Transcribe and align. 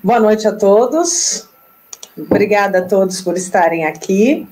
Boa 0.00 0.20
noite 0.20 0.46
a 0.46 0.52
todos. 0.52 1.48
Obrigada 2.16 2.78
a 2.78 2.82
todos 2.82 3.20
por 3.20 3.36
estarem 3.36 3.84
aqui. 3.84 4.48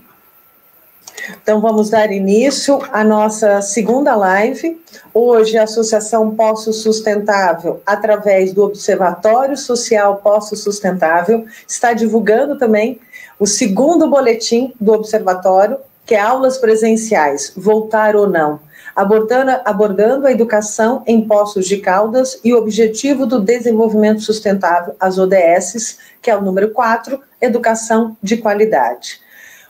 Então, 1.41 1.60
vamos 1.60 1.89
dar 1.89 2.10
início 2.10 2.83
à 2.92 3.05
nossa 3.05 3.62
segunda 3.62 4.17
live. 4.17 4.82
Hoje, 5.14 5.57
a 5.57 5.62
Associação 5.62 6.35
Poço 6.35 6.73
Sustentável, 6.73 7.80
através 7.87 8.53
do 8.53 8.64
Observatório 8.64 9.57
Social 9.57 10.17
Poço 10.17 10.57
Sustentável, 10.57 11.47
está 11.67 11.93
divulgando 11.93 12.59
também 12.59 13.01
o 13.39 13.47
segundo 13.47 14.11
boletim 14.11 14.75
do 14.81 14.95
Observatório, 14.95 15.79
que 16.05 16.17
é 16.17 16.21
aulas 16.21 16.59
presenciais, 16.59 17.53
voltar 17.57 18.17
ou 18.17 18.29
não, 18.29 18.59
abordando, 18.97 19.51
abordando 19.63 20.27
a 20.27 20.33
educação 20.33 21.03
em 21.07 21.21
Poços 21.29 21.67
de 21.67 21.77
Caldas 21.77 22.41
e 22.43 22.55
o 22.55 22.57
objetivo 22.57 23.27
do 23.27 23.39
desenvolvimento 23.39 24.23
sustentável, 24.23 24.97
as 24.99 25.19
ODSs, 25.19 25.98
que 26.23 26.30
é 26.30 26.37
o 26.37 26.41
número 26.41 26.70
4, 26.70 27.20
educação 27.39 28.17
de 28.23 28.39
qualidade. 28.39 29.20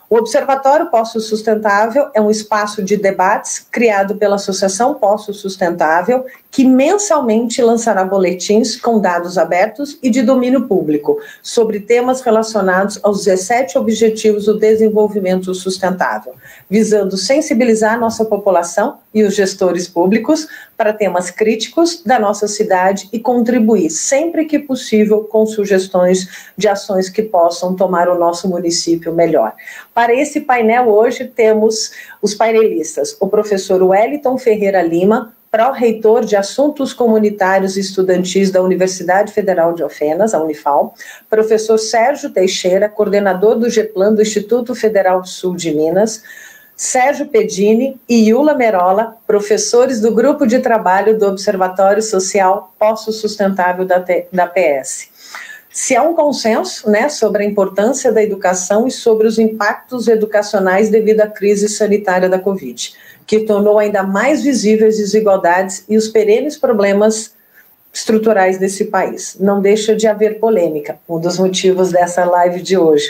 O 0.09 0.15
Observatório 0.15 0.89
Poço 0.89 1.19
Sustentável 1.19 2.09
é 2.13 2.21
um 2.21 2.31
espaço 2.31 2.81
de 2.81 2.95
debates 2.95 3.59
criado 3.59 4.15
pela 4.15 4.35
Associação 4.35 4.93
Poço 4.93 5.33
Sustentável, 5.33 6.25
que 6.49 6.63
mensalmente 6.63 7.61
lançará 7.61 8.03
boletins 8.03 8.75
com 8.75 8.99
dados 8.99 9.37
abertos 9.37 9.99
e 10.01 10.09
de 10.09 10.21
domínio 10.21 10.67
público 10.67 11.19
sobre 11.43 11.79
temas 11.79 12.21
relacionados 12.21 12.99
aos 13.03 13.25
17 13.25 13.77
Objetivos 13.77 14.45
do 14.45 14.57
Desenvolvimento 14.57 15.53
Sustentável, 15.53 16.33
visando 16.69 17.17
sensibilizar 17.17 17.99
nossa 17.99 18.25
população 18.25 18.97
e 19.13 19.23
os 19.23 19.35
gestores 19.35 19.87
públicos 19.87 20.47
para 20.75 20.93
temas 20.93 21.31
críticos 21.31 22.03
da 22.03 22.19
nossa 22.19 22.47
cidade 22.47 23.09
e 23.11 23.19
contribuir, 23.19 23.89
sempre 23.89 24.45
que 24.45 24.59
possível, 24.59 25.23
com 25.23 25.45
sugestões 25.45 26.27
de 26.55 26.67
ações 26.67 27.09
que 27.09 27.23
possam 27.23 27.75
tomar 27.75 28.07
o 28.07 28.17
nosso 28.17 28.47
município 28.47 29.13
melhor. 29.13 29.53
Para 29.93 30.13
esse 30.13 30.41
painel 30.41 30.87
hoje 30.87 31.25
temos 31.25 31.91
os 32.21 32.35
painelistas, 32.35 33.17
o 33.19 33.27
professor 33.27 33.81
Wellington 33.81 34.37
Ferreira 34.37 34.81
Lima, 34.81 35.33
pró-reitor 35.51 36.25
de 36.25 36.35
Assuntos 36.35 36.93
Comunitários 36.93 37.77
e 37.77 37.79
Estudantis 37.79 38.51
da 38.51 38.61
Universidade 38.61 39.31
Federal 39.31 39.73
de 39.73 39.83
Ofenas, 39.83 40.33
a 40.33 40.41
Unifal, 40.41 40.93
professor 41.29 41.77
Sérgio 41.77 42.29
Teixeira, 42.29 42.89
coordenador 42.89 43.57
do 43.57 43.69
GEPLAN 43.69 44.13
do 44.13 44.21
Instituto 44.21 44.75
Federal 44.75 45.25
Sul 45.25 45.55
de 45.55 45.73
Minas, 45.73 46.21
Sérgio 46.75 47.25
Pedini 47.25 47.99
e 48.07 48.29
Yula 48.29 48.53
Merola, 48.53 49.17
professores 49.25 49.99
do 49.99 50.13
Grupo 50.13 50.45
de 50.45 50.59
Trabalho 50.59 51.17
do 51.17 51.25
Observatório 51.25 52.03
Social 52.03 52.71
Poço 52.77 53.11
Sustentável 53.11 53.83
da, 53.83 54.05
da 54.31 54.45
PS. 54.45 55.09
Se 55.71 55.95
há 55.95 56.01
um 56.01 56.13
consenso 56.13 56.89
né, 56.89 57.07
sobre 57.09 57.43
a 57.43 57.45
importância 57.45 58.11
da 58.11 58.21
educação 58.21 58.87
e 58.87 58.91
sobre 58.91 59.27
os 59.27 59.37
impactos 59.37 60.07
educacionais 60.07 60.89
devido 60.89 61.21
à 61.21 61.27
crise 61.27 61.69
sanitária 61.69 62.27
da 62.27 62.39
Covid, 62.39 62.95
que 63.27 63.41
tornou 63.41 63.77
ainda 63.77 64.01
mais 64.01 64.41
visíveis 64.41 64.97
desigualdades 64.97 65.85
e 65.87 65.95
os 65.95 66.07
perenes 66.07 66.57
problemas 66.57 67.35
estruturais 67.93 68.57
desse 68.57 68.85
país. 68.85 69.37
Não 69.39 69.61
deixa 69.61 69.95
de 69.95 70.07
haver 70.07 70.39
polêmica, 70.39 70.97
um 71.07 71.19
dos 71.19 71.37
motivos 71.37 71.91
dessa 71.91 72.25
live 72.25 72.61
de 72.61 72.77
hoje 72.77 73.07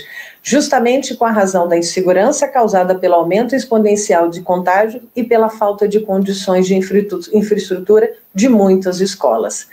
justamente 0.48 1.14
com 1.14 1.26
a 1.26 1.32
razão 1.32 1.68
da 1.68 1.78
insegurança 1.78 2.48
causada 2.48 2.96
pelo 2.96 3.16
aumento 3.16 3.54
exponencial 3.54 4.30
de 4.30 4.40
contágio 4.40 5.02
e 5.14 5.22
pela 5.22 5.50
falta 5.50 5.86
de 5.90 6.00
condições 6.00 6.66
de 6.66 6.74
infraestrutura 6.74 8.14
de 8.34 8.48
muitas 8.48 9.02
escolas. 9.02 9.68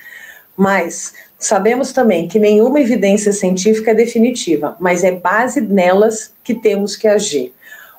Mas 0.57 1.15
sabemos 1.39 1.93
também 1.93 2.27
que 2.27 2.41
nenhuma 2.41 2.81
evidência 2.81 3.33
científica 3.33 3.93
é 3.93 3.95
definitiva, 3.95 4.77
mas 4.81 5.05
é 5.05 5.13
base 5.13 5.61
nelas 5.61 6.33
que 6.43 6.55
temos 6.55 6.97
que 6.97 7.07
agir. 7.07 7.54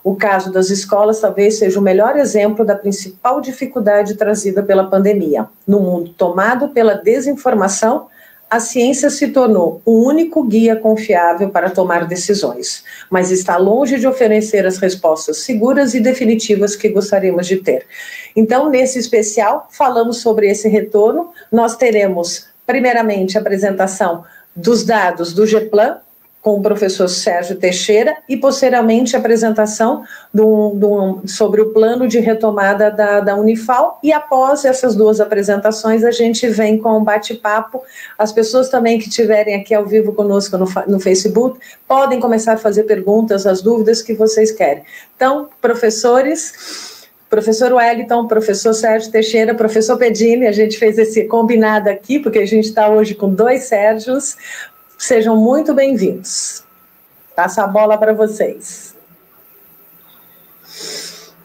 O 0.05 0.15
caso 0.15 0.51
das 0.51 0.69
escolas 0.69 1.19
talvez 1.19 1.57
seja 1.57 1.79
o 1.79 1.81
melhor 1.81 2.15
exemplo 2.15 2.63
da 2.63 2.75
principal 2.75 3.41
dificuldade 3.41 4.13
trazida 4.13 4.61
pela 4.61 4.87
pandemia. 4.87 5.47
No 5.67 5.79
mundo 5.79 6.13
tomado 6.15 6.69
pela 6.69 6.93
desinformação, 6.93 8.05
a 8.47 8.59
ciência 8.59 9.09
se 9.09 9.29
tornou 9.29 9.81
o 9.83 10.05
único 10.05 10.43
guia 10.43 10.75
confiável 10.75 11.49
para 11.49 11.71
tomar 11.71 12.05
decisões, 12.05 12.83
mas 13.09 13.31
está 13.31 13.57
longe 13.57 13.97
de 13.97 14.05
oferecer 14.05 14.63
as 14.67 14.77
respostas 14.77 15.37
seguras 15.37 15.95
e 15.95 15.99
definitivas 15.99 16.75
que 16.75 16.89
gostaríamos 16.89 17.47
de 17.47 17.55
ter. 17.55 17.87
Então, 18.35 18.69
nesse 18.69 18.99
especial, 18.99 19.67
falamos 19.71 20.17
sobre 20.21 20.47
esse 20.47 20.69
retorno. 20.69 21.31
Nós 21.51 21.75
teremos, 21.75 22.45
primeiramente, 22.67 23.39
a 23.39 23.41
apresentação 23.41 24.23
dos 24.55 24.85
dados 24.85 25.33
do 25.33 25.47
GEPLAN, 25.47 25.97
com 26.45 26.59
o 26.59 26.61
professor 26.61 27.07
Sérgio 27.07 27.55
Teixeira 27.55 28.17
e, 28.29 28.37
posteriormente, 28.37 29.15
a 29.15 29.19
apresentação 29.19 30.03
do, 30.31 30.75
do, 30.75 31.21
sobre 31.25 31.59
o 31.59 31.73
plano 31.73 32.07
de 32.07 32.19
retomada 32.19 32.91
da, 32.91 33.19
da, 33.19 33.35
Unifal. 33.35 33.99
E 34.03 34.13
após 34.13 34.63
essas 34.63 34.95
duas 34.95 35.19
apresentações, 35.19 36.03
a 36.03 36.11
gente 36.11 36.47
vem 36.47 36.77
com 36.77 36.99
um 36.99 37.03
bate-papo. 37.03 37.81
As 38.15 38.31
pessoas 38.31 38.69
também 38.69 38.99
que 38.99 39.09
estiverem 39.09 39.55
aqui 39.55 39.73
ao 39.73 39.87
vivo 39.87 40.13
conosco 40.13 40.55
no, 40.55 40.67
no 40.85 40.99
Facebook 40.99 41.59
podem 41.87 42.19
começar 42.19 42.53
a 42.53 42.57
fazer 42.57 42.83
perguntas, 42.83 43.47
as 43.47 43.63
dúvidas 43.63 44.03
que 44.03 44.13
vocês 44.13 44.51
querem. 44.51 44.83
Então, 45.15 45.49
professores. 45.59 46.93
Professor 47.27 47.73
Wellington, 47.73 48.27
professor 48.27 48.71
Sérgio 48.71 49.11
Teixeira, 49.11 49.53
professor 49.55 49.97
Pedini, 49.97 50.45
a 50.45 50.51
gente 50.51 50.77
fez 50.77 50.97
esse 50.97 51.23
combinado 51.25 51.89
aqui, 51.89 52.19
porque 52.19 52.37
a 52.37 52.45
gente 52.45 52.65
está 52.65 52.87
hoje 52.87 53.15
com 53.15 53.33
dois 53.33 53.63
Sérgios. 53.63 54.37
Sejam 54.97 55.35
muito 55.35 55.73
bem-vindos. 55.73 56.63
Passo 57.35 57.59
a 57.59 57.67
bola 57.67 57.97
para 57.97 58.13
vocês. 58.13 58.95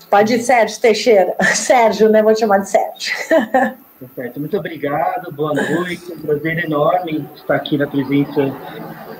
Pode 0.08 0.34
ir, 0.34 0.40
Sérgio 0.40 0.80
Teixeira. 0.80 1.34
Sérgio, 1.54 2.08
né? 2.08 2.22
Vou 2.22 2.34
chamar 2.34 2.58
de 2.58 2.70
Sérgio. 2.70 3.14
Certo. 4.14 4.40
Muito 4.40 4.56
obrigado, 4.56 5.30
boa 5.32 5.52
noite. 5.52 6.10
Um 6.10 6.20
prazer 6.20 6.64
enorme 6.64 7.28
estar 7.36 7.56
aqui 7.56 7.76
na 7.76 7.86
presença 7.86 8.50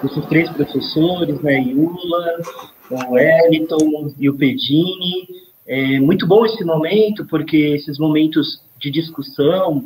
desses 0.02 0.24
três 0.26 0.48
professores, 0.48 1.38
né? 1.42 1.60
Iula, 1.60 2.40
o 2.90 3.12
Wellington 3.12 4.10
e 4.18 4.30
o 4.30 4.34
Pedini. 4.34 5.28
É 5.66 6.00
muito 6.00 6.26
bom 6.26 6.46
esse 6.46 6.64
momento, 6.64 7.26
porque 7.26 7.56
esses 7.58 7.98
momentos 7.98 8.62
de 8.78 8.90
discussão 8.90 9.84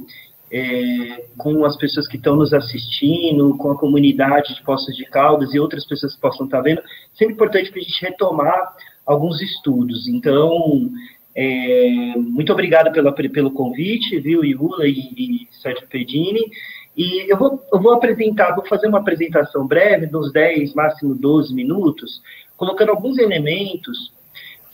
é, 0.55 1.25
com 1.37 1.65
as 1.65 1.77
pessoas 1.77 2.07
que 2.07 2.17
estão 2.17 2.37
nos 2.37 2.55
assistindo, 2.55 3.57
com 3.59 3.73
a 3.73 3.77
comunidade 3.77 4.55
de 4.55 4.63
Poços 4.63 4.95
de 4.97 5.05
Caldas 5.07 5.53
e 5.53 5.59
outras 5.59 5.85
pessoas 5.85 6.15
que 6.15 6.21
possam 6.21 6.47
estar 6.47 6.61
vendo, 6.61 6.81
sempre 7.13 7.35
importante 7.35 7.73
para 7.73 7.81
a 7.81 7.83
gente 7.83 8.01
retomar 8.01 8.77
alguns 9.05 9.43
estudos. 9.43 10.07
Então, 10.07 10.89
é, 11.35 12.15
muito 12.17 12.53
obrigado 12.53 12.93
pela, 12.93 13.13
pelo 13.13 13.51
convite, 13.51 14.21
viu, 14.21 14.45
Iula 14.45 14.87
e, 14.87 14.93
e 14.93 15.49
Sérgio 15.61 15.89
Pedini. 15.89 16.49
E 16.97 17.29
eu 17.29 17.37
vou, 17.37 17.61
eu 17.73 17.83
vou 17.83 17.93
apresentar, 17.93 18.55
vou 18.55 18.65
fazer 18.65 18.87
uma 18.87 19.01
apresentação 19.01 19.67
breve, 19.67 20.09
uns 20.17 20.33
10, 20.33 20.73
máximo 20.73 21.17
12 21.17 21.53
minutos, 21.53 22.23
colocando 22.57 22.91
alguns 22.91 23.19
elementos 23.19 24.13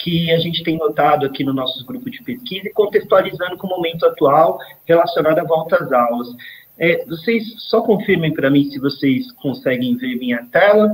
que 0.02 0.30
a 0.30 0.38
gente 0.38 0.62
tem 0.62 0.76
notado 0.76 1.26
aqui 1.26 1.44
no 1.44 1.52
nosso 1.52 1.84
grupo 1.84 2.10
de 2.10 2.22
pesquisa 2.22 2.68
e 2.68 2.72
contextualizando 2.72 3.56
com 3.56 3.66
o 3.66 3.70
momento 3.70 4.06
atual 4.06 4.58
relacionado 4.86 5.38
à 5.38 5.44
volta 5.44 5.76
às 5.76 5.92
aulas. 5.92 6.28
É, 6.78 7.04
vocês 7.04 7.44
só 7.68 7.82
confirmem 7.82 8.32
para 8.32 8.50
mim 8.50 8.70
se 8.70 8.78
vocês 8.78 9.30
conseguem 9.32 9.96
ver 9.96 10.16
minha 10.16 10.46
tela. 10.50 10.90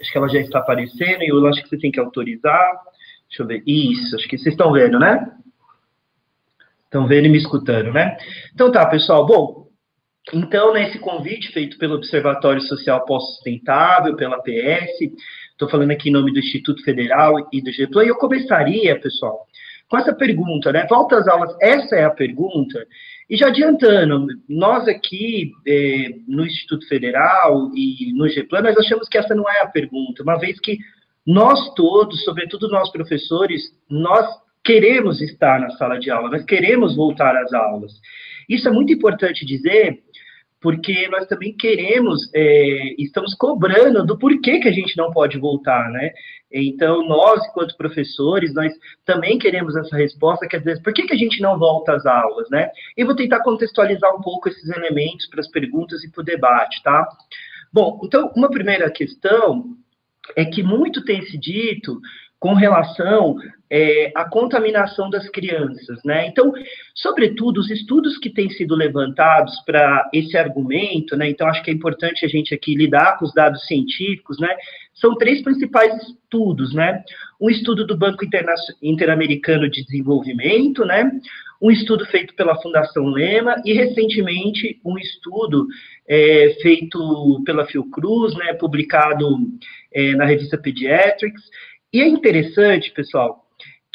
Acho 0.00 0.12
que 0.12 0.18
ela 0.18 0.28
já 0.28 0.40
está 0.40 0.58
aparecendo 0.58 1.22
e 1.22 1.28
eu 1.28 1.46
acho 1.46 1.62
que 1.62 1.68
você 1.68 1.78
tem 1.78 1.90
que 1.90 1.98
autorizar. 1.98 2.78
Deixa 3.28 3.42
eu 3.42 3.46
ver. 3.46 3.62
Isso, 3.66 4.14
acho 4.14 4.28
que 4.28 4.36
vocês 4.36 4.54
estão 4.54 4.72
vendo, 4.72 4.98
né? 4.98 5.32
Estão 6.84 7.06
vendo 7.06 7.26
e 7.26 7.30
me 7.30 7.38
escutando, 7.38 7.92
né? 7.92 8.16
Então 8.54 8.70
tá, 8.70 8.84
pessoal. 8.86 9.26
Bom, 9.26 9.68
então, 10.32 10.74
nesse 10.74 10.98
convite 10.98 11.52
feito 11.52 11.78
pelo 11.78 11.94
Observatório 11.94 12.60
Social 12.62 13.04
Pós-Sustentável, 13.06 14.14
pela 14.16 14.42
PS, 14.42 15.10
Estou 15.58 15.68
falando 15.68 15.90
aqui 15.90 16.08
em 16.08 16.12
nome 16.12 16.32
do 16.32 16.38
Instituto 16.38 16.84
Federal 16.84 17.34
e 17.52 17.60
do 17.60 17.72
GEPLAN, 17.72 18.04
e 18.04 18.08
eu 18.08 18.14
começaria, 18.14 19.00
pessoal, 19.00 19.44
com 19.88 19.98
essa 19.98 20.14
pergunta, 20.14 20.70
né? 20.70 20.86
Volta 20.88 21.16
às 21.16 21.26
aulas, 21.26 21.52
essa 21.60 21.96
é 21.96 22.04
a 22.04 22.10
pergunta. 22.10 22.86
E 23.28 23.36
já 23.36 23.48
adiantando, 23.48 24.28
nós 24.48 24.86
aqui 24.86 25.50
é, 25.66 26.14
no 26.28 26.46
Instituto 26.46 26.86
Federal 26.86 27.72
e 27.74 28.12
no 28.12 28.28
GEPLAN, 28.28 28.62
nós 28.62 28.76
achamos 28.76 29.08
que 29.08 29.18
essa 29.18 29.34
não 29.34 29.50
é 29.50 29.62
a 29.62 29.66
pergunta, 29.66 30.22
uma 30.22 30.38
vez 30.38 30.60
que 30.60 30.78
nós 31.26 31.74
todos, 31.74 32.22
sobretudo 32.22 32.68
nós 32.68 32.88
professores, 32.92 33.62
nós 33.90 34.28
queremos 34.64 35.20
estar 35.20 35.58
na 35.58 35.70
sala 35.70 35.98
de 35.98 36.08
aula, 36.08 36.30
nós 36.30 36.44
queremos 36.44 36.94
voltar 36.94 37.36
às 37.36 37.52
aulas. 37.52 37.90
Isso 38.48 38.68
é 38.68 38.70
muito 38.70 38.92
importante 38.92 39.44
dizer, 39.44 39.98
porque 40.60 41.08
nós 41.08 41.26
também 41.26 41.56
queremos, 41.56 42.28
é, 42.34 42.94
estamos 42.98 43.34
cobrando 43.34 44.04
do 44.04 44.18
porquê 44.18 44.58
que 44.58 44.68
a 44.68 44.72
gente 44.72 44.96
não 44.96 45.10
pode 45.12 45.38
voltar, 45.38 45.88
né? 45.90 46.10
Então, 46.50 47.06
nós, 47.06 47.46
enquanto 47.46 47.76
professores, 47.76 48.54
nós 48.54 48.72
também 49.04 49.38
queremos 49.38 49.76
essa 49.76 49.96
resposta, 49.96 50.48
quer 50.48 50.58
dizer, 50.58 50.82
por 50.82 50.92
que, 50.92 51.06
que 51.06 51.12
a 51.12 51.18
gente 51.18 51.40
não 51.40 51.58
volta 51.58 51.92
às 51.92 52.06
aulas, 52.06 52.48
né? 52.50 52.70
E 52.96 53.04
vou 53.04 53.14
tentar 53.14 53.42
contextualizar 53.42 54.14
um 54.16 54.20
pouco 54.20 54.48
esses 54.48 54.68
elementos 54.70 55.28
para 55.28 55.40
as 55.40 55.48
perguntas 55.48 56.02
e 56.02 56.10
para 56.10 56.22
o 56.22 56.24
debate, 56.24 56.82
tá? 56.82 57.06
Bom, 57.72 58.00
então, 58.02 58.32
uma 58.34 58.50
primeira 58.50 58.90
questão 58.90 59.76
é 60.34 60.44
que 60.44 60.62
muito 60.62 61.04
tem 61.04 61.22
se 61.22 61.38
dito 61.38 62.00
com 62.40 62.54
relação 62.54 63.36
é, 63.70 64.10
à 64.14 64.24
contaminação 64.24 65.10
das 65.10 65.28
crianças, 65.28 66.02
né? 66.04 66.26
Então, 66.26 66.52
sobretudo, 66.94 67.58
os 67.58 67.70
estudos 67.70 68.16
que 68.18 68.30
têm 68.30 68.48
sido 68.50 68.74
levantados 68.74 69.54
para 69.66 70.08
esse 70.12 70.36
argumento, 70.36 71.16
né? 71.16 71.28
Então, 71.28 71.46
acho 71.46 71.62
que 71.62 71.70
é 71.70 71.74
importante 71.74 72.24
a 72.24 72.28
gente 72.28 72.54
aqui 72.54 72.74
lidar 72.74 73.18
com 73.18 73.24
os 73.24 73.34
dados 73.34 73.66
científicos, 73.66 74.38
né? 74.38 74.54
São 74.94 75.16
três 75.16 75.42
principais 75.42 75.94
estudos, 76.02 76.74
né? 76.74 77.02
Um 77.40 77.50
estudo 77.50 77.86
do 77.86 77.96
Banco 77.96 78.24
Interamericano 78.82 79.70
de 79.70 79.84
Desenvolvimento, 79.84 80.84
né? 80.84 81.10
Um 81.60 81.70
estudo 81.70 82.06
feito 82.06 82.34
pela 82.34 82.60
Fundação 82.62 83.06
Lema 83.06 83.60
e, 83.64 83.72
recentemente, 83.72 84.80
um 84.84 84.96
estudo 84.96 85.66
é, 86.08 86.56
feito 86.62 87.42
pela 87.44 87.66
Fiocruz, 87.66 88.34
né? 88.36 88.54
Publicado 88.54 89.26
é, 89.92 90.14
na 90.14 90.24
revista 90.24 90.56
Pediatrics, 90.56 91.42
e 91.92 92.00
é 92.02 92.06
interessante, 92.06 92.90
pessoal, 92.92 93.47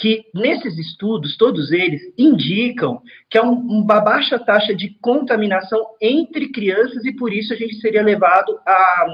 que 0.03 0.25
nesses 0.33 0.77
estudos, 0.77 1.37
todos 1.37 1.71
eles 1.71 2.01
indicam 2.17 3.01
que 3.29 3.37
há 3.37 3.41
um, 3.41 3.53
uma 3.53 4.01
baixa 4.01 4.37
taxa 4.37 4.75
de 4.75 4.89
contaminação 4.99 5.79
entre 6.01 6.51
crianças 6.51 7.05
e 7.05 7.13
por 7.13 7.31
isso 7.31 7.53
a 7.53 7.55
gente 7.55 7.75
seria 7.75 8.03
levado 8.03 8.59
a 8.67 9.05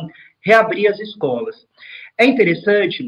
reabrir 0.43 0.87
as 0.87 0.99
escolas. 0.99 1.55
É 2.17 2.25
interessante 2.25 3.05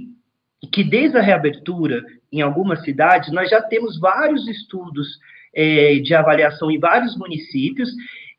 que 0.71 0.83
desde 0.83 1.17
a 1.17 1.23
reabertura, 1.23 2.03
em 2.31 2.41
algumas 2.41 2.83
cidades, 2.83 3.31
nós 3.31 3.49
já 3.49 3.59
temos 3.63 3.99
vários 3.99 4.47
estudos 4.47 5.17
é, 5.51 5.95
de 5.95 6.13
avaliação 6.13 6.69
em 6.69 6.77
vários 6.77 7.17
municípios 7.17 7.89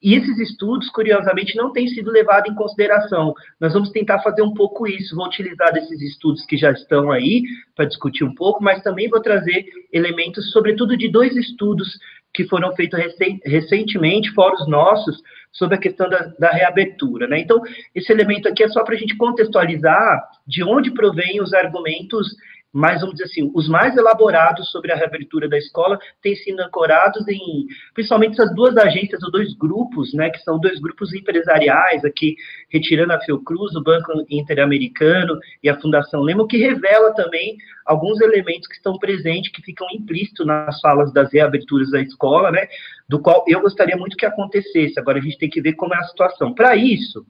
e 0.02 0.16
esses 0.16 0.37
estudos, 0.38 0.88
curiosamente, 0.90 1.56
não 1.56 1.72
têm 1.72 1.87
sido 1.87 2.10
levados 2.10 2.50
em 2.50 2.54
consideração. 2.54 3.34
Nós 3.60 3.72
vamos 3.72 3.90
tentar 3.90 4.19
fazer 4.20 4.43
um 4.43 4.52
pouco 4.52 4.87
isso. 4.87 5.14
Vou 5.14 5.26
utilizar 5.26 5.72
desses 5.72 6.00
estudos 6.02 6.44
que 6.44 6.56
já 6.56 6.72
estão 6.72 7.12
aí 7.12 7.44
para 7.76 7.84
discutir 7.84 8.25
um 8.25 8.34
pouco, 8.34 8.62
mas 8.62 8.82
também 8.82 9.08
vou 9.08 9.20
trazer 9.20 9.64
elementos, 9.93 10.50
sobretudo 10.50 10.96
de 10.96 11.08
dois 11.08 11.37
estudos 11.37 11.99
que 12.34 12.44
foram 12.49 12.75
feitos 12.75 12.99
recentemente, 13.44 14.32
fora 14.32 14.54
os 14.54 14.66
nossos, 14.66 15.22
sobre 15.52 15.76
a 15.76 15.81
questão 15.81 16.08
da, 16.08 16.32
da 16.38 16.50
reabertura. 16.50 17.28
Né? 17.28 17.40
Então, 17.40 17.60
esse 17.94 18.10
elemento 18.10 18.48
aqui 18.48 18.64
é 18.64 18.69
só 18.69 18.82
para 18.82 18.94
a 18.94 18.98
gente 18.98 19.16
contextualizar 19.16 20.20
de 20.46 20.64
onde 20.64 20.90
provém 20.90 21.40
os 21.40 21.52
argumentos 21.52 22.26
mais, 22.72 23.00
vamos 23.00 23.16
dizer 23.16 23.24
assim, 23.24 23.50
os 23.54 23.69
mais 23.69 23.94
elaborados 23.96 24.70
sobre 24.70 24.90
a 24.92 24.96
reabertura 24.96 25.48
da 25.48 25.58
escola 25.58 25.98
têm 26.22 26.34
sido 26.36 26.60
ancorados 26.60 27.26
em, 27.28 27.66
principalmente 27.92 28.32
essas 28.32 28.54
duas 28.54 28.76
agências, 28.76 29.22
ou 29.22 29.30
dois 29.30 29.54
grupos, 29.54 30.14
né, 30.14 30.30
que 30.30 30.38
são 30.38 30.58
dois 30.58 30.80
grupos 30.80 31.12
empresariais, 31.12 32.02
aqui, 32.04 32.34
retirando 32.70 33.12
a 33.12 33.20
Fiocruz, 33.20 33.74
o 33.76 33.82
Banco 33.82 34.12
Interamericano 34.30 35.38
e 35.62 35.69
a 35.69 35.78
Fundação 35.78 36.22
Lemo, 36.22 36.46
que 36.46 36.56
revela 36.56 37.14
também 37.14 37.58
alguns 37.84 38.20
elementos 38.20 38.66
que 38.69 38.76
estão 38.76 38.96
presentes, 38.98 39.52
que 39.52 39.62
ficam 39.62 39.86
implícitos 39.92 40.46
nas 40.46 40.80
falas 40.80 41.12
das 41.12 41.30
reaberturas 41.30 41.90
da 41.90 42.00
escola, 42.00 42.50
né, 42.50 42.66
do 43.06 43.20
qual 43.20 43.44
eu 43.46 43.60
gostaria 43.60 43.96
muito 43.96 44.16
que 44.16 44.24
acontecesse. 44.24 44.98
Agora 44.98 45.19
a 45.19 45.22
gente 45.22 45.36
tem 45.36 45.50
que 45.50 45.60
ver 45.60 45.74
como 45.74 45.94
é 45.94 45.98
a 45.98 46.04
situação. 46.04 46.54
Para 46.54 46.74
isso, 46.74 47.26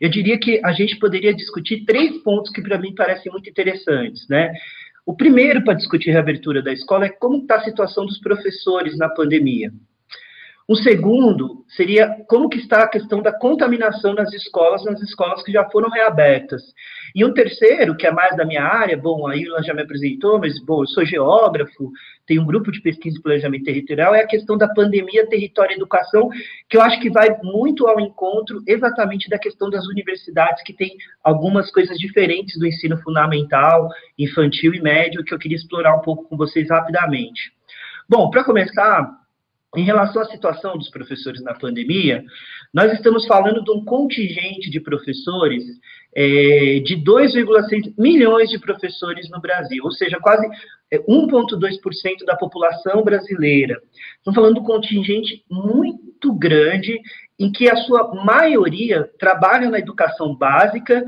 eu 0.00 0.08
diria 0.08 0.38
que 0.38 0.60
a 0.64 0.72
gente 0.72 0.98
poderia 0.98 1.34
discutir 1.34 1.84
três 1.84 2.22
pontos 2.22 2.52
que 2.52 2.62
para 2.62 2.78
mim 2.78 2.94
parecem 2.94 3.30
muito 3.30 3.48
interessantes, 3.48 4.26
né? 4.28 4.52
O 5.04 5.16
primeiro 5.16 5.64
para 5.64 5.74
discutir 5.74 6.10
a 6.10 6.14
reabertura 6.14 6.62
da 6.62 6.72
escola 6.72 7.06
é 7.06 7.08
como 7.08 7.38
está 7.38 7.56
a 7.56 7.64
situação 7.64 8.06
dos 8.06 8.18
professores 8.20 8.96
na 8.96 9.08
pandemia. 9.08 9.72
O 10.68 10.76
segundo 10.76 11.64
seria 11.68 12.24
como 12.28 12.48
que 12.48 12.58
está 12.58 12.82
a 12.82 12.88
questão 12.88 13.20
da 13.20 13.32
contaminação 13.32 14.14
nas 14.14 14.32
escolas, 14.32 14.84
nas 14.84 15.00
escolas 15.02 15.42
que 15.42 15.50
já 15.50 15.68
foram 15.70 15.90
reabertas. 15.90 16.62
E 17.14 17.24
um 17.24 17.34
terceiro, 17.34 17.96
que 17.96 18.06
é 18.06 18.12
mais 18.12 18.36
da 18.36 18.44
minha 18.44 18.62
área, 18.62 18.96
bom, 18.96 19.26
a 19.26 19.36
Irla 19.36 19.62
já 19.62 19.74
me 19.74 19.82
apresentou, 19.82 20.38
mas, 20.38 20.58
bom, 20.64 20.82
eu 20.82 20.86
sou 20.86 21.04
geógrafo, 21.04 21.90
tenho 22.26 22.42
um 22.42 22.46
grupo 22.46 22.70
de 22.70 22.80
pesquisa 22.80 23.18
e 23.18 23.22
planejamento 23.22 23.64
territorial, 23.64 24.14
é 24.14 24.22
a 24.22 24.26
questão 24.26 24.56
da 24.56 24.68
pandemia, 24.68 25.28
território 25.28 25.72
e 25.72 25.76
educação, 25.76 26.28
que 26.68 26.76
eu 26.76 26.82
acho 26.82 27.00
que 27.00 27.10
vai 27.10 27.36
muito 27.42 27.86
ao 27.86 28.00
encontro 28.00 28.62
exatamente 28.66 29.28
da 29.28 29.38
questão 29.38 29.68
das 29.68 29.86
universidades, 29.86 30.62
que 30.62 30.72
tem 30.72 30.96
algumas 31.24 31.70
coisas 31.72 31.98
diferentes 31.98 32.58
do 32.58 32.66
ensino 32.66 32.96
fundamental, 32.98 33.88
infantil 34.18 34.74
e 34.74 34.80
médio, 34.80 35.24
que 35.24 35.34
eu 35.34 35.38
queria 35.38 35.56
explorar 35.56 35.96
um 35.96 36.02
pouco 36.02 36.28
com 36.28 36.36
vocês 36.36 36.68
rapidamente. 36.70 37.52
Bom, 38.08 38.30
para 38.30 38.44
começar, 38.44 39.21
em 39.76 39.84
relação 39.84 40.22
à 40.22 40.26
situação 40.26 40.76
dos 40.76 40.90
professores 40.90 41.42
na 41.42 41.54
pandemia, 41.54 42.22
nós 42.72 42.92
estamos 42.92 43.26
falando 43.26 43.64
de 43.64 43.70
um 43.70 43.84
contingente 43.84 44.70
de 44.70 44.80
professores 44.80 45.64
é, 46.14 46.80
de 46.84 46.96
2,6 46.96 47.94
milhões 47.96 48.50
de 48.50 48.58
professores 48.58 49.30
no 49.30 49.40
Brasil, 49.40 49.82
ou 49.84 49.90
seja, 49.92 50.18
quase 50.20 50.46
1,2% 50.92 52.22
é, 52.22 52.24
da 52.26 52.36
população 52.36 53.02
brasileira. 53.02 53.80
Estamos 54.18 54.34
falando 54.34 54.54
de 54.54 54.60
um 54.60 54.64
contingente 54.64 55.42
muito 55.50 56.34
grande, 56.34 57.00
em 57.38 57.50
que 57.50 57.68
a 57.68 57.76
sua 57.76 58.14
maioria 58.24 59.10
trabalha 59.18 59.70
na 59.70 59.78
educação 59.78 60.34
básica 60.34 61.02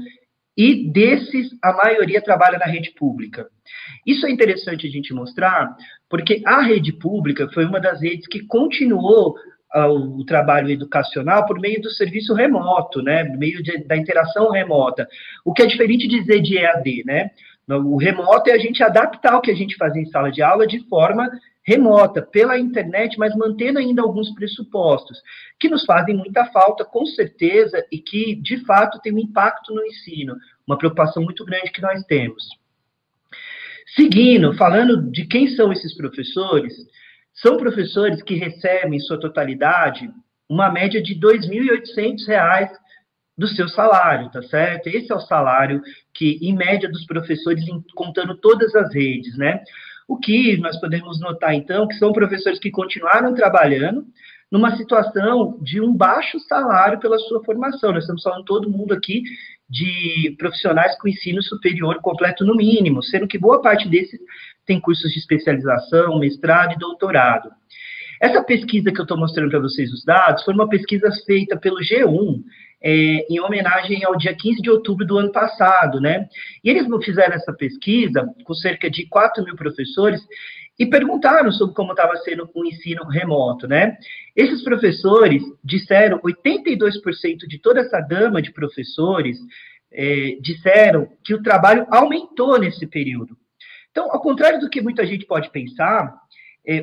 e 0.56 0.88
desses, 0.90 1.50
a 1.62 1.72
maioria 1.72 2.22
trabalha 2.22 2.58
na 2.58 2.66
rede 2.66 2.92
pública. 2.92 3.48
Isso 4.06 4.26
é 4.26 4.30
interessante 4.30 4.86
a 4.86 4.90
gente 4.90 5.12
mostrar, 5.12 5.74
porque 6.08 6.42
a 6.46 6.62
rede 6.62 6.92
pública 6.92 7.48
foi 7.52 7.64
uma 7.64 7.80
das 7.80 8.00
redes 8.00 8.26
que 8.28 8.46
continuou 8.46 9.34
uh, 9.74 10.20
o 10.20 10.24
trabalho 10.24 10.70
educacional 10.70 11.44
por 11.46 11.58
meio 11.58 11.80
do 11.80 11.90
serviço 11.90 12.34
remoto, 12.34 13.02
né, 13.02 13.24
por 13.24 13.36
meio 13.36 13.62
de, 13.62 13.78
da 13.84 13.96
interação 13.96 14.50
remota, 14.50 15.08
o 15.44 15.52
que 15.52 15.62
é 15.62 15.66
diferente 15.66 16.06
de 16.06 16.20
dizer 16.20 16.40
de 16.40 16.56
EAD, 16.56 17.04
né? 17.04 17.30
O 17.66 17.96
remoto 17.96 18.50
é 18.50 18.52
a 18.52 18.58
gente 18.58 18.82
adaptar 18.82 19.38
o 19.38 19.40
que 19.40 19.50
a 19.50 19.54
gente 19.54 19.74
faz 19.76 19.96
em 19.96 20.04
sala 20.04 20.30
de 20.30 20.42
aula 20.42 20.66
de 20.66 20.86
forma 20.86 21.30
remota, 21.66 22.20
pela 22.20 22.58
internet, 22.58 23.18
mas 23.18 23.34
mantendo 23.34 23.78
ainda 23.78 24.02
alguns 24.02 24.32
pressupostos, 24.34 25.18
que 25.58 25.68
nos 25.68 25.84
fazem 25.84 26.14
muita 26.14 26.44
falta, 26.46 26.84
com 26.84 27.06
certeza, 27.06 27.84
e 27.90 27.98
que, 27.98 28.34
de 28.34 28.64
fato, 28.64 29.00
tem 29.00 29.12
um 29.12 29.18
impacto 29.18 29.74
no 29.74 29.84
ensino, 29.84 30.36
uma 30.66 30.76
preocupação 30.76 31.22
muito 31.22 31.44
grande 31.44 31.72
que 31.72 31.80
nós 31.80 32.04
temos. 32.04 32.44
Seguindo, 33.96 34.54
falando 34.54 35.10
de 35.10 35.26
quem 35.26 35.48
são 35.48 35.72
esses 35.72 35.96
professores, 35.96 36.74
são 37.32 37.56
professores 37.56 38.22
que 38.22 38.34
recebem, 38.34 38.96
em 38.96 39.00
sua 39.00 39.18
totalidade, 39.18 40.10
uma 40.48 40.70
média 40.70 41.02
de 41.02 41.14
R$ 41.14 41.20
2.800 41.20 42.70
do 43.36 43.48
seu 43.48 43.68
salário, 43.68 44.30
tá 44.30 44.42
certo? 44.42 44.86
Esse 44.88 45.10
é 45.10 45.14
o 45.14 45.20
salário 45.20 45.82
que, 46.12 46.38
em 46.42 46.54
média, 46.54 46.88
dos 46.88 47.04
professores, 47.06 47.64
contando 47.94 48.36
todas 48.36 48.74
as 48.74 48.94
redes, 48.94 49.36
né? 49.36 49.62
O 50.08 50.18
que 50.18 50.56
nós 50.58 50.78
podemos 50.78 51.20
notar, 51.20 51.54
então, 51.54 51.88
que 51.88 51.94
são 51.94 52.12
professores 52.12 52.58
que 52.58 52.70
continuaram 52.70 53.34
trabalhando 53.34 54.04
numa 54.50 54.76
situação 54.76 55.58
de 55.60 55.80
um 55.80 55.92
baixo 55.92 56.38
salário 56.40 57.00
pela 57.00 57.18
sua 57.18 57.42
formação. 57.42 57.92
Nós 57.92 58.04
estamos 58.04 58.22
falando 58.22 58.44
todo 58.44 58.70
mundo 58.70 58.94
aqui 58.94 59.22
de 59.68 60.34
profissionais 60.38 60.96
com 60.98 61.08
ensino 61.08 61.42
superior 61.42 62.00
completo 62.00 62.44
no 62.44 62.54
mínimo, 62.54 63.02
sendo 63.02 63.26
que 63.26 63.38
boa 63.38 63.60
parte 63.60 63.88
desses 63.88 64.20
tem 64.66 64.80
cursos 64.80 65.10
de 65.12 65.18
especialização, 65.18 66.18
mestrado 66.18 66.74
e 66.74 66.78
doutorado. 66.78 67.50
Essa 68.20 68.42
pesquisa 68.44 68.92
que 68.92 69.00
eu 69.00 69.04
estou 69.04 69.18
mostrando 69.18 69.50
para 69.50 69.58
vocês 69.58 69.92
os 69.92 70.04
dados 70.04 70.44
foi 70.44 70.54
uma 70.54 70.68
pesquisa 70.68 71.10
feita 71.26 71.56
pelo 71.56 71.78
G1 71.78 72.42
é, 72.84 73.26
em 73.30 73.40
homenagem 73.40 74.04
ao 74.04 74.14
dia 74.14 74.36
15 74.36 74.60
de 74.60 74.70
outubro 74.70 75.06
do 75.06 75.16
ano 75.16 75.32
passado, 75.32 75.98
né? 75.98 76.28
E 76.62 76.68
eles 76.68 76.86
fizeram 77.02 77.34
essa 77.34 77.50
pesquisa 77.54 78.28
com 78.44 78.52
cerca 78.52 78.90
de 78.90 79.06
4 79.08 79.42
mil 79.42 79.56
professores 79.56 80.20
e 80.78 80.84
perguntaram 80.84 81.50
sobre 81.50 81.74
como 81.74 81.92
estava 81.92 82.14
sendo 82.16 82.50
o 82.54 82.66
ensino 82.66 83.04
remoto, 83.04 83.66
né? 83.66 83.96
Esses 84.36 84.62
professores 84.62 85.42
disseram, 85.64 86.20
82% 86.20 87.46
de 87.48 87.58
toda 87.58 87.80
essa 87.80 87.98
gama 88.02 88.42
de 88.42 88.52
professores 88.52 89.38
é, 89.90 90.36
disseram 90.42 91.08
que 91.24 91.32
o 91.32 91.42
trabalho 91.42 91.86
aumentou 91.88 92.58
nesse 92.58 92.86
período. 92.86 93.34
Então, 93.90 94.12
ao 94.12 94.20
contrário 94.20 94.60
do 94.60 94.68
que 94.68 94.82
muita 94.82 95.06
gente 95.06 95.24
pode 95.24 95.50
pensar, 95.50 96.12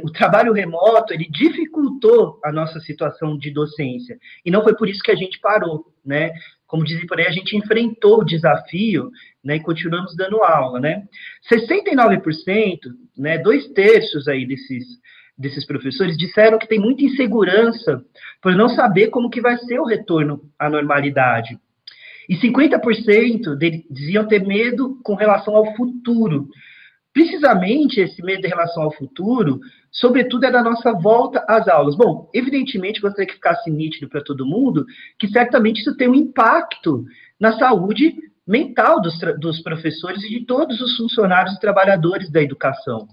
o 0.03 0.11
trabalho 0.11 0.53
remoto 0.53 1.13
ele 1.13 1.27
dificultou 1.29 2.39
a 2.43 2.51
nossa 2.51 2.79
situação 2.79 3.37
de 3.37 3.49
docência 3.49 4.17
e 4.45 4.51
não 4.51 4.63
foi 4.63 4.75
por 4.75 4.87
isso 4.87 5.01
que 5.01 5.11
a 5.11 5.15
gente 5.15 5.39
parou, 5.39 5.85
né? 6.05 6.31
Como 6.67 6.85
dizem 6.85 7.07
por 7.07 7.19
aí, 7.19 7.27
a 7.27 7.31
gente 7.31 7.57
enfrentou 7.57 8.19
o 8.19 8.25
desafio, 8.25 9.09
né? 9.43 9.55
E 9.55 9.59
continuamos 9.59 10.15
dando 10.15 10.43
aula, 10.43 10.79
né? 10.79 11.03
69%, 11.51 12.77
né? 13.17 13.39
Dois 13.39 13.67
terços 13.69 14.27
aí 14.27 14.45
desses 14.45 14.85
desses 15.37 15.65
professores 15.65 16.15
disseram 16.17 16.59
que 16.59 16.67
tem 16.67 16.79
muita 16.79 17.03
insegurança 17.03 18.03
por 18.41 18.55
não 18.55 18.69
saber 18.69 19.07
como 19.07 19.29
que 19.29 19.41
vai 19.41 19.57
ser 19.57 19.79
o 19.79 19.85
retorno 19.85 20.41
à 20.59 20.69
normalidade. 20.69 21.57
E 22.29 22.35
50% 22.35 23.57
diziam 23.89 24.27
ter 24.27 24.45
medo 24.45 24.99
com 25.03 25.15
relação 25.15 25.55
ao 25.55 25.75
futuro, 25.75 26.47
precisamente 27.13 27.99
esse 27.99 28.21
medo 28.23 28.45
em 28.45 28.49
relação 28.49 28.83
ao 28.83 28.91
futuro, 28.91 29.59
sobretudo 29.91 30.45
é 30.45 30.51
da 30.51 30.63
nossa 30.63 30.93
volta 30.93 31.43
às 31.47 31.67
aulas. 31.67 31.95
Bom, 31.95 32.29
evidentemente, 32.33 33.01
gostaria 33.01 33.27
que 33.27 33.35
ficasse 33.35 33.69
nítido 33.69 34.09
para 34.09 34.23
todo 34.23 34.45
mundo 34.45 34.85
que 35.19 35.27
certamente 35.27 35.81
isso 35.81 35.95
tem 35.97 36.07
um 36.07 36.15
impacto 36.15 37.05
na 37.39 37.57
saúde 37.57 38.15
mental 38.47 39.01
dos, 39.01 39.13
dos 39.39 39.61
professores 39.61 40.23
e 40.23 40.29
de 40.29 40.45
todos 40.45 40.79
os 40.81 40.97
funcionários 40.97 41.55
e 41.55 41.59
trabalhadores 41.59 42.31
da 42.31 42.41
educação. 42.41 43.07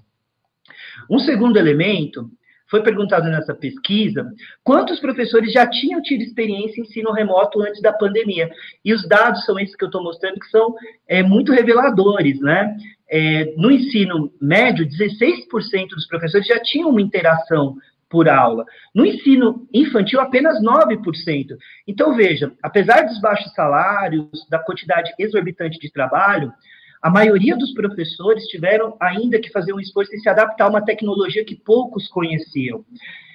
Um 1.11 1.19
segundo 1.19 1.59
elemento 1.59 2.31
foi 2.71 2.83
perguntado 2.83 3.29
nessa 3.29 3.55
pesquisa 3.55 4.31
quantos 4.63 5.01
professores 5.01 5.53
já 5.53 5.67
tinham 5.67 6.01
tido 6.03 6.23
experiência 6.23 6.81
em 6.81 6.85
ensino 6.85 7.13
remoto 7.13 7.61
antes 7.63 7.81
da 7.81 7.93
pandemia. 7.93 8.51
E 8.85 8.93
os 8.93 9.07
dados 9.09 9.45
são 9.45 9.59
esses 9.59 9.75
que 9.75 9.85
eu 9.85 9.89
estou 9.89 10.03
mostrando, 10.03 10.39
que 10.39 10.51
são 10.51 10.75
é, 11.07 11.23
muito 11.23 11.53
reveladores, 11.53 12.41
né? 12.41 12.77
É, 13.11 13.55
no 13.57 13.71
ensino 13.71 14.31
médio, 14.41 14.87
16% 14.87 15.89
dos 15.91 16.07
professores 16.07 16.47
já 16.47 16.61
tinham 16.61 16.91
uma 16.91 17.01
interação 17.01 17.77
por 18.09 18.29
aula. 18.29 18.65
No 18.95 19.05
ensino 19.05 19.67
infantil, 19.73 20.21
apenas 20.21 20.63
9%. 20.63 21.57
Então, 21.87 22.15
veja, 22.15 22.53
apesar 22.63 23.03
dos 23.03 23.21
baixos 23.21 23.53
salários, 23.55 24.47
da 24.51 24.59
quantidade 24.59 25.13
exorbitante 25.19 25.79
de 25.79 25.91
trabalho, 25.91 26.53
a 27.03 27.11
maioria 27.11 27.57
dos 27.57 27.73
professores 27.73 28.45
tiveram 28.47 28.97
ainda 29.01 29.41
que 29.41 29.51
fazer 29.51 29.73
um 29.73 29.81
esforço 29.81 30.15
em 30.15 30.19
se 30.19 30.29
adaptar 30.29 30.65
a 30.65 30.71
uma 30.71 30.85
tecnologia 30.85 31.45
que 31.45 31.55
poucos 31.55 32.09
conheciam. 32.09 32.85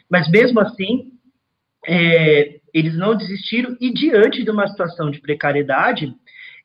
Mas 0.10 0.30
mesmo 0.30 0.60
assim, 0.60 1.12
é, 1.88 2.60
eles 2.74 2.96
não 2.98 3.16
desistiram 3.16 3.76
e 3.80 3.92
diante 3.92 4.44
de 4.44 4.52
uma 4.52 4.68
situação 4.68 5.10
de 5.10 5.22
precariedade, 5.22 6.14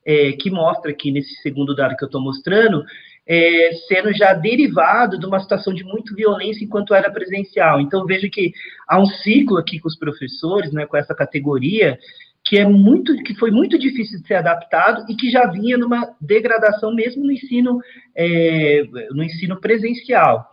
é, 0.05 0.31
que 0.33 0.49
mostra 0.49 0.91
aqui 0.91 1.11
nesse 1.11 1.35
segundo 1.41 1.75
dado 1.75 1.95
que 1.95 2.03
eu 2.03 2.07
estou 2.07 2.21
mostrando, 2.21 2.83
é, 3.27 3.71
sendo 3.87 4.11
já 4.11 4.33
derivado 4.33 5.19
de 5.19 5.25
uma 5.25 5.39
situação 5.39 5.73
de 5.73 5.83
muito 5.83 6.15
violência 6.15 6.63
enquanto 6.63 6.95
era 6.95 7.11
presencial. 7.11 7.79
Então 7.79 8.05
veja 8.05 8.27
que 8.27 8.51
há 8.87 8.99
um 8.99 9.05
ciclo 9.05 9.57
aqui 9.57 9.79
com 9.79 9.87
os 9.87 9.97
professores, 9.97 10.71
né, 10.71 10.85
com 10.85 10.97
essa 10.97 11.13
categoria, 11.13 11.99
que 12.43 12.57
é 12.57 12.65
muito, 12.65 13.15
que 13.23 13.35
foi 13.35 13.51
muito 13.51 13.77
difícil 13.77 14.19
de 14.21 14.27
ser 14.27 14.35
adaptado 14.35 15.05
e 15.09 15.15
que 15.15 15.29
já 15.29 15.45
vinha 15.47 15.77
numa 15.77 16.15
degradação 16.19 16.93
mesmo 16.93 17.23
no 17.23 17.31
ensino, 17.31 17.79
é, 18.15 18.83
no 19.11 19.23
ensino 19.23 19.59
presencial. 19.59 20.47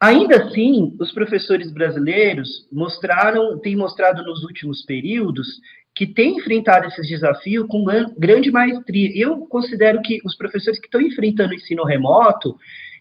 Ainda 0.00 0.42
assim, 0.42 0.96
os 0.98 1.12
professores 1.12 1.70
brasileiros 1.70 2.66
mostraram, 2.72 3.58
têm 3.58 3.76
mostrado 3.76 4.22
nos 4.22 4.42
últimos 4.42 4.82
períodos 4.82 5.46
que 5.94 6.06
têm 6.06 6.38
enfrentado 6.38 6.86
esses 6.86 7.06
desafios 7.06 7.66
com 7.68 7.84
grande 8.16 8.50
maestria. 8.50 9.12
Eu 9.14 9.40
considero 9.46 10.00
que 10.00 10.20
os 10.24 10.34
professores 10.36 10.80
que 10.80 10.86
estão 10.86 11.02
enfrentando 11.02 11.52
o 11.52 11.54
ensino 11.54 11.84
remoto, 11.84 12.56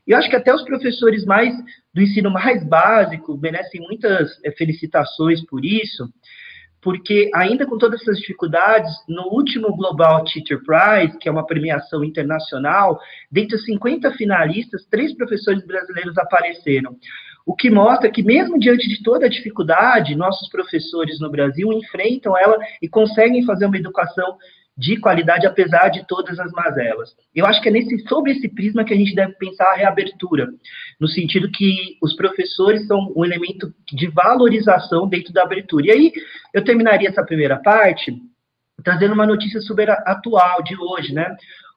eu 0.05 0.17
acho 0.17 0.29
que 0.29 0.35
até 0.35 0.53
os 0.53 0.63
professores 0.63 1.23
mais 1.23 1.55
do 1.93 2.01
ensino 2.01 2.29
mais 2.29 2.67
básico 2.67 3.37
merecem 3.37 3.79
muitas 3.79 4.37
é, 4.43 4.51
felicitações 4.51 5.41
por 5.45 5.63
isso, 5.63 6.11
porque 6.81 7.29
ainda 7.33 7.65
com 7.65 7.77
todas 7.77 8.01
essas 8.01 8.17
dificuldades, 8.19 8.91
no 9.07 9.23
último 9.33 9.75
Global 9.75 10.23
Teacher 10.23 10.61
Prize, 10.63 11.17
que 11.19 11.27
é 11.27 11.31
uma 11.31 11.45
premiação 11.45 12.03
internacional, 12.03 12.99
dentre 13.31 13.55
os 13.55 13.65
50 13.65 14.11
finalistas, 14.13 14.85
três 14.89 15.13
professores 15.15 15.65
brasileiros 15.65 16.17
apareceram. 16.17 16.95
O 17.45 17.55
que 17.55 17.69
mostra 17.69 18.11
que, 18.11 18.21
mesmo 18.21 18.59
diante 18.59 18.87
de 18.87 19.01
toda 19.01 19.25
a 19.25 19.29
dificuldade, 19.29 20.15
nossos 20.15 20.47
professores 20.49 21.19
no 21.19 21.31
Brasil 21.31 21.73
enfrentam 21.73 22.37
ela 22.37 22.57
e 22.81 22.87
conseguem 22.87 23.43
fazer 23.43 23.65
uma 23.65 23.77
educação 23.77 24.37
de 24.79 24.97
qualidade, 24.97 25.45
apesar 25.45 25.89
de 25.89 26.07
todas 26.07 26.39
as 26.39 26.53
mazelas. 26.53 27.13
Eu 27.35 27.45
acho 27.45 27.61
que 27.61 27.67
é 27.67 27.71
nesse, 27.71 27.99
sobre 28.07 28.31
esse 28.31 28.47
prisma 28.47 28.85
que 28.85 28.93
a 28.93 28.97
gente 28.97 29.13
deve 29.13 29.33
pensar 29.33 29.65
a 29.65 29.75
reabertura, 29.75 30.47
no 30.97 31.07
sentido 31.07 31.51
que 31.51 31.97
os 32.01 32.15
professores 32.15 32.87
são 32.87 33.11
um 33.13 33.25
elemento 33.25 33.73
de 33.91 34.07
valorização 34.07 35.09
dentro 35.09 35.33
da 35.33 35.43
abertura. 35.43 35.87
E 35.87 35.91
aí, 35.91 36.13
eu 36.53 36.63
terminaria 36.63 37.09
essa 37.09 37.25
primeira 37.25 37.57
parte 37.57 38.15
trazendo 38.81 39.13
uma 39.13 39.27
notícia 39.27 39.59
super 39.59 39.89
atual 39.89 40.63
de 40.63 40.73
hoje, 40.77 41.13
né? 41.13 41.35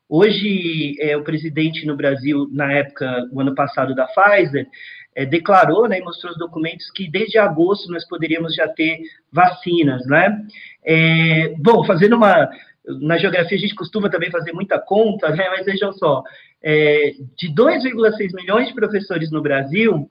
Hoje, 0.08 0.94
é, 1.00 1.16
o 1.16 1.24
presidente 1.24 1.84
no 1.84 1.96
Brasil, 1.96 2.48
na 2.52 2.72
época, 2.72 3.28
o 3.32 3.40
ano 3.40 3.52
passado, 3.52 3.96
da 3.96 4.06
Pfizer, 4.06 4.68
é, 5.16 5.26
declarou 5.26 5.88
né, 5.88 5.98
e 5.98 6.02
mostrou 6.02 6.30
os 6.30 6.38
documentos 6.38 6.88
que 6.92 7.10
desde 7.10 7.36
agosto 7.36 7.90
nós 7.90 8.06
poderíamos 8.06 8.54
já 8.54 8.68
ter 8.68 9.00
vacinas, 9.32 10.06
né? 10.06 10.46
É, 10.84 11.52
bom, 11.58 11.84
fazendo 11.84 12.14
uma 12.14 12.48
na 12.86 13.16
geografia 13.16 13.56
a 13.56 13.60
gente 13.60 13.74
costuma 13.74 14.10
também 14.10 14.30
fazer 14.30 14.52
muita 14.52 14.78
conta, 14.78 15.30
né? 15.30 15.48
mas 15.50 15.64
vejam 15.64 15.92
só, 15.92 16.22
é, 16.62 17.12
de 17.36 17.48
2,6 17.54 18.34
milhões 18.34 18.68
de 18.68 18.74
professores 18.74 19.30
no 19.30 19.40
Brasil, 19.40 20.10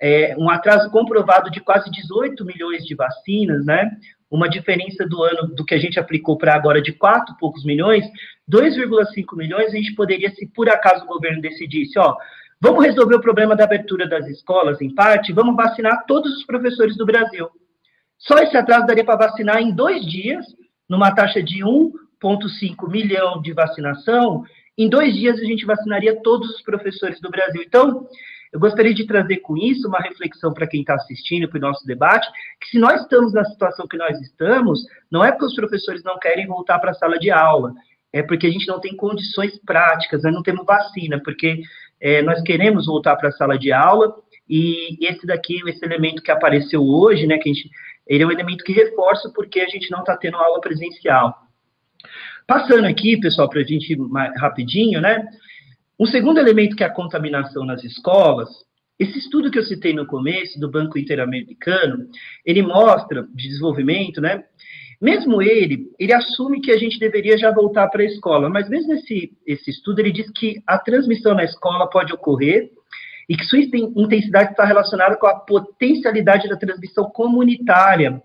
é, 0.00 0.34
um 0.38 0.48
atraso 0.48 0.90
comprovado 0.90 1.50
de 1.50 1.60
quase 1.60 1.90
18 1.90 2.44
milhões 2.44 2.84
de 2.84 2.94
vacinas, 2.94 3.64
né? 3.66 3.90
Uma 4.30 4.48
diferença 4.48 5.06
do 5.06 5.22
ano 5.22 5.48
do 5.54 5.64
que 5.64 5.74
a 5.74 5.78
gente 5.78 5.98
aplicou 5.98 6.36
para 6.36 6.54
agora 6.54 6.80
de 6.80 6.92
4 6.92 7.34
poucos 7.38 7.64
milhões, 7.64 8.04
2,5 8.50 9.36
milhões, 9.36 9.72
a 9.72 9.76
gente 9.76 9.94
poderia, 9.94 10.30
se 10.30 10.46
por 10.46 10.68
acaso 10.68 11.04
o 11.04 11.08
governo 11.08 11.40
decidisse, 11.40 11.98
ó, 11.98 12.14
vamos 12.60 12.84
resolver 12.84 13.16
o 13.16 13.20
problema 13.20 13.56
da 13.56 13.64
abertura 13.64 14.06
das 14.06 14.26
escolas, 14.28 14.80
em 14.80 14.94
parte, 14.94 15.32
vamos 15.32 15.56
vacinar 15.56 16.04
todos 16.06 16.32
os 16.36 16.44
professores 16.44 16.96
do 16.96 17.06
Brasil. 17.06 17.48
Só 18.18 18.38
esse 18.38 18.56
atraso 18.56 18.86
daria 18.86 19.04
para 19.04 19.26
vacinar 19.26 19.60
em 19.60 19.74
dois 19.74 20.04
dias, 20.04 20.44
numa 20.88 21.12
taxa 21.12 21.42
de 21.42 21.64
1 21.64 21.92
1,5 22.22 22.90
milhão 22.90 23.40
de 23.40 23.52
vacinação, 23.52 24.44
em 24.76 24.88
dois 24.88 25.14
dias 25.14 25.38
a 25.38 25.44
gente 25.44 25.64
vacinaria 25.64 26.20
todos 26.22 26.48
os 26.50 26.62
professores 26.62 27.20
do 27.20 27.30
Brasil. 27.30 27.62
Então, 27.66 28.06
eu 28.52 28.60
gostaria 28.60 28.94
de 28.94 29.06
trazer 29.06 29.38
com 29.38 29.56
isso 29.56 29.88
uma 29.88 29.98
reflexão 29.98 30.54
para 30.54 30.66
quem 30.66 30.80
está 30.80 30.94
assistindo 30.94 31.48
para 31.48 31.58
o 31.58 31.60
nosso 31.60 31.84
debate, 31.84 32.26
que 32.60 32.68
se 32.68 32.78
nós 32.78 33.02
estamos 33.02 33.32
na 33.32 33.44
situação 33.44 33.86
que 33.86 33.96
nós 33.96 34.18
estamos, 34.20 34.80
não 35.10 35.24
é 35.24 35.30
porque 35.30 35.46
os 35.46 35.54
professores 35.54 36.02
não 36.02 36.18
querem 36.18 36.46
voltar 36.46 36.78
para 36.78 36.92
a 36.92 36.94
sala 36.94 37.18
de 37.18 37.30
aula, 37.30 37.74
é 38.12 38.22
porque 38.22 38.46
a 38.46 38.50
gente 38.50 38.66
não 38.66 38.80
tem 38.80 38.96
condições 38.96 39.58
práticas, 39.66 40.22
nós 40.22 40.32
não 40.32 40.42
temos 40.42 40.64
vacina, 40.64 41.20
porque 41.22 41.60
é, 42.00 42.22
nós 42.22 42.40
queremos 42.42 42.86
voltar 42.86 43.16
para 43.16 43.28
a 43.28 43.32
sala 43.32 43.58
de 43.58 43.70
aula, 43.70 44.14
e 44.48 44.96
esse 45.06 45.26
daqui, 45.26 45.60
esse 45.68 45.84
elemento 45.84 46.22
que 46.22 46.30
apareceu 46.30 46.82
hoje, 46.82 47.26
né, 47.26 47.36
que 47.36 47.50
a 47.50 47.52
gente, 47.52 47.68
ele 48.06 48.22
é 48.22 48.26
um 48.26 48.32
elemento 48.32 48.64
que 48.64 48.72
reforça 48.72 49.30
porque 49.34 49.60
a 49.60 49.68
gente 49.68 49.90
não 49.90 50.00
está 50.00 50.16
tendo 50.16 50.38
aula 50.38 50.60
presencial. 50.60 51.47
Passando 52.48 52.86
aqui, 52.86 53.20
pessoal, 53.20 53.46
para 53.46 53.60
a 53.60 53.62
gente 53.62 53.92
ir 53.92 53.98
mais 53.98 54.34
rapidinho, 54.40 55.02
né? 55.02 55.22
Um 56.00 56.06
segundo 56.06 56.40
elemento 56.40 56.74
que 56.74 56.82
é 56.82 56.86
a 56.86 56.90
contaminação 56.90 57.62
nas 57.62 57.84
escolas. 57.84 58.48
Esse 58.98 59.18
estudo 59.18 59.50
que 59.50 59.58
eu 59.58 59.64
citei 59.64 59.92
no 59.92 60.06
começo, 60.06 60.58
do 60.58 60.70
Banco 60.70 60.98
Interamericano, 60.98 62.06
ele 62.46 62.62
mostra 62.62 63.22
de 63.34 63.48
desenvolvimento, 63.48 64.22
né? 64.22 64.44
Mesmo 64.98 65.42
ele, 65.42 65.90
ele 65.98 66.14
assume 66.14 66.62
que 66.62 66.72
a 66.72 66.78
gente 66.78 66.98
deveria 66.98 67.36
já 67.36 67.52
voltar 67.52 67.86
para 67.88 68.00
a 68.00 68.06
escola, 68.06 68.48
mas 68.48 68.66
mesmo 68.66 68.94
esse, 68.94 69.30
esse 69.46 69.70
estudo, 69.70 69.98
ele 69.98 70.10
diz 70.10 70.30
que 70.30 70.62
a 70.66 70.78
transmissão 70.78 71.34
na 71.34 71.44
escola 71.44 71.86
pode 71.90 72.14
ocorrer 72.14 72.70
e 73.28 73.36
que 73.36 73.44
sua 73.44 73.58
intensidade 73.58 74.52
está 74.52 74.64
relacionada 74.64 75.16
com 75.16 75.26
a 75.26 75.38
potencialidade 75.38 76.48
da 76.48 76.56
transmissão 76.56 77.10
comunitária 77.10 78.22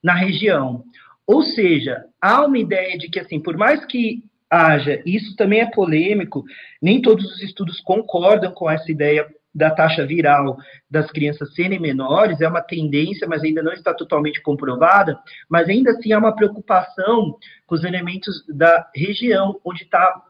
na 0.00 0.14
região. 0.14 0.84
Ou 1.26 1.42
seja, 1.42 2.04
há 2.20 2.44
uma 2.44 2.58
ideia 2.58 2.98
de 2.98 3.08
que, 3.08 3.18
assim, 3.18 3.40
por 3.40 3.56
mais 3.56 3.84
que 3.84 4.22
haja, 4.50 5.02
isso 5.04 5.34
também 5.36 5.60
é 5.60 5.70
polêmico, 5.70 6.44
nem 6.80 7.00
todos 7.00 7.24
os 7.24 7.42
estudos 7.42 7.80
concordam 7.80 8.52
com 8.52 8.70
essa 8.70 8.90
ideia 8.90 9.26
da 9.54 9.70
taxa 9.70 10.04
viral 10.04 10.56
das 10.90 11.10
crianças 11.10 11.54
serem 11.54 11.78
menores, 11.78 12.40
é 12.40 12.48
uma 12.48 12.60
tendência, 12.60 13.26
mas 13.26 13.42
ainda 13.42 13.62
não 13.62 13.72
está 13.72 13.94
totalmente 13.94 14.42
comprovada, 14.42 15.18
mas 15.48 15.68
ainda 15.68 15.92
assim 15.92 16.12
há 16.12 16.18
uma 16.18 16.34
preocupação 16.34 17.36
com 17.66 17.74
os 17.74 17.84
elementos 17.84 18.44
da 18.48 18.90
região 18.94 19.60
onde 19.64 19.84
está 19.84 20.22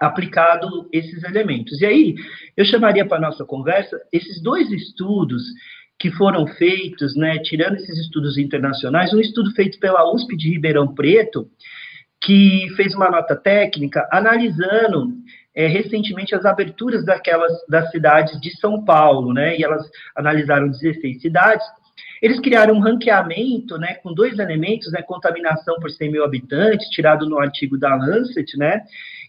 aplicado 0.00 0.88
esses 0.92 1.22
elementos. 1.24 1.80
E 1.80 1.86
aí, 1.86 2.14
eu 2.56 2.64
chamaria 2.64 3.06
para 3.06 3.20
nossa 3.20 3.44
conversa 3.44 4.00
esses 4.12 4.40
dois 4.42 4.70
estudos 4.70 5.42
que 5.98 6.10
foram 6.12 6.46
feitos, 6.46 7.16
né, 7.16 7.38
tirando 7.38 7.76
esses 7.76 7.98
estudos 7.98 8.38
internacionais, 8.38 9.12
um 9.12 9.20
estudo 9.20 9.50
feito 9.52 9.78
pela 9.80 10.12
USP 10.12 10.36
de 10.36 10.50
Ribeirão 10.50 10.94
Preto, 10.94 11.50
que 12.20 12.68
fez 12.76 12.94
uma 12.94 13.10
nota 13.10 13.34
técnica 13.34 14.08
analisando 14.12 15.12
é, 15.54 15.66
recentemente 15.66 16.34
as 16.34 16.44
aberturas 16.44 17.04
daquelas 17.04 17.52
das 17.68 17.90
cidades 17.90 18.40
de 18.40 18.56
São 18.58 18.84
Paulo, 18.84 19.32
né, 19.32 19.58
e 19.58 19.64
elas 19.64 19.82
analisaram 20.14 20.68
16 20.68 21.20
cidades. 21.20 21.66
Eles 22.22 22.38
criaram 22.40 22.74
um 22.74 22.80
ranqueamento, 22.80 23.76
né, 23.76 23.94
com 23.94 24.12
dois 24.12 24.38
elementos, 24.38 24.92
né, 24.92 25.02
contaminação 25.02 25.80
por 25.80 25.90
100 25.90 26.12
mil 26.12 26.24
habitantes, 26.24 26.88
tirado 26.90 27.28
no 27.28 27.40
artigo 27.40 27.76
da 27.76 27.94
Lancet, 27.94 28.56
né, 28.56 28.82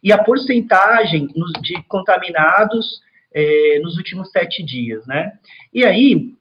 e 0.04 0.12
a 0.12 0.24
porcentagem 0.24 1.28
de 1.62 1.82
contaminados 1.88 3.02
é, 3.34 3.80
nos 3.82 3.98
últimos 3.98 4.30
sete 4.32 4.64
dias, 4.64 5.06
né. 5.08 5.34
E 5.74 5.84
aí, 5.84 6.34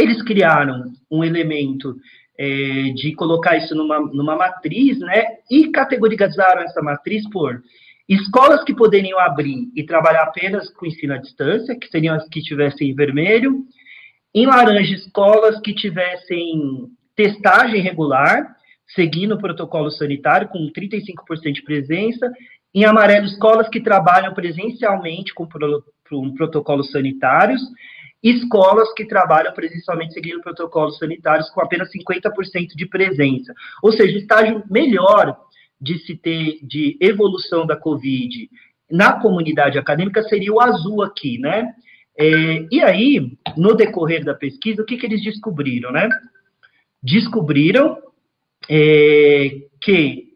eles 0.00 0.22
criaram 0.22 0.92
um 1.10 1.24
elemento 1.24 1.96
é, 2.38 2.92
de 2.94 3.14
colocar 3.14 3.56
isso 3.56 3.74
numa, 3.74 3.98
numa 4.00 4.36
matriz, 4.36 4.98
né? 5.00 5.24
E 5.50 5.70
categorizaram 5.70 6.62
essa 6.62 6.80
matriz 6.80 7.28
por 7.30 7.60
Escolas 8.08 8.64
que 8.64 8.74
poderiam 8.74 9.18
abrir 9.18 9.70
e 9.76 9.84
trabalhar 9.84 10.22
apenas 10.22 10.70
com 10.70 10.86
ensino 10.86 11.12
à 11.12 11.18
distância, 11.18 11.78
que 11.78 11.88
seriam 11.88 12.16
as 12.16 12.26
que 12.28 12.40
tivessem 12.40 12.88
em 12.88 12.94
vermelho. 12.94 13.64
Em 14.34 14.46
laranja, 14.46 14.94
escolas 14.94 15.60
que 15.60 15.74
tivessem 15.74 16.88
testagem 17.14 17.82
regular, 17.82 18.56
seguindo 18.94 19.34
o 19.34 19.38
protocolo 19.38 19.90
sanitário, 19.90 20.48
com 20.48 20.72
35% 20.72 21.52
de 21.52 21.62
presença. 21.62 22.32
Em 22.74 22.86
amarelo, 22.86 23.26
escolas 23.26 23.68
que 23.68 23.80
trabalham 23.80 24.32
presencialmente 24.32 25.34
com 25.34 25.46
um 26.12 26.34
protocolos 26.34 26.90
sanitários. 26.90 27.60
Escolas 28.22 28.92
que 28.94 29.04
trabalham 29.04 29.52
presencialmente 29.52 30.12
seguindo 30.12 30.40
protocolos 30.40 30.98
sanitários 30.98 31.48
com 31.50 31.60
apenas 31.60 31.90
50% 31.92 32.74
de 32.74 32.86
presença. 32.86 33.54
Ou 33.82 33.92
seja, 33.92 34.16
o 34.16 34.20
estágio 34.20 34.64
melhor 34.68 35.36
de 35.80 35.98
se 36.00 36.16
ter 36.16 36.58
de 36.62 36.96
evolução 37.00 37.64
da 37.64 37.76
Covid 37.76 38.50
na 38.90 39.20
comunidade 39.20 39.78
acadêmica 39.78 40.22
seria 40.24 40.52
o 40.52 40.60
azul 40.60 41.02
aqui, 41.02 41.38
né? 41.38 41.72
É, 42.18 42.66
e 42.72 42.82
aí, 42.82 43.38
no 43.56 43.74
decorrer 43.74 44.24
da 44.24 44.34
pesquisa, 44.34 44.82
o 44.82 44.84
que, 44.84 44.96
que 44.96 45.06
eles 45.06 45.22
descobriram, 45.22 45.92
né? 45.92 46.08
Descobriram 47.00 47.96
é, 48.68 49.50
que 49.80 50.32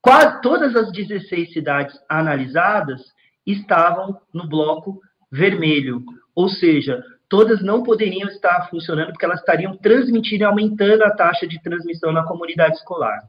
quase 0.00 0.40
todas 0.40 0.76
as 0.76 0.92
16 0.92 1.52
cidades 1.52 1.98
analisadas 2.08 3.02
estavam 3.44 4.20
no 4.32 4.48
bloco 4.48 5.00
vermelho, 5.32 6.04
ou 6.34 6.48
seja, 6.48 7.02
todas 7.28 7.62
não 7.62 7.82
poderiam 7.82 8.28
estar 8.28 8.68
funcionando 8.70 9.08
porque 9.08 9.24
elas 9.24 9.40
estariam 9.40 9.76
transmitindo 9.76 10.42
e 10.42 10.44
aumentando 10.44 11.02
a 11.04 11.10
taxa 11.10 11.46
de 11.46 11.60
transmissão 11.62 12.12
na 12.12 12.24
comunidade 12.24 12.76
escolar. 12.76 13.22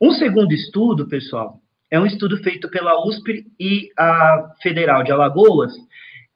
Um 0.00 0.12
segundo 0.12 0.52
estudo, 0.52 1.08
pessoal, 1.08 1.60
é 1.90 1.98
um 1.98 2.06
estudo 2.06 2.36
feito 2.42 2.68
pela 2.70 3.04
USP 3.06 3.46
e 3.58 3.90
a 3.98 4.52
Federal 4.62 5.02
de 5.02 5.10
Alagoas, 5.10 5.72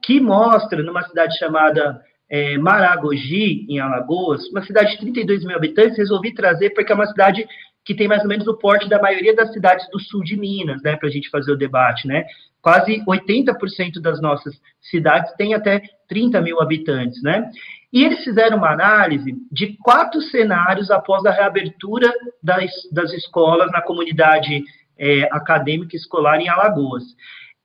que 0.02 0.20
mostra 0.20 0.82
numa 0.82 1.02
cidade 1.02 1.38
chamada 1.38 2.02
é, 2.28 2.56
Maragogi, 2.56 3.66
em 3.68 3.78
Alagoas, 3.78 4.48
uma 4.48 4.62
cidade 4.62 4.92
de 4.92 4.98
32 4.98 5.44
mil 5.44 5.54
habitantes, 5.54 5.98
resolvi 5.98 6.34
trazer 6.34 6.70
porque 6.70 6.90
é 6.90 6.94
uma 6.94 7.06
cidade 7.06 7.46
que 7.84 7.94
tem 7.94 8.08
mais 8.08 8.22
ou 8.22 8.28
menos 8.28 8.46
o 8.46 8.56
porte 8.56 8.88
da 8.88 9.00
maioria 9.00 9.34
das 9.34 9.52
cidades 9.52 9.88
do 9.90 10.00
sul 10.00 10.22
de 10.22 10.36
Minas, 10.36 10.82
né, 10.82 10.96
para 10.96 11.08
a 11.08 11.10
gente 11.10 11.28
fazer 11.28 11.52
o 11.52 11.56
debate, 11.56 12.06
né? 12.06 12.24
Quase 12.60 13.02
80% 13.04 14.00
das 14.00 14.20
nossas 14.20 14.54
cidades 14.80 15.32
têm 15.34 15.52
até 15.52 15.82
30 16.12 16.42
mil 16.42 16.60
habitantes, 16.60 17.22
né? 17.22 17.50
E 17.90 18.04
eles 18.04 18.22
fizeram 18.22 18.58
uma 18.58 18.70
análise 18.70 19.34
de 19.50 19.78
quatro 19.82 20.20
cenários 20.20 20.90
após 20.90 21.24
a 21.24 21.30
reabertura 21.30 22.12
das, 22.42 22.70
das 22.92 23.12
escolas 23.14 23.70
na 23.72 23.80
comunidade 23.80 24.62
é, 24.98 25.22
acadêmica 25.32 25.96
escolar 25.96 26.38
em 26.38 26.50
Alagoas. 26.50 27.02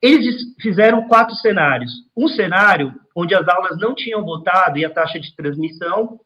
Eles 0.00 0.36
fizeram 0.62 1.06
quatro 1.08 1.34
cenários. 1.34 1.92
Um 2.16 2.26
cenário 2.26 2.94
onde 3.14 3.34
as 3.34 3.46
aulas 3.46 3.78
não 3.78 3.94
tinham 3.94 4.24
voltado 4.24 4.78
e 4.78 4.84
a 4.84 4.90
taxa 4.90 5.20
de 5.20 5.34
transmissão 5.36 6.18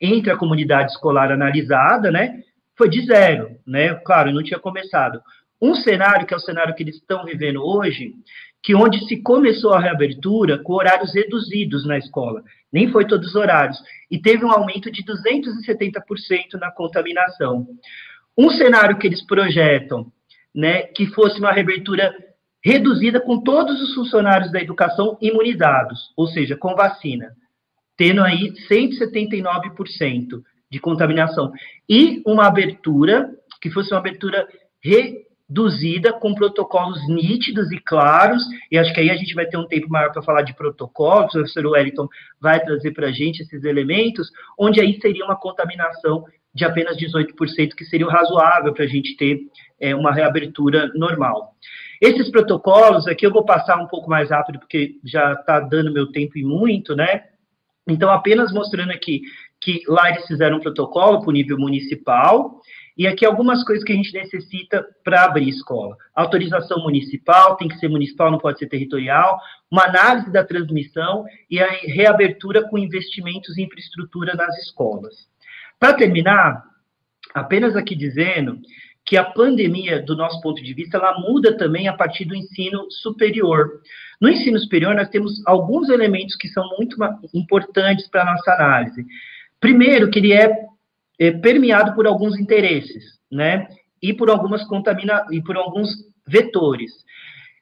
entre 0.00 0.32
a 0.32 0.36
comunidade 0.36 0.90
escolar 0.90 1.30
analisada, 1.30 2.10
né, 2.10 2.40
foi 2.76 2.88
de 2.88 3.04
zero, 3.04 3.50
né? 3.66 3.94
Claro, 3.96 4.32
não 4.32 4.42
tinha 4.42 4.58
começado. 4.58 5.20
Um 5.60 5.74
cenário 5.74 6.26
que 6.26 6.34
é 6.34 6.36
o 6.36 6.40
cenário 6.40 6.74
que 6.74 6.82
eles 6.82 6.96
estão 6.96 7.24
vivendo 7.24 7.62
hoje, 7.62 8.14
que 8.62 8.74
onde 8.74 9.06
se 9.06 9.22
começou 9.22 9.72
a 9.72 9.80
reabertura 9.80 10.58
com 10.58 10.74
horários 10.74 11.14
reduzidos 11.14 11.86
na 11.86 11.98
escola, 11.98 12.42
nem 12.72 12.90
foi 12.90 13.06
todos 13.06 13.28
os 13.28 13.34
horários, 13.34 13.78
e 14.10 14.18
teve 14.18 14.44
um 14.44 14.50
aumento 14.50 14.90
de 14.90 15.02
270% 15.04 16.58
na 16.60 16.70
contaminação. 16.70 17.66
Um 18.36 18.50
cenário 18.50 18.98
que 18.98 19.06
eles 19.06 19.24
projetam, 19.24 20.10
né, 20.54 20.82
que 20.82 21.06
fosse 21.06 21.38
uma 21.40 21.52
reabertura 21.52 22.14
reduzida 22.62 23.20
com 23.20 23.40
todos 23.40 23.80
os 23.80 23.94
funcionários 23.94 24.52
da 24.52 24.60
educação 24.60 25.16
imunizados, 25.20 26.12
ou 26.16 26.26
seja, 26.26 26.56
com 26.56 26.74
vacina, 26.74 27.34
tendo 27.96 28.22
aí 28.22 28.52
179% 28.68 30.42
de 30.70 30.78
contaminação, 30.78 31.52
e 31.88 32.22
uma 32.26 32.46
abertura 32.46 33.30
que 33.60 33.70
fosse 33.70 33.90
uma 33.92 34.00
abertura 34.00 34.46
re 34.82 35.29
reduzida 35.50 36.12
com 36.12 36.32
protocolos 36.32 37.06
nítidos 37.08 37.72
e 37.72 37.78
claros, 37.78 38.42
e 38.70 38.78
acho 38.78 38.94
que 38.94 39.00
aí 39.00 39.10
a 39.10 39.16
gente 39.16 39.34
vai 39.34 39.46
ter 39.46 39.56
um 39.56 39.66
tempo 39.66 39.88
maior 39.88 40.12
para 40.12 40.22
falar 40.22 40.42
de 40.42 40.54
protocolos, 40.54 41.34
o 41.34 41.38
professor 41.38 41.66
Wellington 41.66 42.08
vai 42.40 42.60
trazer 42.60 42.92
para 42.92 43.08
a 43.08 43.12
gente 43.12 43.42
esses 43.42 43.64
elementos, 43.64 44.30
onde 44.56 44.80
aí 44.80 44.98
seria 45.00 45.24
uma 45.24 45.36
contaminação 45.36 46.24
de 46.54 46.64
apenas 46.64 46.96
18%, 46.96 47.74
que 47.76 47.84
seria 47.84 48.06
o 48.06 48.10
razoável 48.10 48.72
para 48.72 48.84
a 48.84 48.88
gente 48.88 49.16
ter 49.16 49.40
é, 49.80 49.94
uma 49.94 50.12
reabertura 50.12 50.90
normal. 50.94 51.54
Esses 52.00 52.30
protocolos, 52.30 53.06
aqui 53.06 53.26
eu 53.26 53.32
vou 53.32 53.44
passar 53.44 53.76
um 53.76 53.86
pouco 53.86 54.08
mais 54.08 54.30
rápido, 54.30 54.58
porque 54.58 54.96
já 55.04 55.32
está 55.32 55.60
dando 55.60 55.92
meu 55.92 56.10
tempo 56.10 56.38
e 56.38 56.44
muito, 56.44 56.96
né? 56.96 57.24
Então, 57.88 58.10
apenas 58.10 58.52
mostrando 58.52 58.90
aqui 58.90 59.22
que 59.60 59.82
lá 59.86 60.10
eles 60.10 60.26
fizeram 60.26 60.56
um 60.56 60.60
protocolo 60.60 61.20
para 61.20 61.28
o 61.28 61.32
nível 61.32 61.58
municipal, 61.58 62.60
e 63.00 63.06
aqui 63.06 63.24
algumas 63.24 63.64
coisas 63.64 63.82
que 63.82 63.94
a 63.94 63.96
gente 63.96 64.12
necessita 64.12 64.86
para 65.02 65.24
abrir 65.24 65.48
escola. 65.48 65.96
Autorização 66.14 66.82
municipal, 66.82 67.56
tem 67.56 67.66
que 67.66 67.78
ser 67.78 67.88
municipal, 67.88 68.30
não 68.30 68.36
pode 68.36 68.58
ser 68.58 68.68
territorial, 68.68 69.40
uma 69.70 69.86
análise 69.86 70.30
da 70.30 70.44
transmissão 70.44 71.24
e 71.50 71.58
a 71.58 71.66
reabertura 71.66 72.68
com 72.68 72.76
investimentos 72.76 73.56
em 73.56 73.62
infraestrutura 73.62 74.34
nas 74.34 74.54
escolas. 74.58 75.14
Para 75.78 75.94
terminar, 75.94 76.62
apenas 77.32 77.74
aqui 77.74 77.96
dizendo 77.96 78.60
que 79.06 79.16
a 79.16 79.24
pandemia, 79.24 80.02
do 80.02 80.14
nosso 80.14 80.38
ponto 80.42 80.62
de 80.62 80.74
vista, 80.74 80.98
ela 80.98 81.18
muda 81.20 81.56
também 81.56 81.88
a 81.88 81.94
partir 81.94 82.26
do 82.26 82.36
ensino 82.36 82.86
superior. 82.90 83.80
No 84.20 84.28
ensino 84.28 84.58
superior, 84.58 84.94
nós 84.94 85.08
temos 85.08 85.42
alguns 85.46 85.88
elementos 85.88 86.36
que 86.36 86.48
são 86.48 86.68
muito 86.76 86.98
importantes 87.32 88.06
para 88.08 88.28
a 88.28 88.32
nossa 88.34 88.52
análise. 88.52 89.06
Primeiro, 89.58 90.10
que 90.10 90.18
ele 90.18 90.34
é 90.34 90.68
é, 91.20 91.30
permeado 91.30 91.94
por 91.94 92.06
alguns 92.06 92.38
interesses, 92.40 93.04
né? 93.30 93.68
E 94.02 94.14
por 94.14 94.30
algumas 94.30 94.64
contamina 94.64 95.26
e 95.30 95.42
por 95.42 95.56
alguns 95.56 95.90
vetores. 96.26 96.90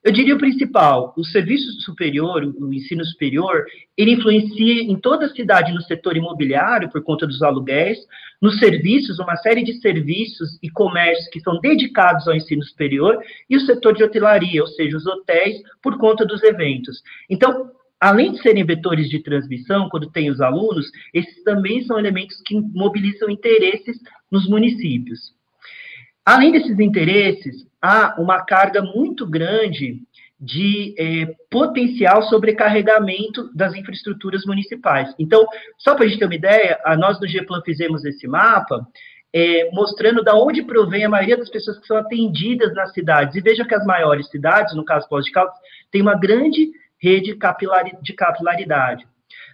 Eu 0.04 0.12
diria 0.12 0.36
o 0.36 0.38
principal, 0.38 1.12
o 1.18 1.24
serviço 1.24 1.72
superior, 1.80 2.44
o 2.44 2.72
ensino 2.72 3.04
superior, 3.04 3.64
ele 3.96 4.12
influencia 4.12 4.82
em 4.82 4.96
toda 4.96 5.26
a 5.26 5.30
cidade 5.30 5.72
no 5.72 5.82
setor 5.82 6.16
imobiliário, 6.16 6.88
por 6.88 7.02
conta 7.02 7.26
dos 7.26 7.42
aluguéis, 7.42 7.98
nos 8.40 8.60
serviços, 8.60 9.18
uma 9.18 9.36
série 9.36 9.64
de 9.64 9.74
serviços 9.80 10.56
e 10.62 10.70
comércios 10.70 11.28
que 11.28 11.40
são 11.40 11.60
dedicados 11.60 12.28
ao 12.28 12.34
ensino 12.36 12.62
superior, 12.62 13.18
e 13.50 13.56
o 13.56 13.60
setor 13.60 13.92
de 13.94 14.04
hotelaria, 14.04 14.62
ou 14.62 14.68
seja, 14.68 14.96
os 14.96 15.04
hotéis, 15.04 15.60
por 15.82 15.98
conta 15.98 16.24
dos 16.24 16.44
eventos. 16.44 17.02
Então, 17.28 17.68
além 18.00 18.32
de 18.32 18.42
serem 18.42 18.64
vetores 18.64 19.08
de 19.08 19.22
transmissão, 19.22 19.88
quando 19.88 20.10
tem 20.10 20.30
os 20.30 20.40
alunos, 20.40 20.90
esses 21.12 21.42
também 21.42 21.82
são 21.84 21.98
elementos 21.98 22.40
que 22.44 22.60
mobilizam 22.60 23.28
interesses 23.28 23.98
nos 24.30 24.48
municípios. 24.48 25.32
Além 26.24 26.52
desses 26.52 26.78
interesses, 26.78 27.66
há 27.80 28.14
uma 28.20 28.44
carga 28.44 28.82
muito 28.82 29.26
grande 29.26 30.02
de 30.40 30.94
é, 30.96 31.34
potencial 31.50 32.22
sobrecarregamento 32.22 33.50
das 33.54 33.74
infraestruturas 33.74 34.44
municipais. 34.44 35.12
Então, 35.18 35.44
só 35.76 35.94
para 35.94 36.04
a 36.04 36.08
gente 36.08 36.18
ter 36.18 36.26
uma 36.26 36.34
ideia, 36.34 36.78
nós 36.98 37.20
no 37.20 37.26
GPLAN 37.26 37.62
fizemos 37.64 38.04
esse 38.04 38.28
mapa, 38.28 38.86
é, 39.32 39.68
mostrando 39.72 40.22
da 40.22 40.34
onde 40.36 40.62
provém 40.62 41.04
a 41.04 41.08
maioria 41.08 41.36
das 41.36 41.50
pessoas 41.50 41.78
que 41.78 41.86
são 41.86 41.96
atendidas 41.96 42.72
nas 42.74 42.92
cidades. 42.92 43.34
E 43.34 43.40
veja 43.40 43.64
que 43.64 43.74
as 43.74 43.84
maiores 43.84 44.28
cidades, 44.28 44.74
no 44.74 44.84
caso 44.84 45.08
Pós 45.08 45.24
de 45.24 45.32
Caldas, 45.32 45.56
tem 45.90 46.00
uma 46.00 46.14
grande 46.14 46.70
rede 47.00 47.36
de 48.02 48.12
capilaridade. 48.14 49.06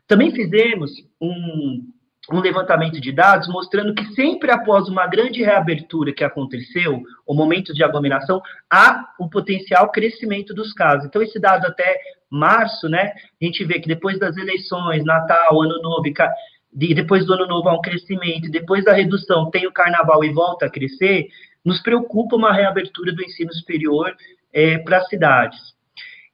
Também 0.07 0.31
fizemos 0.33 0.91
um, 1.21 1.83
um 2.31 2.41
levantamento 2.41 3.01
de 3.01 3.13
dados 3.13 3.49
mostrando 3.49 3.95
que 3.95 4.05
sempre 4.15 4.51
após 4.51 4.89
uma 4.89 5.07
grande 5.07 5.43
reabertura 5.43 6.13
que 6.13 6.25
aconteceu, 6.25 7.03
o 7.27 7.35
momento 7.35 7.73
de 7.75 7.85
aglomeração, 7.85 8.41
há 8.71 9.13
o 9.19 9.29
potencial 9.29 9.91
crescimento 9.91 10.55
dos 10.55 10.73
casos. 10.73 11.07
Então, 11.07 11.23
esse 11.23 11.39
dado 11.39 11.67
até 11.67 11.99
março, 12.31 12.89
né, 12.89 13.13
a 13.41 13.45
gente 13.45 13.65
vê 13.65 13.79
que 13.79 13.89
depois 13.89 14.19
das 14.19 14.37
eleições, 14.37 15.05
Natal, 15.05 15.61
Ano 15.63 15.81
Novo, 15.81 16.05
e 16.07 16.95
depois 16.95 17.25
do 17.25 17.35
Ano 17.35 17.47
Novo 17.47 17.69
há 17.69 17.75
um 17.75 17.83
crescimento, 17.83 18.51
depois 18.51 18.85
da 18.85 18.93
redução 18.93 19.51
tem 19.51 19.67
o 19.67 19.73
Carnaval 19.73 20.25
e 20.25 20.33
volta 20.33 20.67
a 20.67 20.71
crescer, 20.71 21.29
nos 21.65 21.81
preocupa 21.81 22.37
uma 22.37 22.53
reabertura 22.53 23.13
do 23.13 23.23
ensino 23.23 23.53
superior 23.55 24.15
é, 24.53 24.79
para 24.79 24.99
as 24.99 25.09
cidades. 25.09 25.74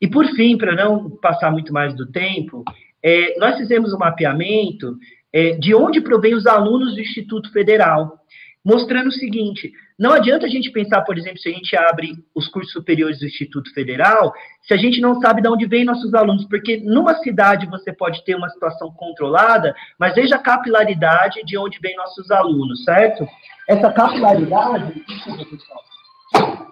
E, 0.01 0.09
por 0.09 0.27
fim, 0.35 0.57
para 0.57 0.75
não 0.75 1.11
passar 1.11 1.51
muito 1.51 1.73
mais 1.73 1.95
do 1.95 2.11
tempo, 2.11 2.65
é, 3.03 3.39
nós 3.39 3.57
fizemos 3.57 3.93
um 3.93 3.99
mapeamento 3.99 4.97
é, 5.33 5.53
de 5.53 5.75
onde 5.75 6.01
provém 6.01 6.35
os 6.35 6.47
alunos 6.47 6.95
do 6.95 7.01
Instituto 7.01 7.53
Federal, 7.53 8.19
mostrando 8.65 9.09
o 9.09 9.13
seguinte: 9.13 9.73
não 9.99 10.13
adianta 10.13 10.47
a 10.47 10.49
gente 10.49 10.71
pensar, 10.71 11.03
por 11.03 11.19
exemplo, 11.19 11.39
se 11.39 11.49
a 11.49 11.53
gente 11.53 11.77
abre 11.77 12.13
os 12.35 12.49
cursos 12.49 12.73
superiores 12.73 13.19
do 13.19 13.27
Instituto 13.27 13.73
Federal, 13.75 14.33
se 14.63 14.73
a 14.73 14.77
gente 14.77 15.01
não 15.01 15.21
sabe 15.21 15.43
de 15.43 15.49
onde 15.49 15.67
vêm 15.67 15.85
nossos 15.85 16.15
alunos, 16.15 16.47
porque 16.47 16.79
numa 16.79 17.15
cidade 17.17 17.67
você 17.67 17.93
pode 17.93 18.25
ter 18.25 18.35
uma 18.35 18.49
situação 18.49 18.91
controlada, 18.93 19.75
mas 19.99 20.15
veja 20.15 20.37
a 20.37 20.43
capilaridade 20.43 21.43
de 21.45 21.59
onde 21.59 21.79
vêm 21.81 21.97
nossos 21.97 22.31
alunos, 22.31 22.83
certo? 22.85 23.27
Essa 23.69 23.93
capilaridade. 23.93 25.05
Pessoal. 25.51 26.71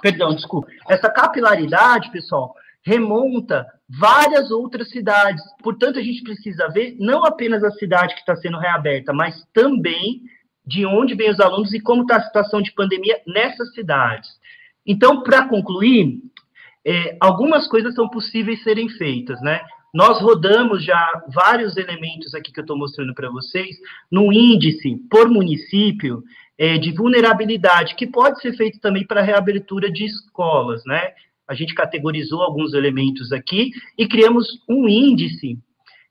Perdão, 0.00 0.34
desculpa, 0.34 0.68
essa 0.88 1.10
capilaridade, 1.10 2.10
pessoal, 2.10 2.54
remonta 2.82 3.66
várias 3.88 4.50
outras 4.50 4.90
cidades. 4.90 5.42
Portanto, 5.62 5.98
a 5.98 6.02
gente 6.02 6.22
precisa 6.22 6.68
ver 6.68 6.96
não 6.98 7.24
apenas 7.24 7.62
a 7.62 7.70
cidade 7.72 8.14
que 8.14 8.20
está 8.20 8.36
sendo 8.36 8.58
reaberta, 8.58 9.12
mas 9.12 9.46
também 9.52 10.22
de 10.66 10.86
onde 10.86 11.14
vêm 11.14 11.30
os 11.30 11.40
alunos 11.40 11.72
e 11.74 11.80
como 11.80 12.02
está 12.02 12.16
a 12.16 12.22
situação 12.22 12.62
de 12.62 12.72
pandemia 12.72 13.20
nessas 13.26 13.74
cidades. 13.74 14.28
Então, 14.86 15.22
para 15.22 15.48
concluir, 15.48 16.20
é, 16.84 17.16
algumas 17.20 17.66
coisas 17.68 17.94
são 17.94 18.08
possíveis 18.08 18.62
serem 18.62 18.88
feitas, 18.88 19.40
né? 19.42 19.60
Nós 19.92 20.20
rodamos 20.20 20.84
já 20.84 21.22
vários 21.34 21.76
elementos 21.76 22.34
aqui 22.34 22.52
que 22.52 22.60
eu 22.60 22.62
estou 22.62 22.78
mostrando 22.78 23.12
para 23.12 23.28
vocês, 23.28 23.76
no 24.10 24.32
índice 24.32 24.96
por 25.10 25.28
município 25.28 26.22
é, 26.60 26.76
de 26.76 26.92
vulnerabilidade, 26.92 27.94
que 27.96 28.06
pode 28.06 28.40
ser 28.40 28.54
feito 28.56 28.78
também 28.78 29.06
para 29.06 29.22
reabertura 29.22 29.90
de 29.90 30.04
escolas, 30.04 30.84
né? 30.84 31.12
A 31.48 31.54
gente 31.54 31.74
categorizou 31.74 32.42
alguns 32.42 32.74
elementos 32.74 33.32
aqui 33.32 33.70
e 33.98 34.06
criamos 34.06 34.46
um 34.68 34.86
índice 34.86 35.58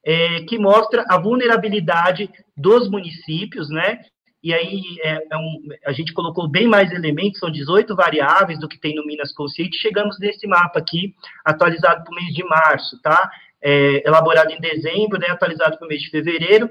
é, 0.03 0.41
que 0.41 0.57
mostra 0.57 1.05
a 1.07 1.17
vulnerabilidade 1.17 2.29
dos 2.57 2.89
municípios, 2.89 3.69
né? 3.69 3.99
E 4.41 4.53
aí 4.53 4.81
é, 5.03 5.27
é 5.31 5.37
um, 5.37 5.59
a 5.85 5.91
gente 5.91 6.13
colocou 6.13 6.49
bem 6.49 6.67
mais 6.67 6.91
elementos, 6.91 7.39
são 7.39 7.51
18 7.51 7.95
variáveis 7.95 8.59
do 8.59 8.67
que 8.67 8.79
tem 8.79 8.95
no 8.95 9.05
Minas 9.05 9.31
Consciente. 9.33 9.77
Chegamos 9.77 10.17
nesse 10.19 10.47
mapa 10.47 10.79
aqui, 10.79 11.13
atualizado 11.45 12.03
para 12.03 12.11
o 12.11 12.15
mês 12.15 12.33
de 12.33 12.43
março, 12.43 12.99
tá? 13.01 13.29
é, 13.61 14.07
elaborado 14.07 14.51
em 14.51 14.59
dezembro, 14.59 15.19
né, 15.19 15.27
atualizado 15.29 15.77
para 15.77 15.85
o 15.85 15.89
mês 15.89 16.01
de 16.01 16.09
fevereiro. 16.09 16.69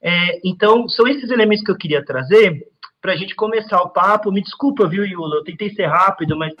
É, 0.00 0.40
então, 0.44 0.88
são 0.88 1.06
esses 1.06 1.30
elementos 1.30 1.64
que 1.64 1.70
eu 1.70 1.76
queria 1.76 2.04
trazer 2.04 2.66
para 3.00 3.12
a 3.12 3.16
gente 3.16 3.34
começar 3.34 3.80
o 3.80 3.90
papo. 3.90 4.32
Me 4.32 4.42
desculpa, 4.42 4.88
viu, 4.88 5.04
Yula? 5.04 5.36
Eu 5.36 5.44
tentei 5.44 5.70
ser 5.70 5.86
rápido, 5.86 6.36
mas. 6.36 6.54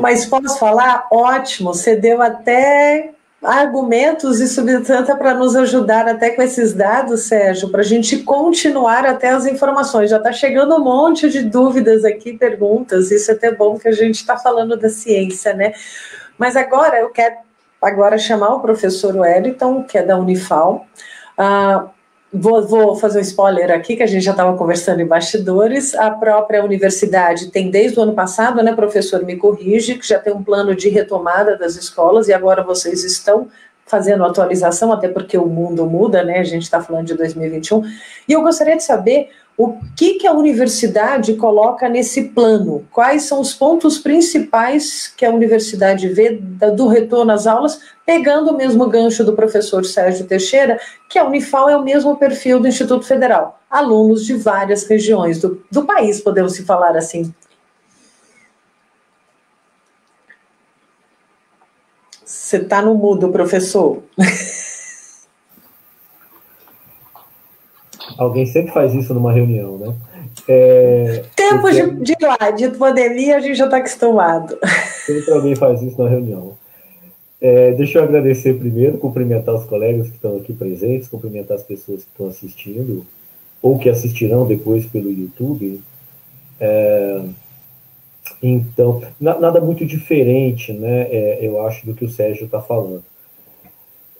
Mas 0.00 0.26
posso 0.26 0.58
falar? 0.58 1.06
Ótimo, 1.10 1.74
você 1.74 1.96
deu 1.96 2.22
até 2.22 3.12
argumentos 3.42 4.40
e 4.40 4.48
substância 4.48 5.14
para 5.14 5.34
nos 5.34 5.54
ajudar 5.54 6.08
até 6.08 6.30
com 6.30 6.42
esses 6.42 6.72
dados, 6.72 7.22
Sérgio, 7.24 7.68
para 7.68 7.80
a 7.80 7.84
gente 7.84 8.22
continuar 8.22 9.04
até 9.04 9.30
as 9.30 9.46
informações. 9.46 10.10
Já 10.10 10.16
está 10.16 10.32
chegando 10.32 10.74
um 10.74 10.82
monte 10.82 11.28
de 11.30 11.42
dúvidas 11.42 12.04
aqui, 12.04 12.36
perguntas, 12.36 13.10
isso 13.10 13.30
é 13.30 13.34
até 13.34 13.52
bom 13.52 13.78
que 13.78 13.88
a 13.88 13.92
gente 13.92 14.16
está 14.16 14.36
falando 14.36 14.76
da 14.76 14.88
ciência, 14.88 15.52
né? 15.52 15.72
Mas 16.38 16.56
agora 16.56 16.98
eu 16.98 17.10
quero 17.10 17.36
agora 17.80 18.18
chamar 18.18 18.54
o 18.54 18.60
professor 18.60 19.14
Wellington, 19.14 19.84
que 19.84 19.98
é 19.98 20.02
da 20.02 20.16
Unifal. 20.16 20.86
Uh, 21.38 21.88
vou, 22.38 22.66
vou, 22.66 22.96
fazer 22.96 23.18
um 23.18 23.22
spoiler 23.22 23.70
aqui, 23.70 23.96
que 23.96 24.02
a 24.02 24.06
gente 24.06 24.24
já 24.24 24.30
estava 24.30 24.56
conversando 24.56 25.00
em 25.00 25.06
bastidores. 25.06 25.94
A 25.94 26.10
própria 26.10 26.64
universidade 26.64 27.50
tem, 27.50 27.70
desde 27.70 27.98
o 27.98 28.02
ano 28.02 28.14
passado, 28.14 28.62
né, 28.62 28.74
professor, 28.74 29.24
me 29.24 29.36
corrige, 29.36 29.96
que 29.96 30.06
já 30.06 30.18
tem 30.18 30.32
um 30.32 30.42
plano 30.42 30.74
de 30.74 30.88
retomada 30.88 31.56
das 31.56 31.76
escolas, 31.76 32.28
e 32.28 32.32
agora 32.32 32.62
vocês 32.62 33.04
estão 33.04 33.48
fazendo 33.86 34.24
atualização, 34.24 34.92
até 34.92 35.08
porque 35.08 35.38
o 35.38 35.46
mundo 35.46 35.86
muda, 35.86 36.22
né? 36.24 36.40
A 36.40 36.44
gente 36.44 36.64
está 36.64 36.82
falando 36.82 37.06
de 37.06 37.14
2021. 37.14 37.82
E 38.28 38.32
eu 38.32 38.42
gostaria 38.42 38.76
de 38.76 38.82
saber 38.82 39.30
o 39.58 39.78
que, 39.96 40.14
que 40.14 40.26
a 40.26 40.32
universidade 40.32 41.34
coloca 41.34 41.88
nesse 41.88 42.24
plano? 42.24 42.86
Quais 42.92 43.22
são 43.22 43.40
os 43.40 43.54
pontos 43.54 43.98
principais 43.98 45.08
que 45.08 45.24
a 45.24 45.30
universidade 45.30 46.08
vê 46.08 46.32
do 46.32 46.86
retorno 46.86 47.32
às 47.32 47.46
aulas, 47.46 47.80
pegando 48.04 48.50
o 48.50 48.56
mesmo 48.56 48.86
gancho 48.86 49.24
do 49.24 49.32
professor 49.32 49.84
Sérgio 49.84 50.26
Teixeira, 50.26 50.78
que 51.08 51.18
a 51.18 51.24
Unifal 51.24 51.70
é 51.70 51.76
o 51.76 51.82
mesmo 51.82 52.16
perfil 52.16 52.60
do 52.60 52.68
Instituto 52.68 53.06
Federal, 53.06 53.58
alunos 53.70 54.26
de 54.26 54.34
várias 54.34 54.84
regiões 54.84 55.40
do, 55.40 55.64
do 55.70 55.86
país, 55.86 56.20
podemos 56.20 56.52
se 56.52 56.62
falar 56.62 56.94
assim. 56.94 57.32
Você 62.22 62.58
está 62.58 62.82
no 62.82 62.94
mudo, 62.94 63.30
professor. 63.30 64.02
Alguém 68.18 68.46
sempre 68.46 68.72
faz 68.72 68.94
isso 68.94 69.12
numa 69.12 69.32
reunião, 69.32 69.78
né? 69.78 69.94
É, 70.48 71.24
Tempos 71.34 71.74
de, 71.74 72.14
de 72.14 72.16
lá, 72.20 72.50
de 72.50 72.68
pandemia, 72.70 73.36
a 73.36 73.40
gente 73.40 73.56
já 73.56 73.64
está 73.64 73.78
acostumado. 73.78 74.56
Sempre 75.04 75.32
alguém 75.32 75.56
faz 75.56 75.82
isso 75.82 76.00
na 76.02 76.08
reunião. 76.08 76.54
É, 77.40 77.72
deixa 77.72 77.98
eu 77.98 78.04
agradecer 78.04 78.54
primeiro, 78.54 78.98
cumprimentar 78.98 79.54
os 79.54 79.64
colegas 79.64 80.08
que 80.08 80.14
estão 80.14 80.36
aqui 80.36 80.52
presentes, 80.52 81.08
cumprimentar 81.08 81.56
as 81.56 81.62
pessoas 81.62 82.02
que 82.02 82.10
estão 82.10 82.28
assistindo, 82.28 83.04
ou 83.60 83.78
que 83.78 83.88
assistirão 83.88 84.46
depois 84.46 84.86
pelo 84.86 85.10
YouTube. 85.10 85.80
É, 86.58 87.22
então, 88.42 89.02
nada 89.20 89.60
muito 89.60 89.84
diferente, 89.84 90.72
né, 90.72 91.02
é, 91.10 91.38
eu 91.42 91.64
acho, 91.64 91.84
do 91.86 91.94
que 91.94 92.04
o 92.04 92.10
Sérgio 92.10 92.46
está 92.46 92.60
falando 92.60 93.04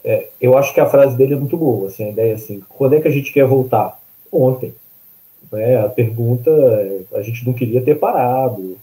é, 0.07 0.29
eu 0.39 0.57
acho 0.57 0.73
que 0.73 0.79
a 0.79 0.85
frase 0.85 1.17
dele 1.17 1.33
é 1.33 1.37
muito 1.37 1.57
boa, 1.57 1.89
assim, 1.89 2.05
a 2.05 2.09
ideia 2.09 2.31
é 2.31 2.35
assim, 2.35 2.63
quando 2.69 2.95
é 2.95 3.01
que 3.01 3.09
a 3.09 3.11
gente 3.11 3.33
quer 3.33 3.45
voltar? 3.45 3.99
Ontem. 4.31 4.73
Né? 5.51 5.77
A 5.83 5.89
pergunta, 5.89 6.49
a 7.13 7.21
gente 7.21 7.45
não 7.45 7.51
queria 7.51 7.81
ter 7.81 7.95
parado. 7.95 8.77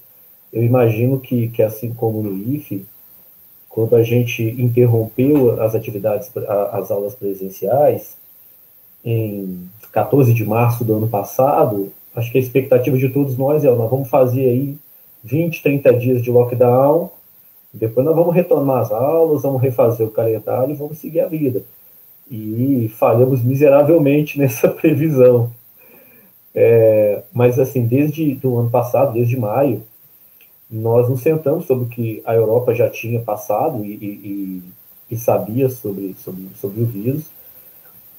Eu 0.53 0.63
imagino 0.63 1.19
que, 1.19 1.49
que 1.49 1.63
assim 1.63 1.95
como 1.95 2.23
no 2.23 2.55
IFE, 2.55 2.85
quando 3.71 3.97
a 3.97 4.03
gente 4.03 4.43
interrompeu 4.43 5.63
as 5.63 5.75
atividades, 5.75 6.31
as 6.71 6.91
aulas 6.91 7.15
presenciais, 7.15 8.19
em 9.03 9.67
14 9.93 10.35
de 10.35 10.45
março 10.45 10.85
do 10.85 10.95
ano 10.95 11.09
passado, 11.09 11.91
acho 12.15 12.31
que 12.31 12.37
a 12.37 12.41
expectativa 12.41 12.99
de 12.99 13.09
todos 13.09 13.39
nós 13.39 13.65
é, 13.65 13.71
nós 13.75 13.91
vamos 13.91 14.11
fazer 14.11 14.47
aí 14.47 14.77
20, 15.25 15.63
30 15.63 15.93
dias 15.95 16.23
de 16.23 16.31
lockdown, 16.31 17.11
depois 17.75 18.07
nós 18.07 18.15
vamos 18.15 18.33
retomar 18.33 18.83
as 18.83 18.93
aulas, 18.93 19.43
vamos 19.43 19.61
refazer 19.61 20.07
o 20.07 20.11
calendário 20.11 20.73
e 20.73 20.77
vamos 20.77 20.99
seguir 20.99 21.21
a 21.21 21.27
vida. 21.27 21.65
E 22.31 22.89
falhamos 22.97 23.43
miseravelmente 23.43 24.39
nessa 24.41 24.69
previsão. 24.69 25.51
É, 26.55 27.25
mas, 27.33 27.59
assim, 27.59 27.85
desde 27.85 28.39
o 28.45 28.59
ano 28.59 28.71
passado, 28.71 29.15
desde 29.15 29.37
maio, 29.37 29.83
nós 30.71 31.09
nos 31.09 31.21
sentamos 31.21 31.67
sobre 31.67 31.85
o 31.85 31.89
que 31.89 32.23
a 32.25 32.35
Europa 32.35 32.73
já 32.73 32.89
tinha 32.89 33.21
passado 33.21 33.85
e, 33.85 33.93
e, 33.93 34.63
e 35.11 35.17
sabia 35.17 35.69
sobre, 35.69 36.15
sobre, 36.15 36.49
sobre 36.55 36.81
o 36.81 36.87
vírus, 36.87 37.25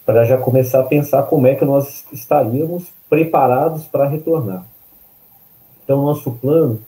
para 0.06 0.26
já 0.26 0.38
começar 0.38 0.82
a 0.82 0.84
pensar 0.84 1.24
como 1.24 1.48
é 1.48 1.56
que 1.56 1.64
nós 1.64 2.06
estaríamos 2.12 2.92
preparados 3.10 3.86
para 3.86 4.08
retornar. 4.08 4.66
Então, 5.84 6.04
nosso 6.04 6.32
plano 6.32 6.82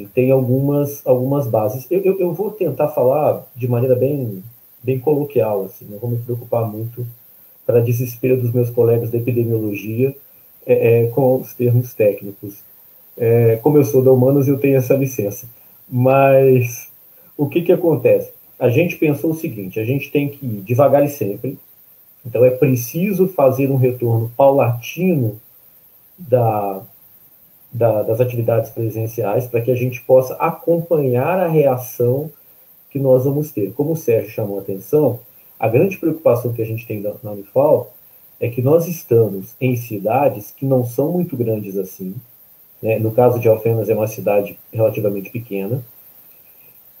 ele 0.00 0.08
tem 0.08 0.30
algumas, 0.30 1.06
algumas 1.06 1.46
bases. 1.46 1.86
Eu, 1.90 2.00
eu, 2.00 2.20
eu, 2.20 2.32
vou 2.32 2.50
tentar 2.50 2.88
falar 2.88 3.46
de 3.54 3.68
maneira 3.68 3.94
bem, 3.94 4.42
bem 4.82 4.98
coloquial, 4.98 5.64
assim, 5.64 5.86
não 5.88 5.98
vou 5.98 6.10
me 6.10 6.18
preocupar 6.18 6.66
muito 6.66 7.06
para 7.66 7.80
desespero 7.80 8.40
dos 8.40 8.52
meus 8.52 8.70
colegas 8.70 9.10
da 9.10 9.18
epidemiologia 9.18 10.14
é, 10.66 11.04
é, 11.04 11.06
com 11.08 11.36
os 11.36 11.52
termos 11.54 11.94
técnicos. 11.94 12.58
É, 13.16 13.56
como 13.56 13.76
eu 13.76 13.84
sou 13.84 14.02
da 14.02 14.10
Humanas, 14.10 14.48
eu 14.48 14.58
tenho 14.58 14.76
essa 14.76 14.94
licença. 14.94 15.46
Mas 15.88 16.88
o 17.36 17.48
que, 17.48 17.62
que 17.62 17.72
acontece? 17.72 18.32
A 18.58 18.68
gente 18.68 18.96
pensou 18.96 19.30
o 19.30 19.34
seguinte: 19.34 19.78
a 19.78 19.84
gente 19.84 20.10
tem 20.10 20.28
que 20.28 20.44
ir 20.44 20.62
devagar 20.62 21.04
e 21.04 21.08
sempre. 21.08 21.58
Então 22.24 22.44
é 22.44 22.50
preciso 22.50 23.28
fazer 23.28 23.70
um 23.70 23.76
retorno 23.76 24.30
paulatino 24.36 25.40
da, 26.18 26.82
da, 27.72 28.02
das 28.02 28.20
atividades 28.20 28.70
presenciais 28.70 29.46
para 29.46 29.60
que 29.60 29.70
a 29.70 29.74
gente 29.74 30.02
possa 30.02 30.34
acompanhar 30.34 31.38
a 31.38 31.48
reação 31.48 32.30
que 32.90 32.98
nós 32.98 33.24
vamos 33.24 33.52
ter. 33.52 33.72
Como 33.72 33.92
o 33.92 33.96
Sérgio 33.96 34.30
chamou 34.30 34.58
a 34.58 34.62
atenção, 34.62 35.20
a 35.58 35.68
grande 35.68 35.98
preocupação 35.98 36.52
que 36.52 36.62
a 36.62 36.66
gente 36.66 36.86
tem 36.86 37.00
na, 37.00 37.12
na 37.22 37.32
Unifal 37.32 37.92
é 38.40 38.48
que 38.48 38.62
nós 38.62 38.88
estamos 38.88 39.54
em 39.60 39.76
cidades 39.76 40.50
que 40.50 40.64
não 40.64 40.84
são 40.84 41.12
muito 41.12 41.36
grandes 41.36 41.76
assim. 41.76 42.14
Né? 42.82 42.98
No 42.98 43.12
caso 43.12 43.38
de 43.38 43.48
Alfenas, 43.48 43.88
é 43.88 43.94
uma 43.94 44.08
cidade 44.08 44.58
relativamente 44.72 45.30
pequena. 45.30 45.82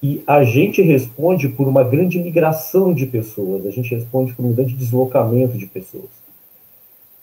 E 0.02 0.22
a 0.26 0.44
gente 0.44 0.80
responde 0.80 1.48
por 1.48 1.66
uma 1.66 1.82
grande 1.82 2.18
migração 2.18 2.94
de 2.94 3.06
pessoas, 3.06 3.66
a 3.66 3.70
gente 3.70 3.94
responde 3.94 4.32
por 4.32 4.44
um 4.44 4.52
grande 4.52 4.74
deslocamento 4.74 5.58
de 5.58 5.66
pessoas 5.66 6.19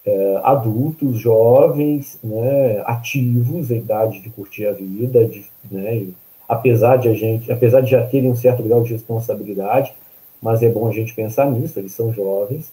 é, 0.08 0.39
adultos, 0.41 1.20
jovens, 1.20 2.17
né, 2.24 2.82
ativos, 2.86 3.70
em 3.70 3.80
idade 3.80 4.22
de 4.22 4.30
curtir 4.30 4.65
a 4.65 4.72
vida, 4.72 5.26
de, 5.26 5.46
né, 5.70 6.08
apesar 6.48 6.96
de 6.96 7.10
a 7.10 7.13
gente, 7.13 7.52
apesar 7.52 7.82
de 7.82 7.91
já 7.91 8.08
terem 8.08 8.32
um 8.32 8.36
certo 8.36 8.63
grau 8.63 8.82
de 8.82 8.93
responsabilidade, 8.93 9.93
mas 10.41 10.63
é 10.63 10.70
bom 10.70 10.88
a 10.88 10.93
gente 10.93 11.13
pensar 11.13 11.52
nisso, 11.52 11.78
eles 11.78 11.91
são 11.91 12.13
jovens, 12.13 12.72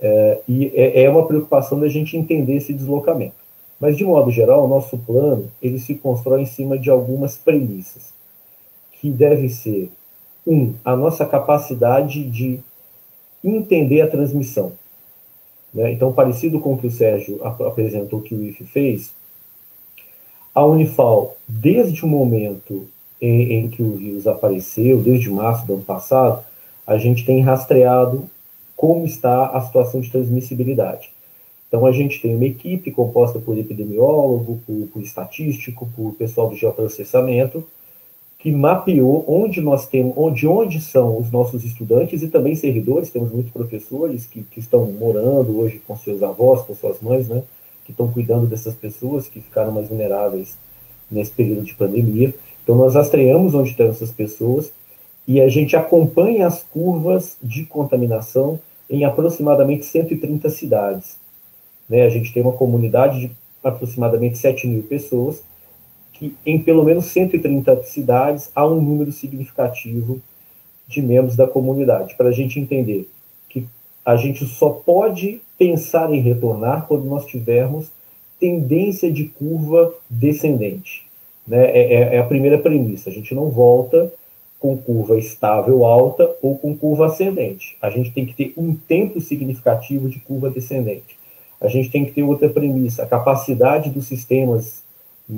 é, 0.00 0.40
e 0.48 0.72
é, 0.74 1.04
é 1.04 1.10
uma 1.10 1.24
preocupação 1.24 1.78
da 1.78 1.86
gente 1.86 2.16
entender 2.16 2.56
esse 2.56 2.74
deslocamento. 2.74 3.36
Mas, 3.78 3.96
de 3.96 4.04
modo 4.04 4.30
geral, 4.30 4.64
o 4.64 4.68
nosso 4.68 4.98
plano, 4.98 5.50
ele 5.62 5.78
se 5.78 5.94
constrói 5.94 6.42
em 6.42 6.46
cima 6.46 6.76
de 6.76 6.90
algumas 6.90 7.36
premissas, 7.36 8.12
que 9.00 9.08
deve 9.08 9.48
ser, 9.48 9.88
um, 10.44 10.74
a 10.84 10.96
nossa 10.96 11.24
capacidade 11.24 12.24
de 12.24 12.58
entender 13.44 14.00
a 14.00 14.08
transmissão. 14.08 14.72
Né? 15.72 15.92
Então, 15.92 16.12
parecido 16.12 16.60
com 16.60 16.74
o 16.74 16.78
que 16.78 16.86
o 16.86 16.90
Sérgio 16.90 17.40
apresentou 17.44 18.20
que 18.20 18.34
o 18.34 18.42
IFE 18.42 18.64
fez, 18.64 19.12
A 20.54 20.64
Unifal, 20.64 21.36
desde 21.46 22.04
o 22.04 22.08
momento 22.08 22.86
em, 23.20 23.52
em 23.52 23.68
que 23.68 23.82
o 23.82 23.92
vírus 23.92 24.26
apareceu, 24.26 25.00
desde 25.00 25.30
março 25.30 25.66
do 25.66 25.74
ano 25.74 25.82
passado, 25.82 26.44
a 26.86 26.98
gente 26.98 27.24
tem 27.24 27.40
rastreado 27.40 28.28
como 28.76 29.04
está 29.04 29.46
a 29.46 29.60
situação 29.60 30.00
de 30.00 30.10
transmissibilidade. 30.10 31.12
Então, 31.68 31.86
a 31.86 31.92
gente 31.92 32.20
tem 32.20 32.34
uma 32.34 32.46
equipe 32.46 32.90
composta 32.90 33.38
por 33.38 33.56
epidemiólogo, 33.56 34.60
por, 34.66 34.88
por 34.88 35.02
estatístico, 35.02 35.88
por 35.94 36.14
pessoal 36.14 36.48
do 36.48 36.56
geoprocessamento, 36.56 37.64
que 38.40 38.50
mapeou 38.50 39.22
onde 39.28 39.60
nós 39.60 39.86
temos, 39.86 40.14
onde, 40.16 40.46
onde 40.46 40.80
são 40.80 41.18
os 41.18 41.30
nossos 41.30 41.62
estudantes 41.62 42.22
e 42.22 42.28
também 42.28 42.54
servidores, 42.54 43.10
temos 43.10 43.30
muitos 43.30 43.52
professores 43.52 44.24
que, 44.24 44.42
que 44.42 44.60
estão 44.60 44.86
morando 44.86 45.58
hoje 45.58 45.80
com 45.86 45.94
seus 45.94 46.22
avós, 46.22 46.62
com 46.62 46.74
suas 46.74 47.00
mães, 47.02 47.28
né, 47.28 47.42
que 47.84 47.90
estão 47.90 48.10
cuidando 48.10 48.46
dessas 48.46 48.74
pessoas 48.74 49.28
que 49.28 49.42
ficaram 49.42 49.70
mais 49.72 49.88
vulneráveis 49.88 50.56
nesse 51.10 51.30
período 51.32 51.62
de 51.62 51.74
pandemia. 51.74 52.34
Então, 52.64 52.76
nós 52.76 52.94
rastreamos 52.94 53.54
onde 53.54 53.70
estão 53.70 53.88
essas 53.88 54.10
pessoas 54.10 54.72
e 55.28 55.38
a 55.38 55.48
gente 55.48 55.76
acompanha 55.76 56.46
as 56.46 56.62
curvas 56.62 57.36
de 57.42 57.66
contaminação 57.66 58.58
em 58.88 59.04
aproximadamente 59.04 59.84
130 59.84 60.48
cidades. 60.48 61.18
Né? 61.86 62.06
A 62.06 62.08
gente 62.08 62.32
tem 62.32 62.42
uma 62.42 62.52
comunidade 62.52 63.20
de 63.20 63.30
aproximadamente 63.62 64.38
7 64.38 64.66
mil 64.66 64.82
pessoas, 64.82 65.42
que 66.20 66.36
em 66.44 66.62
pelo 66.62 66.84
menos 66.84 67.06
130 67.06 67.82
cidades 67.84 68.50
há 68.54 68.66
um 68.66 68.78
número 68.78 69.10
significativo 69.10 70.20
de 70.86 71.00
membros 71.00 71.34
da 71.34 71.46
comunidade, 71.46 72.14
para 72.14 72.28
a 72.28 72.32
gente 72.32 72.60
entender 72.60 73.08
que 73.48 73.66
a 74.04 74.16
gente 74.16 74.44
só 74.44 74.68
pode 74.68 75.40
pensar 75.56 76.12
em 76.12 76.20
retornar 76.20 76.86
quando 76.86 77.06
nós 77.06 77.24
tivermos 77.24 77.90
tendência 78.38 79.10
de 79.10 79.24
curva 79.24 79.94
descendente. 80.10 81.06
Né? 81.46 81.70
É, 81.70 81.94
é, 81.94 82.16
é 82.16 82.18
a 82.18 82.26
primeira 82.26 82.58
premissa. 82.58 83.08
A 83.08 83.12
gente 83.12 83.34
não 83.34 83.48
volta 83.48 84.12
com 84.58 84.76
curva 84.76 85.18
estável 85.18 85.86
alta 85.86 86.36
ou 86.42 86.58
com 86.58 86.76
curva 86.76 87.06
ascendente. 87.06 87.78
A 87.80 87.88
gente 87.88 88.12
tem 88.12 88.26
que 88.26 88.34
ter 88.34 88.52
um 88.58 88.74
tempo 88.74 89.22
significativo 89.22 90.06
de 90.06 90.18
curva 90.18 90.50
descendente. 90.50 91.18
A 91.58 91.68
gente 91.68 91.90
tem 91.90 92.04
que 92.04 92.12
ter 92.12 92.22
outra 92.22 92.48
premissa, 92.48 93.04
a 93.04 93.06
capacidade 93.06 93.88
dos 93.88 94.06
sistemas 94.06 94.82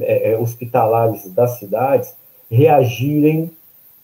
é, 0.00 0.32
é 0.32 0.38
hospitalares 0.38 1.28
das 1.32 1.58
cidades 1.58 2.14
reagirem 2.50 3.50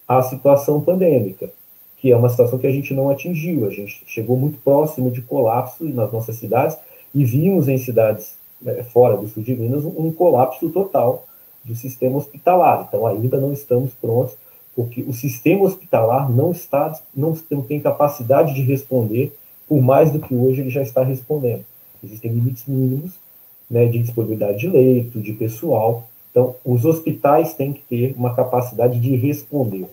à 0.06 0.22
situação 0.22 0.80
pandêmica, 0.80 1.50
que 1.98 2.10
é 2.10 2.16
uma 2.16 2.28
situação 2.28 2.58
que 2.58 2.66
a 2.66 2.72
gente 2.72 2.94
não 2.94 3.10
atingiu. 3.10 3.66
A 3.66 3.70
gente 3.70 4.02
chegou 4.06 4.36
muito 4.36 4.58
próximo 4.58 5.10
de 5.10 5.20
colapso 5.20 5.84
nas 5.84 6.10
nossas 6.12 6.36
cidades 6.36 6.76
e 7.14 7.24
vimos 7.24 7.68
em 7.68 7.78
cidades 7.78 8.34
é, 8.64 8.82
fora 8.84 9.16
do 9.16 9.28
sul 9.28 9.42
de 9.42 9.54
Minas 9.54 9.84
um 9.84 10.10
colapso 10.10 10.68
total 10.70 11.26
do 11.64 11.74
sistema 11.74 12.16
hospitalar. 12.16 12.86
Então, 12.88 13.06
ainda 13.06 13.38
não 13.38 13.52
estamos 13.52 13.92
prontos 13.92 14.34
porque 14.74 15.02
o 15.02 15.12
sistema 15.12 15.64
hospitalar 15.64 16.30
não 16.30 16.52
está, 16.52 16.98
não, 17.14 17.34
tem 17.66 17.80
capacidade 17.80 18.54
de 18.54 18.62
responder 18.62 19.36
por 19.68 19.82
mais 19.82 20.10
do 20.12 20.20
que 20.20 20.34
hoje 20.34 20.60
ele 20.60 20.70
já 20.70 20.82
está 20.82 21.02
respondendo. 21.02 21.64
Existem 22.02 22.30
limites 22.30 22.64
mínimos 22.66 23.12
né, 23.70 23.86
de 23.86 23.98
disponibilidade 23.98 24.58
de 24.58 24.68
leito, 24.68 25.20
de 25.20 25.32
pessoal. 25.32 26.08
Então, 26.30 26.56
os 26.64 26.84
hospitais 26.84 27.54
têm 27.54 27.72
que 27.72 27.82
ter 27.82 28.14
uma 28.16 28.34
capacidade 28.34 28.98
de 29.00 29.16
responder. 29.16 29.86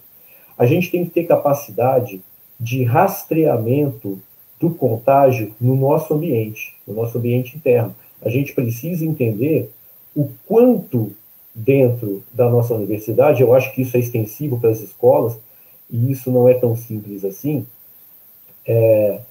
A 0.57 0.65
gente 0.65 0.89
tem 0.89 1.05
que 1.05 1.11
ter 1.11 1.25
capacidade 1.25 2.21
de 2.59 2.83
rastreamento 2.83 4.19
do 4.59 4.69
contágio 4.69 5.53
no 5.59 5.75
nosso 5.75 6.13
ambiente, 6.13 6.73
no 6.87 6.93
nosso 6.93 7.17
ambiente 7.17 7.57
interno. 7.57 7.93
A 8.21 8.29
gente 8.29 8.53
precisa 8.53 9.05
entender 9.05 9.69
o 10.15 10.29
quanto 10.47 11.11
dentro 11.53 12.23
da 12.33 12.49
nossa 12.49 12.73
universidade, 12.73 13.41
eu 13.41 13.53
acho 13.53 13.73
que 13.73 13.81
isso 13.81 13.95
é 13.95 13.99
extensivo 13.99 14.59
para 14.59 14.69
as 14.69 14.81
escolas, 14.81 15.37
e 15.89 16.11
isso 16.11 16.31
não 16.31 16.49
é 16.49 16.53
tão 16.53 16.75
simples 16.75 17.23
assim, 17.23 17.65
é, 18.65 19.21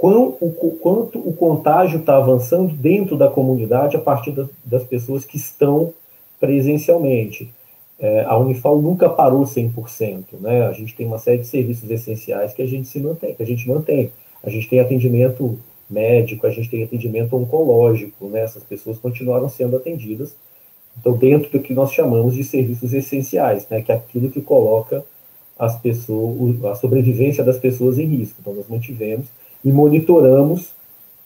quão, 0.00 0.36
o, 0.40 0.50
quanto 0.80 1.18
o 1.18 1.32
contágio 1.32 2.00
está 2.00 2.16
avançando 2.16 2.74
dentro 2.74 3.16
da 3.16 3.28
comunidade 3.28 3.96
a 3.96 4.00
partir 4.00 4.32
das, 4.32 4.48
das 4.64 4.82
pessoas 4.82 5.24
que 5.24 5.36
estão 5.36 5.92
presencialmente. 6.40 7.52
É, 7.98 8.24
a 8.24 8.36
Unifal 8.38 8.80
nunca 8.80 9.10
parou 9.10 9.42
100%, 9.42 10.40
né? 10.40 10.66
A 10.66 10.72
gente 10.72 10.96
tem 10.96 11.06
uma 11.06 11.18
série 11.18 11.38
de 11.38 11.46
serviços 11.46 11.90
essenciais 11.90 12.54
que 12.54 12.62
a 12.62 12.66
gente 12.66 12.88
se 12.88 12.98
mantém, 12.98 13.34
que 13.34 13.42
a 13.42 13.46
gente 13.46 13.68
mantém. 13.68 14.10
A 14.42 14.48
gente 14.48 14.68
tem 14.70 14.80
atendimento 14.80 15.58
médico, 15.88 16.46
a 16.46 16.50
gente 16.50 16.70
tem 16.70 16.82
atendimento 16.82 17.36
oncológico, 17.36 18.26
né? 18.28 18.40
Essas 18.40 18.64
pessoas 18.64 18.98
continuaram 18.98 19.50
sendo 19.50 19.76
atendidas 19.76 20.34
então, 20.98 21.16
dentro 21.16 21.50
do 21.50 21.60
que 21.60 21.72
nós 21.72 21.92
chamamos 21.92 22.34
de 22.34 22.44
serviços 22.44 22.92
essenciais, 22.92 23.66
né, 23.68 23.80
que 23.82 23.92
é 23.92 23.94
aquilo 23.94 24.30
que 24.30 24.40
coloca 24.40 25.04
as 25.58 25.78
pessoas, 25.78 26.64
a 26.64 26.74
sobrevivência 26.74 27.44
das 27.44 27.58
pessoas 27.58 27.98
em 27.98 28.06
risco. 28.06 28.36
Então, 28.40 28.54
nós 28.54 28.68
mantivemos 28.68 29.26
e 29.64 29.70
monitoramos 29.70 30.72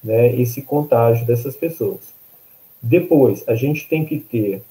né, 0.03 0.35
esse 0.41 0.63
contágio 0.63 1.27
dessas 1.27 1.57
pessoas. 1.57 2.15
Depois, 2.83 3.45
a 3.47 3.55
gente 3.55 3.89
tem 3.89 4.05
que 4.05 4.19
ter 4.19 4.63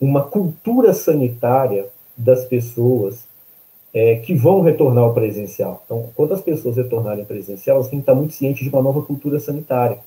uma 0.00 0.22
cultura 0.22 0.92
sanitária 0.92 1.86
das 2.16 2.44
pessoas 2.44 3.26
é, 3.92 4.16
que 4.16 4.34
vão 4.34 4.60
retornar 4.60 5.04
ao 5.04 5.14
presencial. 5.14 5.82
Então, 5.84 6.10
quando 6.14 6.34
as 6.34 6.40
pessoas 6.40 6.76
retornarem 6.76 7.24
presencial, 7.24 7.76
elas 7.76 7.88
têm 7.88 7.98
que 7.98 8.02
estar 8.02 8.14
muito 8.14 8.34
cientes 8.34 8.62
de 8.62 8.68
uma 8.68 8.82
nova 8.82 9.02
cultura 9.02 9.40
sanitária 9.40 9.98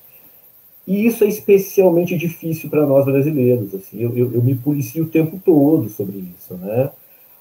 e 0.88 1.06
isso 1.06 1.26
é 1.26 1.28
especialmente 1.28 2.18
difícil 2.18 2.70
para 2.70 2.86
nós 2.86 3.04
brasileiros. 3.04 3.76
Assim, 3.76 4.02
eu, 4.02 4.18
eu, 4.18 4.34
eu, 4.36 4.42
me 4.42 4.56
policio 4.56 5.04
o 5.04 5.10
tempo 5.10 5.38
todo 5.44 5.90
sobre 5.90 6.18
isso. 6.18 6.54
Né? 6.54 6.90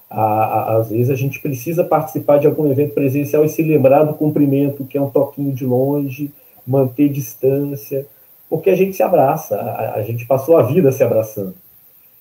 Às 0.09 0.89
vezes 0.89 1.09
a 1.09 1.15
gente 1.15 1.39
precisa 1.41 1.83
participar 1.83 2.37
de 2.37 2.47
algum 2.47 2.71
evento 2.71 2.93
presencial 2.93 3.43
e 3.43 3.49
se 3.49 3.61
lembrar 3.61 4.03
do 4.03 4.13
cumprimento, 4.13 4.85
que 4.85 4.97
é 4.97 5.01
um 5.01 5.09
toquinho 5.09 5.53
de 5.53 5.65
longe, 5.65 6.31
manter 6.65 7.09
distância, 7.09 8.05
porque 8.49 8.69
a 8.69 8.75
gente 8.75 8.95
se 8.95 9.03
abraça, 9.03 9.55
a, 9.55 9.95
a 9.95 10.01
gente 10.03 10.25
passou 10.25 10.57
a 10.57 10.63
vida 10.63 10.91
se 10.91 11.03
abraçando. 11.03 11.55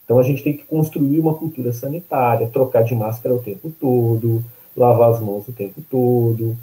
Então 0.05 0.19
a 0.19 0.23
gente 0.23 0.43
tem 0.43 0.57
que 0.57 0.65
construir 0.65 1.21
uma 1.21 1.35
cultura 1.35 1.73
sanitária, 1.73 2.49
trocar 2.49 2.83
de 2.83 2.95
máscara 2.95 3.35
o 3.35 3.43
tempo 3.43 3.73
todo, 3.81 4.45
lavar 4.77 5.11
as 5.11 5.21
mãos 5.21 5.47
o 5.49 5.53
tempo 5.53 5.81
todo, 5.91 6.57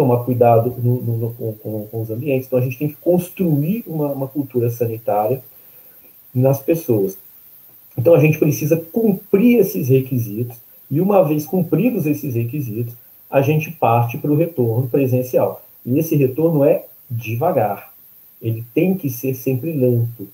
tomar 0.00 0.24
cuidado 0.24 0.74
no, 0.78 1.02
no, 1.02 1.34
com, 1.34 1.86
com, 1.86 2.00
os 2.00 2.10
ambientes. 2.10 2.46
Então, 2.46 2.58
a 2.58 2.62
gente 2.62 2.78
tem 2.78 2.88
que 2.88 2.96
construir 2.96 3.84
uma, 3.86 4.08
uma 4.08 4.26
cultura 4.26 4.70
sanitária 4.70 5.42
nas 6.34 6.60
pessoas. 6.60 7.18
Então, 7.98 8.14
a 8.14 8.20
gente 8.20 8.38
precisa 8.38 8.76
cumprir 8.76 9.58
esses 9.58 9.90
requisitos, 9.90 10.56
e 10.90 11.00
uma 11.00 11.22
vez 11.22 11.46
cumpridos 11.46 12.06
esses 12.06 12.34
requisitos, 12.34 12.94
a 13.30 13.40
gente 13.40 13.70
parte 13.70 14.18
para 14.18 14.30
o 14.30 14.36
retorno 14.36 14.88
presencial. 14.88 15.62
E 15.86 15.98
esse 15.98 16.16
retorno 16.16 16.64
é 16.64 16.84
devagar. 17.08 17.92
Ele 18.42 18.64
tem 18.74 18.94
que 18.94 19.08
ser 19.08 19.34
sempre 19.34 19.72
lento. 19.72 20.28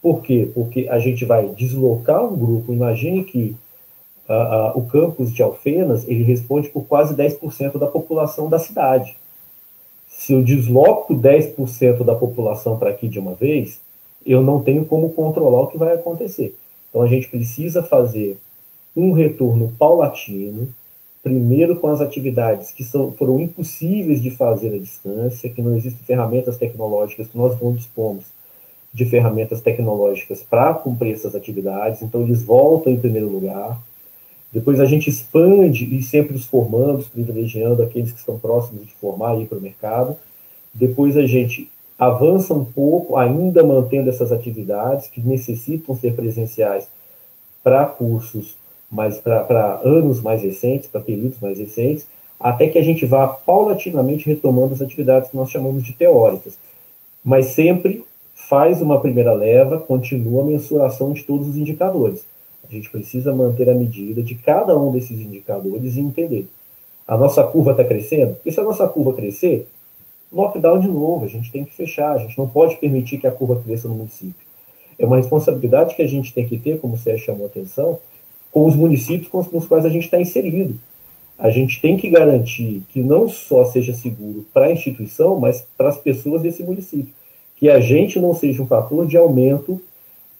Por 0.00 0.22
quê? 0.22 0.48
Porque 0.54 0.88
a 0.88 0.98
gente 0.98 1.24
vai 1.24 1.48
deslocar 1.48 2.24
um 2.24 2.36
grupo. 2.36 2.72
Imagine 2.72 3.24
que 3.24 3.56
o 4.74 4.82
campus 4.82 5.32
de 5.32 5.42
Alfenas, 5.42 6.06
ele 6.06 6.22
responde 6.22 6.68
por 6.68 6.84
quase 6.84 7.14
10% 7.14 7.78
da 7.78 7.86
população 7.86 8.48
da 8.48 8.58
cidade. 8.58 9.16
Se 10.06 10.32
eu 10.32 10.42
desloco 10.42 11.14
10% 11.14 12.04
da 12.04 12.14
população 12.14 12.78
para 12.78 12.90
aqui 12.90 13.08
de 13.08 13.18
uma 13.18 13.34
vez, 13.34 13.80
eu 14.24 14.42
não 14.42 14.60
tenho 14.62 14.84
como 14.84 15.10
controlar 15.10 15.62
o 15.62 15.66
que 15.68 15.78
vai 15.78 15.94
acontecer. 15.94 16.54
Então 16.88 17.02
a 17.02 17.06
gente 17.06 17.28
precisa 17.28 17.82
fazer 17.82 18.36
um 18.98 19.12
retorno 19.12 19.72
paulatino, 19.78 20.68
primeiro 21.22 21.76
com 21.76 21.86
as 21.86 22.00
atividades 22.00 22.72
que 22.72 22.82
são, 22.82 23.12
foram 23.12 23.38
impossíveis 23.38 24.20
de 24.20 24.30
fazer 24.32 24.74
à 24.74 24.78
distância, 24.78 25.48
que 25.48 25.62
não 25.62 25.76
existem 25.76 26.04
ferramentas 26.04 26.56
tecnológicas, 26.56 27.28
que 27.28 27.38
nós 27.38 27.60
não 27.60 27.72
dispomos 27.72 28.24
de 28.92 29.04
ferramentas 29.04 29.60
tecnológicas 29.60 30.42
para 30.42 30.74
cumprir 30.74 31.14
essas 31.14 31.34
atividades, 31.34 32.02
então 32.02 32.22
eles 32.22 32.42
voltam 32.42 32.92
em 32.92 32.98
primeiro 32.98 33.28
lugar. 33.28 33.80
Depois 34.50 34.80
a 34.80 34.86
gente 34.86 35.10
expande 35.10 35.84
e 35.94 36.02
sempre 36.02 36.34
os 36.34 36.46
formando, 36.46 37.04
privilegiando 37.04 37.82
aqueles 37.82 38.10
que 38.10 38.18
estão 38.18 38.38
próximos 38.38 38.84
de 38.86 38.92
formar 38.94 39.36
e 39.36 39.42
ir 39.42 39.46
para 39.46 39.58
o 39.58 39.60
mercado. 39.60 40.16
Depois 40.74 41.16
a 41.16 41.26
gente 41.26 41.70
avança 41.98 42.54
um 42.54 42.64
pouco, 42.64 43.16
ainda 43.16 43.62
mantendo 43.62 44.08
essas 44.08 44.32
atividades 44.32 45.06
que 45.08 45.20
necessitam 45.20 45.94
ser 45.94 46.14
presenciais 46.14 46.88
para 47.62 47.84
cursos, 47.84 48.56
mas 48.90 49.18
para 49.18 49.80
anos 49.84 50.20
mais 50.20 50.42
recentes, 50.42 50.88
para 50.88 51.00
períodos 51.00 51.38
mais 51.40 51.58
recentes, 51.58 52.06
até 52.40 52.68
que 52.68 52.78
a 52.78 52.82
gente 52.82 53.04
vá 53.04 53.26
paulatinamente 53.26 54.26
retomando 54.26 54.74
as 54.74 54.80
atividades 54.80 55.30
que 55.30 55.36
nós 55.36 55.50
chamamos 55.50 55.82
de 55.82 55.92
teóricas. 55.92 56.56
Mas 57.24 57.46
sempre 57.46 58.04
faz 58.34 58.80
uma 58.80 59.00
primeira 59.00 59.32
leva, 59.32 59.78
continua 59.78 60.42
a 60.42 60.46
mensuração 60.46 61.12
de 61.12 61.24
todos 61.24 61.48
os 61.48 61.56
indicadores. 61.56 62.24
A 62.68 62.72
gente 62.72 62.90
precisa 62.90 63.34
manter 63.34 63.68
a 63.68 63.74
medida 63.74 64.22
de 64.22 64.34
cada 64.34 64.78
um 64.78 64.92
desses 64.92 65.18
indicadores 65.18 65.96
e 65.96 66.00
entender. 66.00 66.46
A 67.06 67.16
nossa 67.16 67.42
curva 67.42 67.72
está 67.72 67.84
crescendo? 67.84 68.34
Porque 68.34 68.52
se 68.52 68.60
a 68.60 68.64
nossa 68.64 68.86
curva 68.86 69.14
crescer, 69.14 69.66
lockdown 70.30 70.78
de 70.78 70.88
novo, 70.88 71.24
a 71.24 71.28
gente 71.28 71.50
tem 71.50 71.64
que 71.64 71.74
fechar, 71.74 72.12
a 72.12 72.18
gente 72.18 72.38
não 72.38 72.48
pode 72.48 72.76
permitir 72.76 73.18
que 73.18 73.26
a 73.26 73.32
curva 73.32 73.60
cresça 73.64 73.88
no 73.88 73.94
município. 73.94 74.46
é 74.98 75.06
uma 75.06 75.16
responsabilidade 75.16 75.94
que 75.94 76.02
a 76.02 76.06
gente 76.06 76.34
tem 76.34 76.46
que 76.46 76.58
ter, 76.58 76.80
como 76.80 76.94
o 76.94 76.98
Sérgio 76.98 77.26
chamou 77.26 77.46
a 77.46 77.48
atenção, 77.48 77.98
com 78.52 78.66
os 78.66 78.74
municípios 78.74 79.28
com 79.28 79.58
os 79.58 79.66
quais 79.66 79.84
a 79.84 79.88
gente 79.88 80.04
está 80.04 80.20
inserido. 80.20 80.78
A 81.38 81.50
gente 81.50 81.80
tem 81.80 81.96
que 81.96 82.10
garantir 82.10 82.82
que 82.88 83.00
não 83.00 83.28
só 83.28 83.64
seja 83.64 83.94
seguro 83.94 84.44
para 84.52 84.66
a 84.66 84.72
instituição, 84.72 85.38
mas 85.38 85.64
para 85.76 85.88
as 85.88 85.96
pessoas 85.96 86.42
desse 86.42 86.62
município. 86.64 87.14
Que 87.56 87.68
a 87.70 87.78
gente 87.78 88.18
não 88.18 88.34
seja 88.34 88.62
um 88.62 88.66
fator 88.66 89.06
de 89.06 89.16
aumento 89.16 89.80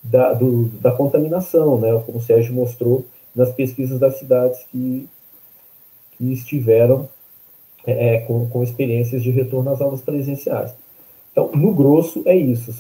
da, 0.02 0.32
do, 0.32 0.64
da 0.80 0.90
contaminação, 0.90 1.78
né? 1.78 2.02
como 2.04 2.18
o 2.18 2.22
Sérgio 2.22 2.54
mostrou 2.54 3.04
nas 3.34 3.52
pesquisas 3.52 3.98
das 4.00 4.18
cidades 4.18 4.64
que, 4.70 5.06
que 6.16 6.32
estiveram 6.32 7.08
é, 7.86 8.16
é 8.16 8.18
com, 8.20 8.48
com 8.48 8.62
experiências 8.62 9.22
de 9.22 9.30
retorno 9.30 9.70
às 9.70 9.80
aulas 9.80 10.00
presenciais. 10.00 10.74
Então, 11.30 11.50
no 11.54 11.72
grosso, 11.72 12.22
é 12.26 12.36
isso. 12.36 12.72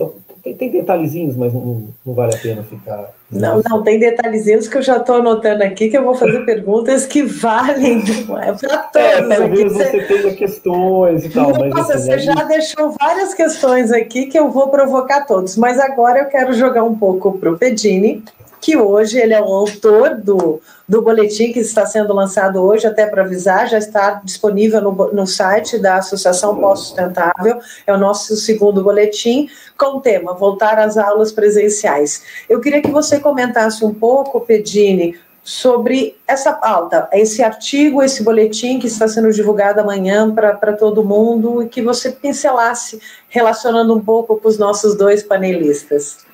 Tem, 0.54 0.70
tem 0.70 0.80
detalhezinhos, 0.80 1.36
mas 1.36 1.52
não, 1.52 1.88
não, 2.04 2.14
vale 2.14 2.34
a 2.34 2.38
pena 2.38 2.62
ficar. 2.62 3.10
Não, 3.30 3.60
não, 3.68 3.82
tem 3.82 3.98
detalhezinhos 3.98 4.68
que 4.68 4.78
eu 4.78 4.82
já 4.82 4.96
estou 4.96 5.16
anotando 5.16 5.62
aqui, 5.62 5.88
que 5.88 5.98
eu 5.98 6.04
vou 6.04 6.14
fazer 6.14 6.44
perguntas 6.46 7.06
que 7.06 7.22
valem 7.22 8.02
para 8.26 8.78
todos. 8.78 8.96
É, 8.96 9.36
talvez 9.36 9.72
você 9.72 10.00
tenha 10.04 10.34
questões 10.34 11.24
e 11.24 11.28
tal. 11.28 11.50
Nossa, 11.50 11.66
mas, 11.66 11.90
assim, 11.90 12.04
você 12.06 12.18
já 12.18 12.44
deixou 12.44 12.94
várias 12.98 13.34
questões 13.34 13.92
aqui 13.92 14.26
que 14.26 14.38
eu 14.38 14.50
vou 14.50 14.68
provocar 14.68 15.26
todos. 15.26 15.56
Mas 15.56 15.78
agora 15.78 16.20
eu 16.20 16.26
quero 16.26 16.52
jogar 16.52 16.84
um 16.84 16.94
pouco 16.94 17.38
para 17.38 17.50
o 17.50 17.58
Pedini 17.58 18.22
que 18.60 18.76
hoje 18.76 19.18
ele 19.18 19.34
é 19.34 19.40
o 19.40 19.44
autor 19.44 20.16
do, 20.16 20.60
do 20.88 21.02
boletim 21.02 21.52
que 21.52 21.60
está 21.60 21.86
sendo 21.86 22.12
lançado 22.12 22.62
hoje, 22.62 22.86
até 22.86 23.06
para 23.06 23.22
avisar, 23.22 23.68
já 23.68 23.78
está 23.78 24.20
disponível 24.24 24.80
no, 24.80 24.92
no 25.12 25.26
site 25.26 25.78
da 25.78 25.96
Associação 25.96 26.56
Pós-Sustentável, 26.56 27.60
é 27.86 27.92
o 27.92 27.98
nosso 27.98 28.36
segundo 28.36 28.82
boletim, 28.82 29.48
com 29.76 29.98
o 29.98 30.00
tema 30.00 30.34
Voltar 30.34 30.78
às 30.78 30.96
Aulas 30.96 31.32
Presenciais. 31.32 32.22
Eu 32.48 32.60
queria 32.60 32.82
que 32.82 32.90
você 32.90 33.20
comentasse 33.20 33.84
um 33.84 33.94
pouco, 33.94 34.40
Pedini, 34.40 35.16
sobre 35.48 36.14
essa 36.26 36.52
pauta, 36.52 37.08
esse 37.10 37.42
artigo, 37.42 38.02
esse 38.02 38.22
boletim 38.22 38.78
que 38.78 38.86
está 38.86 39.08
sendo 39.08 39.32
divulgado 39.32 39.80
amanhã 39.80 40.30
para 40.34 40.74
todo 40.74 41.02
mundo 41.02 41.62
e 41.62 41.68
que 41.68 41.80
você 41.80 42.12
pincelasse, 42.12 43.00
relacionando 43.30 43.94
um 43.94 44.00
pouco 44.00 44.36
com 44.36 44.46
os 44.46 44.58
nossos 44.58 44.94
dois 44.94 45.22
panelistas. 45.22 46.27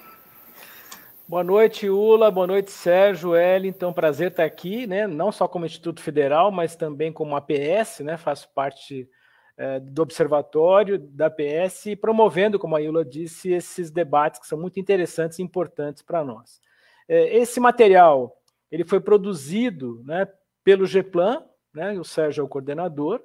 Boa 1.34 1.42
noite, 1.42 1.90
Ula. 1.90 2.30
Boa 2.30 2.46
noite, 2.46 2.70
Sérgio, 2.70 3.30
Wellington. 3.30 3.92
Prazer 3.92 4.30
estar 4.30 4.44
aqui, 4.44 4.86
né? 4.86 5.04
Não 5.04 5.32
só 5.32 5.48
como 5.48 5.66
Instituto 5.66 6.00
Federal, 6.00 6.52
mas 6.52 6.76
também 6.76 7.12
como 7.12 7.34
APS, 7.34 8.04
né? 8.04 8.16
Faço 8.16 8.48
parte 8.54 9.10
é, 9.56 9.80
do 9.80 10.00
observatório 10.00 10.96
da 10.96 11.26
APS 11.26 11.86
e 11.86 11.96
promovendo, 11.96 12.56
como 12.56 12.76
a 12.76 12.78
Ula 12.78 13.04
disse, 13.04 13.50
esses 13.50 13.90
debates 13.90 14.38
que 14.38 14.46
são 14.46 14.56
muito 14.56 14.78
interessantes 14.78 15.40
e 15.40 15.42
importantes 15.42 16.04
para 16.04 16.22
nós. 16.22 16.60
É, 17.08 17.36
esse 17.36 17.58
material 17.58 18.40
ele 18.70 18.84
foi 18.84 19.00
produzido, 19.00 20.04
né? 20.06 20.28
Pelo 20.62 20.86
GEPLAN, 20.86 21.44
né? 21.74 21.98
O 21.98 22.04
Sérgio 22.04 22.42
é 22.42 22.44
o 22.44 22.48
coordenador 22.48 23.20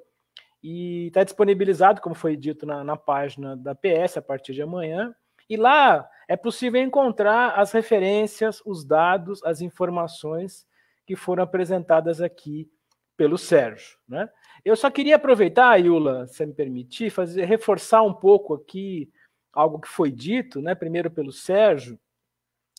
e 0.63 1.09
está 1.09 1.23
disponibilizado, 1.23 2.01
como 2.01 2.15
foi 2.15 2.35
dito 2.35 2.65
na, 2.65 2.83
na 2.83 2.97
página 2.97 3.55
da 3.55 3.73
APS 3.73 4.17
a 4.17 4.21
partir 4.23 4.55
de 4.55 4.63
amanhã. 4.63 5.13
E 5.47 5.55
lá 5.55 6.09
é 6.29 6.37
possível 6.37 6.79
encontrar 6.79 7.59
as 7.59 7.71
referências, 7.71 8.61
os 8.63 8.85
dados, 8.85 9.43
as 9.43 9.61
informações 9.61 10.63
que 11.03 11.15
foram 11.15 11.43
apresentadas 11.43 12.21
aqui 12.21 12.71
pelo 13.17 13.35
Sérgio. 13.35 13.97
Né? 14.07 14.29
Eu 14.63 14.75
só 14.75 14.91
queria 14.91 15.15
aproveitar, 15.15 15.75
Yula, 15.77 16.27
se 16.27 16.45
me 16.45 16.53
permitir, 16.53 17.09
fazer, 17.09 17.45
reforçar 17.45 18.03
um 18.03 18.13
pouco 18.13 18.53
aqui 18.53 19.11
algo 19.51 19.79
que 19.79 19.87
foi 19.87 20.11
dito, 20.11 20.61
né, 20.61 20.75
primeiro 20.75 21.09
pelo 21.09 21.31
Sérgio. 21.31 21.99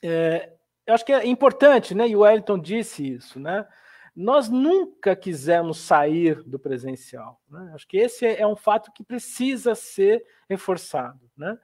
É, 0.00 0.52
eu 0.86 0.94
acho 0.94 1.04
que 1.04 1.12
é 1.12 1.26
importante, 1.26 1.92
né, 1.92 2.06
e 2.08 2.14
o 2.14 2.20
Wellington 2.20 2.56
disse 2.56 3.14
isso, 3.14 3.40
né? 3.40 3.66
Nós 4.14 4.48
nunca 4.48 5.16
quisemos 5.16 5.78
sair 5.78 6.40
do 6.44 6.58
presencial. 6.58 7.40
Né? 7.48 7.72
Acho 7.74 7.86
que 7.88 7.96
esse 7.96 8.26
é 8.26 8.46
um 8.46 8.56
fato 8.56 8.92
que 8.92 9.04
precisa 9.04 9.74
ser 9.74 10.24
reforçado. 10.48 11.20
Né? 11.36 11.56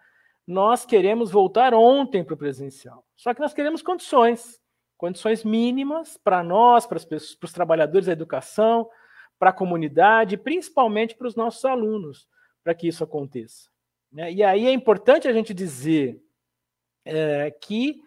Nós 0.46 0.84
queremos 0.84 1.30
voltar 1.30 1.74
ontem 1.74 2.22
para 2.22 2.34
o 2.34 2.38
presencial. 2.38 3.04
Só 3.16 3.34
que 3.34 3.40
nós 3.40 3.52
queremos 3.52 3.82
condições, 3.82 4.60
condições 4.96 5.42
mínimas 5.42 6.16
para 6.16 6.42
nós, 6.42 6.86
para, 6.86 7.00
para 7.00 7.16
os 7.16 7.52
trabalhadores 7.52 8.06
da 8.06 8.12
educação, 8.12 8.88
para 9.38 9.50
a 9.50 9.52
comunidade, 9.52 10.36
principalmente 10.36 11.14
para 11.16 11.26
os 11.26 11.34
nossos 11.34 11.64
alunos, 11.64 12.28
para 12.62 12.74
que 12.74 12.86
isso 12.86 13.02
aconteça. 13.02 13.68
Né? 14.12 14.32
E 14.32 14.42
aí 14.42 14.66
é 14.66 14.72
importante 14.72 15.26
a 15.26 15.32
gente 15.32 15.52
dizer 15.52 16.22
é, 17.04 17.50
que, 17.50 18.00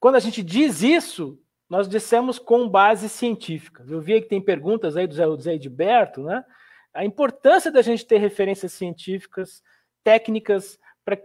quando 0.00 0.16
a 0.16 0.20
gente 0.20 0.42
diz 0.42 0.82
isso, 0.82 1.40
nós 1.68 1.88
dissemos 1.88 2.38
com 2.38 2.68
base 2.68 3.08
científica. 3.08 3.84
Eu 3.88 4.00
vi 4.00 4.20
que 4.20 4.28
tem 4.28 4.40
perguntas 4.40 4.96
aí 4.96 5.06
do 5.06 5.14
Zé, 5.14 5.24
do 5.24 5.40
Zé 5.40 5.54
Edberto, 5.54 6.22
né? 6.22 6.44
A 6.94 7.04
importância 7.04 7.70
da 7.70 7.82
gente 7.82 8.06
ter 8.06 8.18
referências 8.18 8.72
científicas, 8.72 9.62
técnicas, 10.02 10.78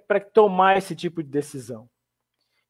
para 0.07 0.19
tomar 0.19 0.77
esse 0.77 0.95
tipo 0.95 1.23
de 1.23 1.29
decisão. 1.29 1.89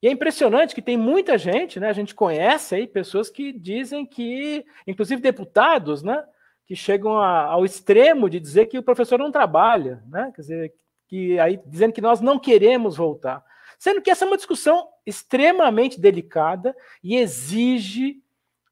E 0.02 0.08
é 0.08 0.12
impressionante 0.12 0.74
que 0.74 0.82
tem 0.82 0.98
muita 0.98 1.38
gente, 1.38 1.80
né? 1.80 1.90
A 1.90 1.94
gente 1.94 2.16
conhece 2.16 2.74
aí 2.74 2.88
pessoas 2.88 3.30
que 3.30 3.52
dizem 3.52 4.06
que, 4.06 4.66
inclusive 4.88 5.22
deputados, 5.22 6.02
né? 6.02 6.24
Que 6.66 6.76
chegam 6.76 7.20
a, 7.20 7.44
ao 7.44 7.66
extremo 7.66 8.30
de 8.30 8.40
dizer 8.40 8.66
que 8.66 8.80
o 8.80 8.84
professor 8.84 9.20
não 9.20 9.32
trabalha, 9.32 10.02
né? 10.08 10.32
Quer 10.34 10.42
dizer, 10.42 10.74
que 11.08 11.38
aí 11.38 11.60
dizendo 11.68 11.94
que 11.94 12.02
nós 12.02 12.22
não 12.22 12.40
queremos 12.40 12.96
voltar. 12.96 13.44
Sendo 13.78 14.02
que 14.02 14.10
essa 14.10 14.26
é 14.26 14.28
uma 14.28 14.38
discussão 14.38 14.88
extremamente 15.06 16.00
delicada 16.00 16.76
e 17.04 17.18
exige 17.18 18.24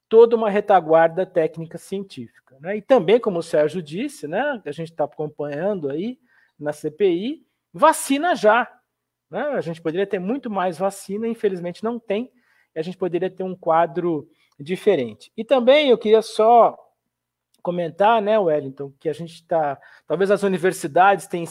toda 0.07 0.35
uma 0.35 0.49
retaguarda 0.49 1.25
técnica 1.25 1.77
científica. 1.77 2.57
Né? 2.59 2.77
E 2.77 2.81
também, 2.81 3.19
como 3.19 3.39
o 3.39 3.43
Sérgio 3.43 3.81
disse, 3.81 4.27
né, 4.27 4.61
a 4.65 4.71
gente 4.71 4.91
está 4.91 5.03
acompanhando 5.03 5.89
aí 5.89 6.19
na 6.59 6.73
CPI, 6.73 7.45
Vacina 7.73 8.35
já. 8.35 8.71
Né? 9.29 9.41
A 9.41 9.61
gente 9.61 9.81
poderia 9.81 10.07
ter 10.07 10.19
muito 10.19 10.49
mais 10.49 10.77
vacina, 10.77 11.27
infelizmente 11.27 11.83
não 11.83 11.99
tem, 11.99 12.31
e 12.75 12.79
a 12.79 12.81
gente 12.81 12.97
poderia 12.97 13.29
ter 13.29 13.43
um 13.43 13.55
quadro 13.55 14.29
diferente. 14.59 15.31
E 15.37 15.43
também 15.43 15.89
eu 15.89 15.97
queria 15.97 16.21
só 16.21 16.77
comentar, 17.61 18.21
né, 18.21 18.37
Wellington, 18.37 18.91
que 18.99 19.09
a 19.09 19.13
gente 19.13 19.35
está. 19.35 19.79
Talvez 20.07 20.31
as 20.31 20.43
universidades 20.43 21.27
tenham, 21.27 21.47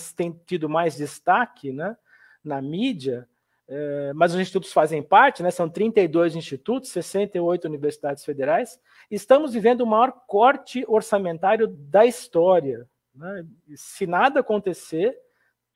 tido 0.47 0.69
mais 0.69 0.97
destaque 0.97 1.73
né, 1.73 1.97
na 2.43 2.61
mídia, 2.61 3.29
é, 3.69 4.13
mas 4.15 4.35
os 4.35 4.41
institutos 4.41 4.73
fazem 4.73 5.03
parte, 5.03 5.43
né, 5.43 5.51
são 5.51 5.69
32 5.69 6.35
institutos, 6.35 6.91
68 6.91 7.67
universidades 7.67 8.25
federais. 8.25 8.81
Estamos 9.11 9.53
vivendo 9.53 9.83
o 9.83 9.87
maior 9.87 10.13
corte 10.27 10.85
orçamentário 10.89 11.69
da 11.69 12.07
história. 12.07 12.89
Né? 13.15 13.47
Se 13.77 14.07
nada 14.07 14.41
acontecer, 14.41 15.17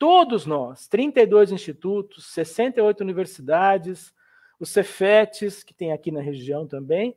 todos 0.02 0.46
nós, 0.46 0.88
32 0.88 1.52
institutos, 1.52 2.26
68 2.32 3.00
universidades, 3.02 4.12
os 4.58 4.68
Cefetes, 4.70 5.62
que 5.62 5.72
tem 5.72 5.92
aqui 5.92 6.10
na 6.10 6.20
região 6.20 6.66
também, 6.66 7.16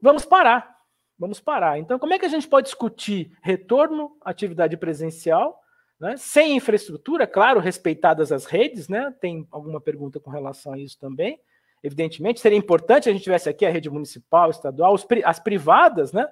vamos 0.00 0.24
parar. 0.24 0.78
Vamos 1.18 1.40
parar. 1.40 1.80
Então, 1.80 1.98
como 1.98 2.14
é 2.14 2.20
que 2.20 2.24
a 2.24 2.28
gente 2.28 2.46
pode 2.46 2.66
discutir 2.66 3.36
retorno 3.42 4.16
à 4.20 4.30
atividade 4.30 4.76
presencial, 4.76 5.60
né, 5.98 6.16
sem 6.16 6.56
infraestrutura, 6.56 7.26
claro, 7.26 7.58
respeitadas 7.58 8.30
as 8.30 8.44
redes, 8.44 8.86
né? 8.86 9.12
Tem 9.20 9.44
alguma 9.50 9.80
pergunta 9.80 10.20
com 10.20 10.30
relação 10.30 10.74
a 10.74 10.78
isso 10.78 10.96
também. 11.00 11.40
Evidentemente, 11.82 12.38
seria 12.38 12.56
importante 12.56 13.08
a 13.08 13.12
gente 13.12 13.24
tivesse 13.24 13.48
aqui 13.48 13.66
a 13.66 13.70
rede 13.70 13.90
municipal, 13.90 14.48
estadual, 14.48 14.94
as 15.24 15.40
privadas, 15.40 16.12
né? 16.12 16.28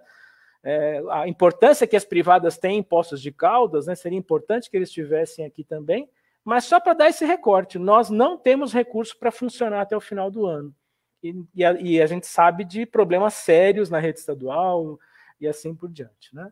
É, 0.62 1.03
a 1.11 1.27
importância 1.27 1.87
que 1.87 1.96
as 1.96 2.05
privadas 2.05 2.59
têm 2.59 2.79
em 2.79 2.83
Poços 2.83 3.20
de 3.20 3.33
Caldas, 3.33 3.87
né, 3.87 3.94
seria 3.94 4.18
importante 4.18 4.70
que 4.70 4.77
eles 4.77 4.88
estivessem 4.88 5.44
aqui 5.44 5.64
também, 5.64 6.09
mas 6.44 6.64
só 6.64 6.81
para 6.81 6.94
dar 6.94 7.09
esse 7.09 7.25
recorte, 7.25 7.79
nós 7.79 8.11
não 8.11 8.37
temos 8.37 8.73
recurso 8.73 9.18
para 9.18 9.31
funcionar 9.31 9.83
até 9.83 9.96
o 9.96 10.01
final 10.01 10.31
do 10.31 10.46
ano. 10.46 10.75
E, 11.23 11.35
e, 11.55 11.64
a, 11.64 11.73
e, 11.73 12.01
a, 12.01 12.07
gente 12.07 12.27
sabe 12.27 12.64
de 12.64 12.87
problemas 12.87 13.35
sérios 13.35 13.90
na 13.90 13.99
rede 13.99 14.20
estadual 14.20 14.99
e 15.39 15.47
assim 15.47 15.74
por 15.74 15.91
diante. 15.91 16.35
Né? 16.35 16.51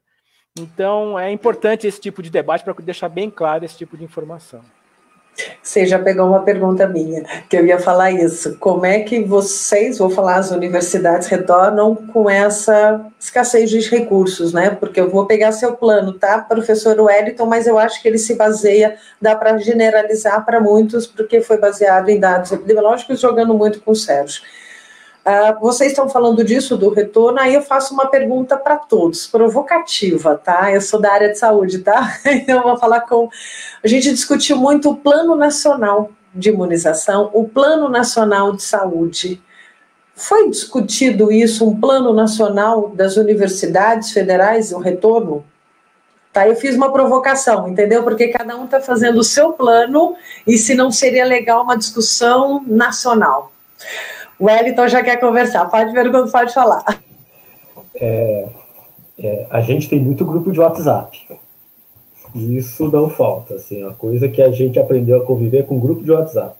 Então, 0.59 1.18
é 1.18 1.30
importante 1.33 1.87
esse 1.87 2.01
tipo 2.01 2.22
de 2.22 2.30
debate 2.30 2.64
para 2.64 2.74
deixar 2.74 3.09
bem 3.09 3.30
claro 3.30 3.64
esse 3.64 3.78
tipo 3.78 3.97
de 3.97 4.05
informação. 4.05 4.62
Você 5.62 5.86
já 5.86 5.99
pegou 5.99 6.26
uma 6.26 6.43
pergunta 6.43 6.86
minha, 6.86 7.24
que 7.49 7.57
eu 7.57 7.66
ia 7.66 7.78
falar 7.78 8.11
isso. 8.11 8.57
Como 8.59 8.84
é 8.84 9.01
que 9.01 9.22
vocês, 9.22 9.99
vou 9.99 10.11
falar, 10.11 10.36
as 10.36 10.51
universidades 10.51 11.28
retornam 11.28 11.95
com 11.95 12.28
essa 12.28 13.05
escassez 13.18 13.70
de 13.70 13.80
recursos, 13.89 14.53
né? 14.53 14.70
Porque 14.70 15.01
eu 15.01 15.11
vou 15.11 15.26
pegar 15.26 15.53
seu 15.53 15.74
plano, 15.74 16.12
tá, 16.12 16.39
professor 16.39 16.99
Wellington, 17.01 17.47
mas 17.47 17.66
eu 17.66 17.78
acho 17.78 18.03
que 18.03 18.09
ele 18.09 18.18
se 18.18 18.34
baseia, 18.34 18.97
dá 19.20 19.36
para 19.36 19.57
generalizar 19.59 20.45
para 20.45 20.61
muitos, 20.61 21.07
porque 21.07 21.41
foi 21.41 21.59
baseado 21.59 22.09
em 22.09 22.18
dados 22.18 22.51
epidemiológicos, 22.53 23.20
jogando 23.20 23.55
muito 23.55 23.80
com 23.80 23.93
o 23.93 23.97
Sérgio. 23.97 24.43
Uh, 25.27 25.61
vocês 25.61 25.93
estão 25.93 26.09
falando 26.09 26.43
disso, 26.43 26.77
do 26.77 26.89
retorno, 26.89 27.39
aí 27.39 27.53
eu 27.53 27.61
faço 27.61 27.93
uma 27.93 28.07
pergunta 28.07 28.57
para 28.57 28.77
todos, 28.77 29.27
provocativa, 29.27 30.37
tá? 30.37 30.73
Eu 30.73 30.81
sou 30.81 30.99
da 30.99 31.12
área 31.12 31.29
de 31.29 31.39
saúde, 31.39 31.81
tá? 31.81 32.19
Então 32.25 32.57
eu 32.59 32.62
vou 32.62 32.79
falar 32.79 33.03
com. 33.03 33.29
A 33.85 33.89
gente 33.89 34.11
discutiu 34.11 34.57
muito 34.57 34.91
o 34.91 34.97
plano 34.97 35.37
nacional 35.37 36.11
de 36.35 36.51
imunização, 36.51 37.31
o 37.33 37.47
Plano 37.47 37.89
Nacional 37.89 38.53
de 38.53 38.62
Saúde. 38.62 39.43
Foi 40.14 40.51
discutido 40.51 41.31
isso, 41.31 41.69
um 41.69 41.79
plano 41.79 42.12
nacional 42.12 42.91
das 42.91 43.16
universidades 43.16 44.11
federais, 44.11 44.73
o 44.73 44.79
retorno? 44.79 45.45
Tá, 46.33 46.47
eu 46.47 46.57
fiz 46.57 46.75
uma 46.75 46.93
provocação, 46.93 47.69
entendeu? 47.69 48.03
Porque 48.03 48.29
cada 48.29 48.57
um 48.57 48.64
está 48.64 48.81
fazendo 48.81 49.19
o 49.19 49.25
seu 49.25 49.53
plano 49.53 50.14
e 50.47 50.59
se 50.59 50.75
não 50.75 50.91
seria 50.91 51.25
legal 51.25 51.62
uma 51.62 51.77
discussão 51.77 52.62
nacional. 52.66 53.53
O 54.39 54.47
Wellington 54.47 54.89
já 54.89 55.03
quer 55.03 55.18
conversar, 55.18 55.66
pode 55.66 55.93
perguntar, 55.93 56.30
pode 56.30 56.55
falar. 56.55 56.84
É, 57.95 58.49
é, 59.18 59.47
a 59.51 59.61
gente 59.61 59.89
tem 59.89 59.99
muito 59.99 60.24
grupo 60.24 60.53
de 60.53 60.61
WhatsApp. 60.61 61.28
Isso 62.34 62.91
não 62.91 63.09
falta, 63.09 63.55
assim, 63.55 63.84
a 63.84 63.93
coisa 63.93 64.28
que 64.28 64.41
a 64.41 64.51
gente 64.51 64.78
aprendeu 64.78 65.18
a 65.18 65.24
conviver 65.24 65.66
com 65.66 65.80
grupo 65.80 66.05
de 66.05 66.12
WhatsApp. 66.12 66.55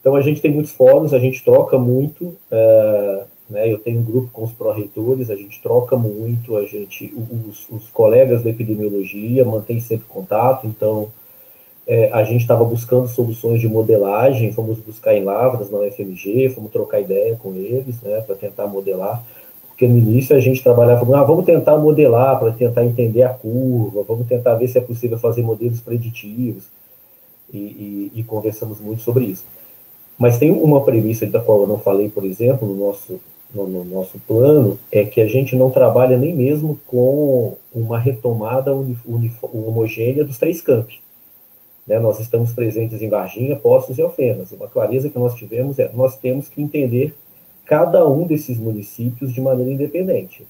Então 0.00 0.14
a 0.14 0.20
gente 0.20 0.40
tem 0.40 0.52
muitos 0.52 0.72
fóruns, 0.72 1.12
a 1.12 1.18
gente 1.18 1.42
troca 1.42 1.76
muito, 1.78 2.36
é, 2.48 3.24
né, 3.50 3.72
eu 3.72 3.78
tenho 3.78 4.00
um 4.00 4.04
grupo 4.04 4.28
com 4.32 4.44
os 4.44 4.52
pró-reitores, 4.52 5.30
a 5.30 5.34
gente 5.34 5.60
troca 5.60 5.96
muito, 5.96 6.56
a 6.56 6.64
gente, 6.64 7.12
os, 7.48 7.66
os 7.70 7.88
colegas 7.90 8.42
da 8.42 8.50
epidemiologia 8.50 9.44
mantêm 9.44 9.80
sempre 9.80 10.06
contato, 10.06 10.66
então 10.66 11.08
é, 11.86 12.10
a 12.12 12.24
gente 12.24 12.40
estava 12.40 12.64
buscando 12.64 13.06
soluções 13.06 13.60
de 13.60 13.68
modelagem, 13.68 14.52
fomos 14.52 14.78
buscar 14.78 15.14
em 15.14 15.22
Lavras, 15.22 15.70
na 15.70 15.78
UFMG, 15.78 16.50
fomos 16.50 16.72
trocar 16.72 17.00
ideia 17.00 17.36
com 17.36 17.54
eles, 17.54 18.00
né, 18.02 18.20
para 18.22 18.34
tentar 18.34 18.66
modelar, 18.66 19.22
porque 19.68 19.86
no 19.86 19.96
início 19.96 20.34
a 20.34 20.40
gente 20.40 20.62
trabalhava, 20.62 21.04
ah, 21.16 21.22
vamos 21.22 21.44
tentar 21.44 21.76
modelar, 21.76 22.40
para 22.40 22.50
tentar 22.50 22.84
entender 22.84 23.22
a 23.22 23.28
curva, 23.28 24.02
vamos 24.02 24.26
tentar 24.26 24.54
ver 24.54 24.66
se 24.66 24.78
é 24.78 24.80
possível 24.80 25.18
fazer 25.18 25.42
modelos 25.42 25.80
preditivos, 25.80 26.64
e, 27.52 27.58
e, 27.58 28.12
e 28.16 28.24
conversamos 28.24 28.80
muito 28.80 29.02
sobre 29.02 29.26
isso. 29.26 29.44
Mas 30.18 30.38
tem 30.38 30.50
uma 30.50 30.82
premissa 30.82 31.26
da 31.26 31.40
qual 31.40 31.60
eu 31.60 31.66
não 31.68 31.78
falei, 31.78 32.08
por 32.08 32.24
exemplo, 32.24 32.66
no 32.66 32.86
nosso, 32.86 33.20
no, 33.54 33.68
no 33.68 33.84
nosso 33.84 34.18
plano, 34.26 34.76
é 34.90 35.04
que 35.04 35.20
a 35.20 35.28
gente 35.28 35.54
não 35.54 35.70
trabalha 35.70 36.16
nem 36.16 36.34
mesmo 36.34 36.80
com 36.86 37.54
uma 37.72 37.98
retomada 37.98 38.72
homogênea 39.52 40.24
dos 40.24 40.38
três 40.38 40.60
campi. 40.60 41.05
Né, 41.86 41.98
nós 42.00 42.18
estamos 42.18 42.52
presentes 42.52 43.00
em 43.00 43.08
Varginha, 43.08 43.54
Poços 43.56 43.96
e 43.96 44.02
Alfenas. 44.02 44.50
Uma 44.52 44.66
clareza 44.66 45.08
que 45.08 45.18
nós 45.18 45.34
tivemos 45.34 45.78
é 45.78 45.90
nós 45.94 46.16
temos 46.18 46.48
que 46.48 46.60
entender 46.60 47.14
cada 47.64 48.06
um 48.08 48.26
desses 48.26 48.58
municípios 48.58 49.32
de 49.32 49.40
maneira 49.40 49.70
independente. 49.70 50.46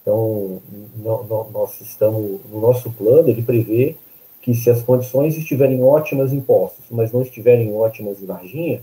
Então, 0.00 0.62
no, 0.96 1.24
no, 1.24 1.50
nós 1.50 1.80
estamos, 1.80 2.40
no 2.50 2.60
nosso 2.60 2.90
plano, 2.90 3.28
ele 3.28 3.42
prevê 3.42 3.96
que 4.40 4.54
se 4.54 4.70
as 4.70 4.82
condições 4.82 5.36
estiverem 5.36 5.82
ótimas 5.82 6.32
em 6.32 6.40
Poços, 6.40 6.86
mas 6.90 7.12
não 7.12 7.20
estiverem 7.20 7.74
ótimas 7.74 8.22
em 8.22 8.26
Varginha, 8.26 8.80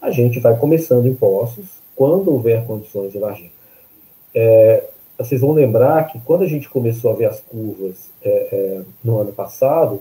a 0.00 0.10
gente 0.10 0.40
vai 0.40 0.56
começando 0.56 1.06
em 1.06 1.14
Poços, 1.14 1.66
quando 1.94 2.32
houver 2.32 2.64
condições 2.66 3.12
de 3.12 3.18
Varginha. 3.18 3.52
É, 4.34 4.84
vocês 5.18 5.40
vão 5.40 5.52
lembrar 5.52 6.04
que 6.08 6.18
quando 6.20 6.42
a 6.42 6.46
gente 6.46 6.68
começou 6.68 7.12
a 7.12 7.14
ver 7.14 7.26
as 7.26 7.40
curvas 7.40 8.10
é, 8.22 8.30
é, 8.30 8.82
no 9.02 9.18
ano 9.18 9.32
passado, 9.32 10.00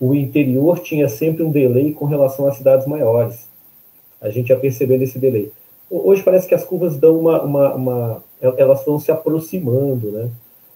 o 0.00 0.14
interior 0.14 0.80
tinha 0.80 1.08
sempre 1.08 1.42
um 1.42 1.50
delay 1.50 1.92
com 1.92 2.06
relação 2.06 2.48
às 2.48 2.56
cidades 2.56 2.86
maiores. 2.86 3.46
A 4.20 4.30
gente 4.30 4.48
ia 4.48 4.58
percebendo 4.58 5.02
esse 5.02 5.18
delay. 5.18 5.52
Hoje 5.90 6.22
parece 6.22 6.48
que 6.48 6.54
as 6.54 6.64
curvas 6.64 6.96
dão 6.96 7.18
uma, 7.18 7.42
uma, 7.42 7.74
uma 7.74 8.24
elas 8.40 8.84
vão 8.84 8.98
se 8.98 9.12
aproximando, 9.12 10.10
né? 10.10 10.30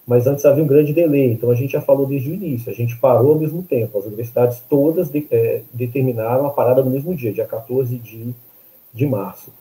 Mas 0.05 0.27
antes 0.27 0.45
havia 0.45 0.63
um 0.63 0.67
grande 0.67 0.93
delay, 0.93 1.31
então 1.31 1.49
a 1.49 1.55
gente 1.55 1.71
já 1.71 1.81
falou 1.81 2.05
desde 2.05 2.29
o 2.29 2.33
início, 2.33 2.71
a 2.71 2.75
gente 2.75 2.95
parou 2.97 3.33
ao 3.33 3.39
mesmo 3.39 3.63
tempo, 3.63 3.97
as 3.97 4.05
universidades 4.05 4.61
todas 4.69 5.09
de, 5.09 5.25
é, 5.31 5.63
determinaram 5.73 6.45
a 6.45 6.51
parada 6.51 6.83
no 6.83 6.91
mesmo 6.91 7.15
dia, 7.15 7.33
dia 7.33 7.45
14 7.45 7.97
de, 7.97 8.29
de 8.93 9.05
março. 9.07 9.51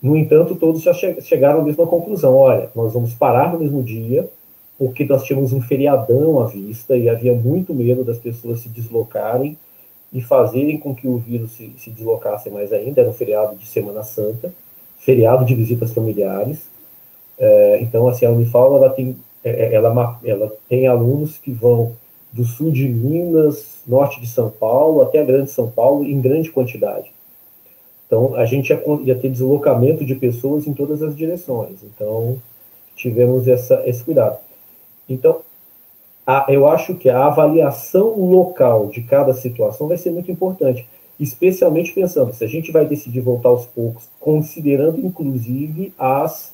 No 0.00 0.16
entanto, 0.16 0.54
todos 0.54 0.82
já 0.82 0.92
che 0.92 1.20
chegaram 1.20 1.60
à 1.60 1.64
mesma 1.64 1.86
conclusão: 1.86 2.36
olha, 2.36 2.70
nós 2.76 2.92
vamos 2.92 3.14
parar 3.14 3.52
no 3.52 3.58
mesmo 3.58 3.82
dia, 3.82 4.28
porque 4.82 5.04
nós 5.04 5.22
tínhamos 5.22 5.52
um 5.52 5.60
feriadão 5.60 6.40
à 6.40 6.46
vista 6.46 6.96
e 6.96 7.08
havia 7.08 7.32
muito 7.32 7.72
medo 7.72 8.02
das 8.02 8.18
pessoas 8.18 8.62
se 8.62 8.68
deslocarem 8.68 9.56
e 10.12 10.20
fazerem 10.20 10.76
com 10.76 10.92
que 10.92 11.06
o 11.06 11.18
vírus 11.18 11.52
se, 11.52 11.72
se 11.78 11.88
deslocasse 11.88 12.50
mais 12.50 12.72
ainda. 12.72 13.00
Era 13.00 13.08
um 13.08 13.12
feriado 13.12 13.54
de 13.54 13.64
Semana 13.64 14.02
Santa, 14.02 14.52
feriado 14.98 15.44
de 15.44 15.54
visitas 15.54 15.92
familiares. 15.92 16.62
É, 17.38 17.78
então, 17.80 18.08
assim, 18.08 18.26
a 18.26 18.32
Unifal 18.32 18.76
ela 18.76 18.90
tem, 18.90 19.16
é, 19.44 19.50
é, 19.50 19.74
ela, 19.74 20.18
ela 20.24 20.52
tem 20.68 20.88
alunos 20.88 21.38
que 21.38 21.52
vão 21.52 21.92
do 22.32 22.42
sul 22.42 22.72
de 22.72 22.88
Minas, 22.88 23.82
norte 23.86 24.20
de 24.20 24.26
São 24.26 24.50
Paulo, 24.50 25.00
até 25.00 25.20
a 25.20 25.24
grande 25.24 25.52
São 25.52 25.70
Paulo, 25.70 26.04
em 26.04 26.20
grande 26.20 26.50
quantidade. 26.50 27.08
Então, 28.08 28.34
a 28.34 28.44
gente 28.46 28.70
ia, 28.70 28.82
ia, 29.04 29.14
ter 29.14 29.30
deslocamento 29.30 30.04
de 30.04 30.16
pessoas 30.16 30.66
em 30.66 30.74
todas 30.74 31.04
as 31.04 31.14
direções. 31.14 31.84
Então, 31.84 32.36
tivemos 32.96 33.46
essa, 33.46 33.80
esse 33.86 34.02
cuidado. 34.02 34.38
Então, 35.08 35.40
a, 36.26 36.46
eu 36.48 36.68
acho 36.68 36.94
que 36.94 37.08
a 37.08 37.26
avaliação 37.26 38.18
local 38.18 38.86
de 38.86 39.02
cada 39.02 39.34
situação 39.34 39.88
vai 39.88 39.96
ser 39.96 40.10
muito 40.10 40.30
importante, 40.30 40.88
especialmente 41.18 41.92
pensando 41.92 42.32
se 42.32 42.44
a 42.44 42.48
gente 42.48 42.70
vai 42.70 42.86
decidir 42.86 43.20
voltar 43.20 43.48
aos 43.48 43.66
poucos, 43.66 44.08
considerando 44.20 45.00
inclusive 45.00 45.92
as, 45.98 46.52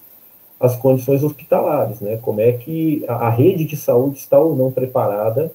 as 0.58 0.74
condições 0.76 1.22
hospitalares, 1.22 2.00
né? 2.00 2.16
Como 2.16 2.40
é 2.40 2.52
que 2.52 3.04
a, 3.06 3.26
a 3.26 3.30
rede 3.30 3.64
de 3.64 3.76
saúde 3.76 4.18
está 4.18 4.38
ou 4.38 4.56
não 4.56 4.72
preparada 4.72 5.52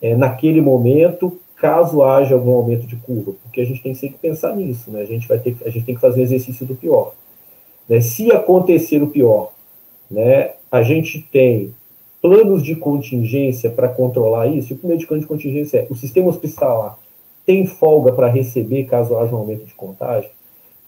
é, 0.00 0.16
naquele 0.16 0.60
momento 0.60 1.38
caso 1.56 2.02
haja 2.02 2.34
algum 2.34 2.52
aumento 2.52 2.86
de 2.86 2.96
curva, 2.96 3.34
porque 3.42 3.60
a 3.60 3.64
gente 3.66 3.82
tem 3.82 3.94
sempre 3.94 4.16
que 4.16 4.22
pensar 4.22 4.56
nisso, 4.56 4.90
né? 4.90 5.02
A 5.02 5.06
gente 5.06 5.28
vai 5.28 5.38
ter, 5.38 5.56
a 5.64 5.68
gente 5.68 5.84
tem 5.84 5.94
que 5.94 6.00
fazer 6.00 6.20
o 6.20 6.22
exercício 6.22 6.64
do 6.64 6.74
pior. 6.74 7.12
Né? 7.88 8.00
Se 8.00 8.32
acontecer 8.32 9.02
o 9.02 9.08
pior, 9.08 9.52
né? 10.10 10.52
A 10.70 10.82
gente 10.82 11.20
tem 11.30 11.74
planos 12.20 12.62
de 12.62 12.76
contingência 12.76 13.70
para 13.70 13.88
controlar 13.88 14.46
isso. 14.46 14.72
E 14.72 14.74
o 14.74 14.78
primeiro 14.78 15.06
plano 15.06 15.22
de 15.22 15.28
contingência 15.28 15.78
é 15.78 15.86
o 15.88 15.94
sistema 15.94 16.28
hospitalar 16.28 16.98
tem 17.50 17.66
folga 17.66 18.12
para 18.12 18.28
receber 18.28 18.84
caso 18.84 19.16
haja 19.16 19.34
um 19.34 19.38
aumento 19.38 19.64
de 19.64 19.74
contágio. 19.74 20.30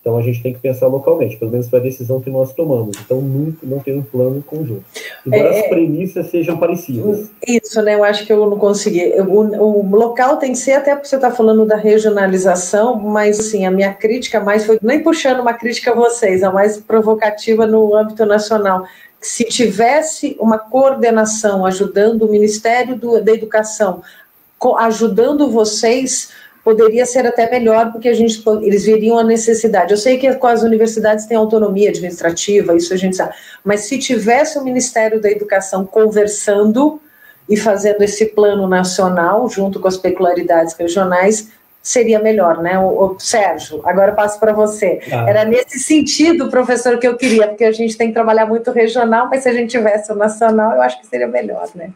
Então 0.00 0.16
a 0.16 0.22
gente 0.22 0.40
tem 0.42 0.52
que 0.52 0.60
pensar 0.60 0.88
localmente, 0.88 1.36
pelo 1.36 1.52
menos 1.52 1.68
foi 1.68 1.78
a 1.78 1.82
decisão 1.82 2.20
que 2.20 2.30
nós 2.30 2.52
tomamos. 2.52 2.96
Então 3.04 3.20
nunca 3.20 3.58
não 3.64 3.80
tem 3.80 3.96
um 3.98 4.02
plano 4.02 4.42
conjunto. 4.42 4.84
Embora 5.26 5.54
é, 5.54 5.60
as 5.60 5.66
premissas 5.68 6.26
sejam 6.28 6.56
parecidas. 6.56 7.30
Isso, 7.46 7.80
né? 7.82 7.94
Eu 7.94 8.04
acho 8.04 8.26
que 8.26 8.32
eu 8.32 8.48
não 8.48 8.58
consegui. 8.58 9.12
O, 9.20 9.40
o 9.40 9.96
local 9.96 10.38
tem 10.38 10.52
que 10.52 10.58
ser, 10.58 10.72
até 10.72 10.94
porque 10.94 11.08
você 11.08 11.16
está 11.16 11.30
falando 11.30 11.64
da 11.64 11.76
regionalização, 11.76 12.96
mas 12.96 13.38
assim, 13.38 13.64
a 13.64 13.70
minha 13.70 13.92
crítica 13.94 14.40
mais 14.40 14.64
foi, 14.64 14.78
nem 14.82 15.00
puxando 15.00 15.38
uma 15.40 15.54
crítica 15.54 15.92
a 15.92 15.94
vocês, 15.94 16.42
a 16.44 16.52
mais 16.52 16.78
provocativa 16.78 17.64
no 17.64 17.94
âmbito 17.94 18.26
nacional. 18.26 18.84
Se 19.22 19.44
tivesse 19.44 20.36
uma 20.38 20.58
coordenação 20.58 21.64
ajudando 21.64 22.22
o 22.22 22.30
Ministério 22.30 22.96
do, 22.96 23.22
da 23.22 23.32
Educação, 23.32 24.02
ajudando 24.78 25.50
vocês 25.50 26.30
poderia 26.64 27.04
ser 27.04 27.26
até 27.26 27.50
melhor, 27.50 27.90
porque 27.90 28.08
a 28.08 28.14
gente, 28.14 28.42
eles 28.62 28.84
veriam 28.84 29.18
a 29.18 29.24
necessidade. 29.24 29.92
Eu 29.92 29.98
sei 29.98 30.16
que 30.18 30.26
as 30.26 30.62
universidades 30.62 31.26
têm 31.26 31.36
autonomia 31.36 31.90
administrativa, 31.90 32.76
isso 32.76 32.94
a 32.94 32.96
gente 32.96 33.16
sabe, 33.16 33.34
mas 33.64 33.80
se 33.82 33.98
tivesse 33.98 34.58
o 34.58 34.64
Ministério 34.64 35.20
da 35.20 35.30
Educação 35.30 35.84
conversando 35.84 37.00
e 37.48 37.56
fazendo 37.56 38.02
esse 38.02 38.26
plano 38.26 38.68
nacional, 38.68 39.48
junto 39.48 39.80
com 39.80 39.88
as 39.88 39.96
peculiaridades 39.96 40.74
regionais, 40.74 41.48
seria 41.82 42.20
melhor, 42.20 42.62
né? 42.62 42.78
O, 42.78 43.14
o 43.14 43.18
Sérgio, 43.18 43.82
agora 43.84 44.12
passo 44.12 44.38
para 44.38 44.52
você. 44.52 45.00
Ah. 45.10 45.28
Era 45.28 45.44
nesse 45.44 45.80
sentido, 45.80 46.48
professor, 46.48 46.98
que 46.98 47.08
eu 47.08 47.16
queria, 47.16 47.48
porque 47.48 47.64
a 47.64 47.72
gente 47.72 47.96
tem 47.96 48.08
que 48.08 48.14
trabalhar 48.14 48.46
muito 48.46 48.70
regional, 48.70 49.28
mas 49.28 49.42
se 49.42 49.48
a 49.48 49.52
gente 49.52 49.70
tivesse 49.70 50.12
o 50.12 50.14
nacional, 50.14 50.72
eu 50.72 50.82
acho 50.82 51.00
que 51.00 51.06
seria 51.06 51.26
melhor, 51.26 51.68
né? 51.74 51.90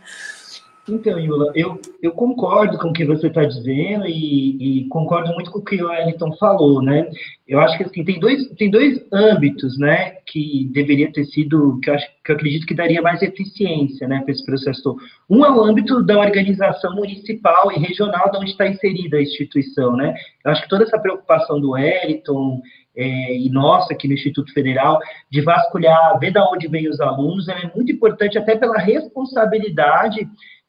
Então, 0.89 1.19
Yula, 1.19 1.51
eu, 1.57 1.81
eu 2.01 2.13
concordo 2.13 2.79
com 2.79 2.89
o 2.89 2.93
que 2.93 3.05
você 3.05 3.27
está 3.27 3.45
dizendo 3.45 4.07
e, 4.07 4.85
e, 4.85 4.89
concordo 4.89 5.33
muito 5.35 5.51
com 5.51 5.59
o 5.59 5.65
que 5.65 5.83
o 5.83 5.89
Wellington 5.89 6.33
falou, 6.37 6.81
né? 6.81 7.11
Eu 7.47 7.59
acho 7.59 7.77
que 7.77 7.85
assim, 7.85 8.05
tem, 8.05 8.21
dois, 8.21 8.47
tem 8.51 8.71
dois 8.71 9.05
âmbitos, 9.13 9.77
né, 9.79 10.17
que 10.27 10.69
deveria 10.73 11.13
ter 11.13 11.25
sido, 11.27 11.81
que 11.81 11.91
eu, 11.91 11.95
acho, 11.95 12.07
que 12.25 12.31
eu 12.31 12.37
acredito 12.37 12.67
que 12.67 12.75
daria 12.75 13.03
mais 13.03 13.21
eficiência, 13.21 14.07
né, 14.07 14.21
para 14.23 14.33
esse 14.33 14.45
processo. 14.45 14.97
Um 15.29 15.45
é 15.45 15.51
o 15.51 15.65
âmbito 15.65 16.03
da 16.05 16.19
organização 16.19 16.95
municipal 16.95 17.73
e 17.73 17.79
regional 17.79 18.31
de 18.31 18.39
onde 18.39 18.51
está 18.51 18.69
inserida 18.69 19.17
a 19.17 19.23
instituição, 19.23 19.97
né? 19.97 20.15
Eu 20.45 20.53
acho 20.53 20.63
que 20.63 20.69
toda 20.69 20.85
essa 20.85 20.99
preocupação 20.99 21.61
do 21.61 21.71
Wellington 21.71 22.61
é, 22.97 23.37
e 23.37 23.51
nossa 23.51 23.93
aqui 23.93 24.09
no 24.09 24.15
Instituto 24.15 24.53
Federal, 24.53 24.99
de 25.31 25.43
vasculhar, 25.43 26.19
ver 26.19 26.33
de 26.33 26.41
onde 26.41 26.67
vêm 26.67 26.89
os 26.89 27.01
alunos, 27.01 27.49
é 27.49 27.71
muito 27.75 27.93
importante 27.93 28.39
até 28.39 28.57
pela 28.57 28.79
responsabilidade 28.79 30.27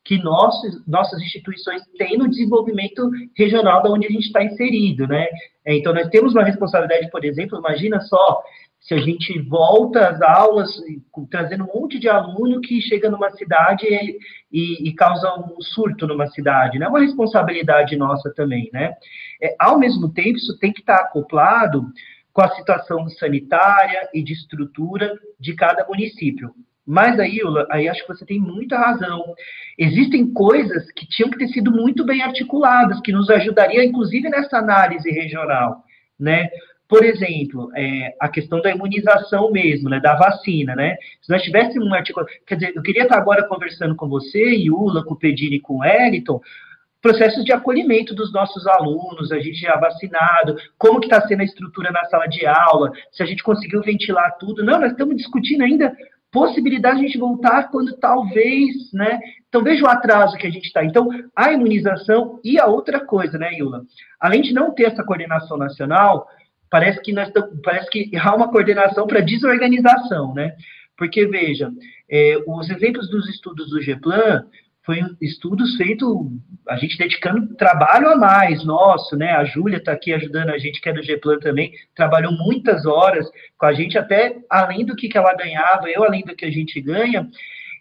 que 0.08 0.18
nossos, 0.24 0.88
nossas 0.88 1.22
instituições 1.22 1.84
têm 1.98 2.18
no 2.18 2.30
desenvolvimento 2.30 3.12
regional 3.36 3.84
da 3.84 3.92
onde 3.92 4.08
a 4.08 4.10
gente 4.10 4.28
está 4.28 4.42
inserido, 4.42 5.06
né? 5.06 5.28
É, 5.66 5.76
então, 5.76 5.94
nós 5.94 6.08
temos 6.08 6.34
uma 6.34 6.46
responsabilidade, 6.46 7.12
por 7.12 7.26
exemplo, 7.26 7.60
imagina 7.60 8.00
só 8.00 8.42
se 8.80 8.94
a 8.94 9.00
gente 9.00 9.38
volta 9.42 10.08
às 10.08 10.22
aulas 10.22 10.70
trazendo 11.30 11.66
um 11.66 11.82
monte 11.82 12.00
de 12.00 12.08
aluno 12.08 12.62
que 12.62 12.80
chega 12.80 13.10
numa 13.10 13.30
cidade 13.32 13.86
e, 13.86 14.18
e, 14.50 14.88
e 14.88 14.96
causa 14.96 15.30
um 15.36 15.60
surto 15.60 16.08
numa 16.08 16.28
cidade, 16.28 16.80
né? 16.80 16.86
É 16.86 16.90
uma 16.90 17.02
responsabilidade 17.02 17.98
nossa 17.98 18.34
também, 18.34 18.70
né? 18.72 18.94
É, 19.42 19.56
ao 19.60 19.78
mesmo 19.78 20.14
tempo, 20.14 20.38
isso 20.38 20.58
tem 20.58 20.72
que 20.72 20.80
estar 20.80 20.96
acoplado 20.96 21.86
com 22.32 22.42
a 22.42 22.56
situação 22.56 23.10
sanitária 23.10 24.08
e 24.14 24.24
de 24.24 24.32
estrutura 24.32 25.20
de 25.38 25.54
cada 25.54 25.86
município. 25.86 26.54
Mas 26.88 27.20
aí, 27.20 27.42
aí 27.70 27.90
acho 27.90 28.02
que 28.04 28.14
você 28.14 28.26
tem 28.26 28.40
muita 28.40 28.78
razão. 28.78 29.36
Existem 29.78 30.32
coisas 30.32 30.90
que 30.92 31.06
tinham 31.06 31.30
que 31.30 31.38
ter 31.38 31.50
sido 31.50 31.70
muito 31.70 32.06
bem 32.06 32.22
articuladas, 32.22 33.02
que 33.02 33.12
nos 33.12 33.30
ajudaria, 33.30 33.84
inclusive, 33.84 34.30
nessa 34.30 34.60
análise 34.60 35.12
regional, 35.12 35.84
né? 36.18 36.48
Por 36.88 37.04
exemplo, 37.04 37.70
é, 37.76 38.16
a 38.18 38.30
questão 38.30 38.62
da 38.62 38.72
imunização 38.72 39.52
mesmo, 39.52 39.90
né, 39.90 40.00
da 40.00 40.16
vacina, 40.16 40.74
né? 40.74 40.96
Se 41.22 41.30
nós 41.30 41.42
tivéssemos 41.42 41.86
um 41.86 41.94
artigo, 41.94 42.22
quer 42.46 42.56
dizer, 42.56 42.72
eu 42.74 42.82
queria 42.82 43.04
estar 43.04 43.18
agora 43.18 43.46
conversando 43.46 43.94
com 43.94 44.08
você, 44.08 44.56
Iula, 44.56 45.04
com 45.04 45.14
o 45.14 45.20
Pedini, 45.20 45.60
com 45.60 45.80
o 45.80 45.84
Eliton, 45.84 46.40
processos 47.02 47.44
de 47.44 47.52
acolhimento 47.52 48.16
dos 48.16 48.32
nossos 48.32 48.66
alunos, 48.66 49.34
a 49.34 49.40
gente 49.40 49.60
já 49.60 49.76
vacinado, 49.76 50.56
como 50.78 51.02
que 51.02 51.08
está 51.08 51.28
sendo 51.28 51.42
a 51.42 51.46
estrutura 51.46 51.92
na 51.92 52.06
sala 52.06 52.28
de 52.28 52.46
aula, 52.46 52.94
se 53.12 53.22
a 53.22 53.26
gente 53.26 53.44
conseguiu 53.44 53.82
ventilar 53.82 54.38
tudo. 54.38 54.64
Não, 54.64 54.80
nós 54.80 54.92
estamos 54.92 55.18
discutindo 55.18 55.64
ainda 55.64 55.94
possibilidade 56.32 57.00
de 57.00 57.06
a 57.06 57.08
gente 57.08 57.18
voltar 57.18 57.70
quando 57.70 57.98
talvez, 57.98 58.92
né? 58.94 59.20
Então 59.48 59.64
veja 59.64 59.84
o 59.84 59.90
atraso 59.90 60.38
que 60.38 60.48
a 60.48 60.50
gente 60.50 60.66
está. 60.66 60.84
Então, 60.84 61.10
a 61.36 61.52
imunização 61.52 62.40
e 62.44 62.60
a 62.60 62.66
outra 62.66 63.00
coisa, 63.00 63.38
né, 63.38 63.54
Iula? 63.54 63.84
Além 64.20 64.42
de 64.42 64.54
não 64.54 64.74
ter 64.74 64.84
essa 64.84 65.04
coordenação 65.04 65.58
nacional, 65.58 66.28
parece 66.70 67.02
que 67.02 67.14
nós 67.14 67.32
parece 67.64 67.90
que 67.90 68.12
há 68.18 68.36
uma 68.36 68.52
coordenação 68.52 69.08
para 69.08 69.22
desorganização, 69.22 70.34
né? 70.34 70.56
Porque 70.98 71.26
veja, 71.28 71.72
é, 72.10 72.38
os 72.46 72.70
exemplos 72.70 73.10
dos 73.10 73.30
estudos 73.30 73.70
do 73.70 73.82
GEPLAN 73.82 74.46
foi 74.88 75.02
estudos 75.22 75.76
feitos, 75.76 76.08
a 76.70 76.78
gente 76.78 76.98
dedicando 76.98 77.54
trabalho 77.56 78.10
a 78.10 78.16
mais 78.16 78.64
nosso, 78.64 79.18
né? 79.18 79.32
A 79.32 79.44
Júlia 79.44 79.78
está 79.78 79.92
aqui 79.92 80.14
ajudando 80.14 80.50
a 80.50 80.58
gente, 80.58 80.80
que 80.80 80.88
é 80.88 80.94
do 80.94 81.04
GEPLAN 81.04 81.40
também, 81.40 81.74
trabalhou 81.94 82.32
muitas 82.32 82.86
horas 82.86 83.30
com 83.58 83.66
a 83.66 83.74
gente, 83.74 83.98
até 83.98 84.38
além 84.50 84.86
do 84.86 84.96
que, 84.96 85.10
que 85.10 85.18
ela 85.18 85.36
ganhava, 85.36 85.90
eu 85.90 86.06
além 86.06 86.24
do 86.24 86.34
que 86.34 86.46
a 86.46 86.50
gente 86.50 86.80
ganha, 86.80 87.30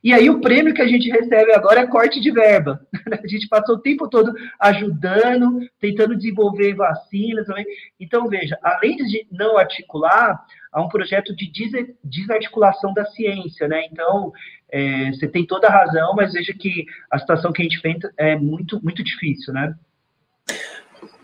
e 0.02 0.12
aí 0.12 0.28
o 0.28 0.40
prêmio 0.40 0.74
que 0.74 0.82
a 0.82 0.86
gente 0.86 1.08
recebe 1.08 1.52
agora 1.52 1.80
é 1.80 1.86
corte 1.86 2.20
de 2.20 2.30
verba. 2.30 2.80
A 3.24 3.26
gente 3.26 3.48
passou 3.48 3.74
o 3.74 3.80
tempo 3.80 4.08
todo 4.08 4.32
ajudando, 4.60 5.58
tentando 5.80 6.14
desenvolver 6.14 6.74
vacinas 6.74 7.46
também. 7.46 7.66
Então, 7.98 8.28
veja, 8.28 8.56
além 8.62 8.96
de 8.96 9.26
não 9.32 9.58
articular, 9.58 10.40
há 10.76 10.82
um 10.82 10.88
projeto 10.88 11.34
de 11.34 11.50
desarticulação 12.04 12.92
da 12.92 13.06
ciência, 13.06 13.66
né? 13.66 13.86
Então, 13.90 14.30
é, 14.70 15.10
você 15.10 15.26
tem 15.26 15.46
toda 15.46 15.66
a 15.66 15.70
razão, 15.70 16.14
mas 16.14 16.34
veja 16.34 16.52
que 16.52 16.84
a 17.10 17.18
situação 17.18 17.50
que 17.50 17.62
a 17.62 17.64
gente 17.64 17.78
enfrenta 17.78 18.12
é 18.14 18.36
muito, 18.36 18.78
muito 18.84 19.02
difícil, 19.02 19.54
né? 19.54 19.74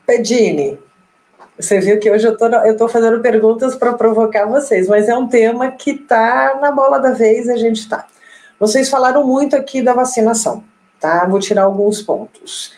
Pedini, 0.06 0.78
você 1.58 1.78
viu 1.80 2.00
que 2.00 2.10
hoje 2.10 2.26
eu 2.26 2.34
tô, 2.34 2.46
eu 2.46 2.78
tô 2.78 2.88
fazendo 2.88 3.20
perguntas 3.20 3.76
para 3.76 3.92
provocar 3.92 4.46
vocês, 4.46 4.88
mas 4.88 5.06
é 5.06 5.14
um 5.14 5.28
tema 5.28 5.70
que 5.70 5.90
está 5.90 6.58
na 6.58 6.72
bola 6.72 6.98
da 6.98 7.12
vez, 7.12 7.46
a 7.50 7.56
gente 7.56 7.80
está. 7.80 8.06
Vocês 8.58 8.88
falaram 8.88 9.26
muito 9.26 9.54
aqui 9.54 9.82
da 9.82 9.92
vacinação, 9.92 10.64
tá? 10.98 11.26
Vou 11.26 11.38
tirar 11.38 11.64
alguns 11.64 12.00
pontos. 12.00 12.72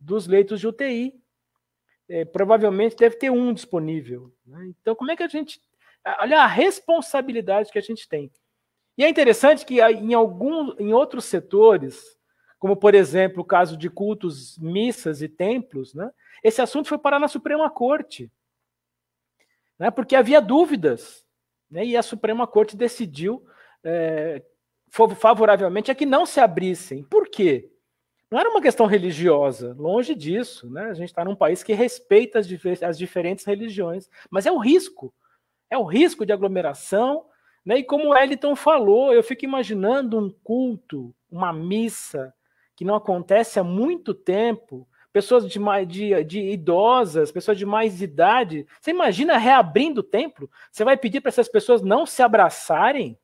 dos 0.00 0.26
leitos 0.26 0.58
de 0.60 0.66
UTI. 0.66 1.14
É, 2.08 2.24
provavelmente 2.24 2.96
deve 2.96 3.16
ter 3.16 3.30
um 3.30 3.52
disponível. 3.52 4.32
Né? 4.46 4.72
Então, 4.80 4.94
como 4.94 5.10
é 5.10 5.16
que 5.16 5.22
a 5.22 5.28
gente. 5.28 5.60
Olha 6.20 6.40
a 6.40 6.46
responsabilidade 6.46 7.70
que 7.70 7.78
a 7.78 7.82
gente 7.82 8.08
tem. 8.08 8.32
E 8.96 9.04
é 9.04 9.08
interessante 9.08 9.66
que 9.66 9.82
em, 9.82 10.14
algum, 10.14 10.72
em 10.78 10.94
outros 10.94 11.26
setores, 11.26 12.16
como 12.58 12.74
por 12.76 12.94
exemplo 12.94 13.42
o 13.42 13.46
caso 13.46 13.76
de 13.76 13.90
cultos, 13.90 14.56
missas 14.58 15.20
e 15.20 15.28
templos, 15.28 15.92
né, 15.92 16.10
esse 16.42 16.62
assunto 16.62 16.88
foi 16.88 16.96
parar 16.96 17.18
na 17.18 17.28
Suprema 17.28 17.68
Corte. 17.68 18.32
Né, 19.78 19.90
porque 19.90 20.16
havia 20.16 20.40
dúvidas 20.40 21.27
né, 21.70 21.84
e 21.84 21.96
a 21.96 22.02
Suprema 22.02 22.46
Corte 22.46 22.76
decidiu 22.76 23.44
é, 23.84 24.42
favoravelmente 24.90 25.90
a 25.90 25.94
que 25.94 26.06
não 26.06 26.24
se 26.24 26.40
abrissem. 26.40 27.02
Por 27.04 27.28
quê? 27.28 27.70
Não 28.30 28.38
era 28.38 28.50
uma 28.50 28.60
questão 28.60 28.86
religiosa, 28.86 29.74
longe 29.78 30.14
disso. 30.14 30.70
Né? 30.70 30.84
A 30.84 30.94
gente 30.94 31.08
está 31.08 31.24
num 31.24 31.36
país 31.36 31.62
que 31.62 31.72
respeita 31.72 32.38
as, 32.38 32.46
as, 32.82 32.98
diferentes 32.98 33.44
religiões, 33.44 34.08
mas 34.30 34.44
é 34.46 34.52
o 34.52 34.58
risco. 34.58 35.14
É 35.70 35.78
o 35.78 35.84
risco 35.84 36.26
de 36.26 36.32
aglomeração. 36.32 37.24
Né? 37.64 37.78
E 37.78 37.84
como 37.84 38.08
o 38.08 38.16
Eliton 38.16 38.54
falou, 38.54 39.12
eu 39.12 39.22
fico 39.22 39.44
imaginando 39.44 40.18
um 40.18 40.30
culto, 40.42 41.14
uma 41.30 41.52
missa, 41.52 42.34
que 42.76 42.84
não 42.84 42.94
acontece 42.94 43.58
há 43.58 43.64
muito 43.64 44.14
tempo, 44.14 44.86
pessoas 45.12 45.48
de, 45.48 45.58
de, 45.86 46.24
de 46.24 46.40
idosas, 46.50 47.32
pessoas 47.32 47.58
de 47.58 47.66
mais 47.66 48.02
idade. 48.02 48.66
Você 48.80 48.90
imagina 48.90 49.36
reabrindo 49.36 50.00
o 50.00 50.04
templo? 50.04 50.50
Você 50.70 50.84
vai 50.84 50.96
pedir 50.96 51.20
para 51.20 51.30
essas 51.30 51.48
pessoas 51.48 51.82
não 51.82 52.06
se 52.06 52.22
abraçarem? 52.22 53.18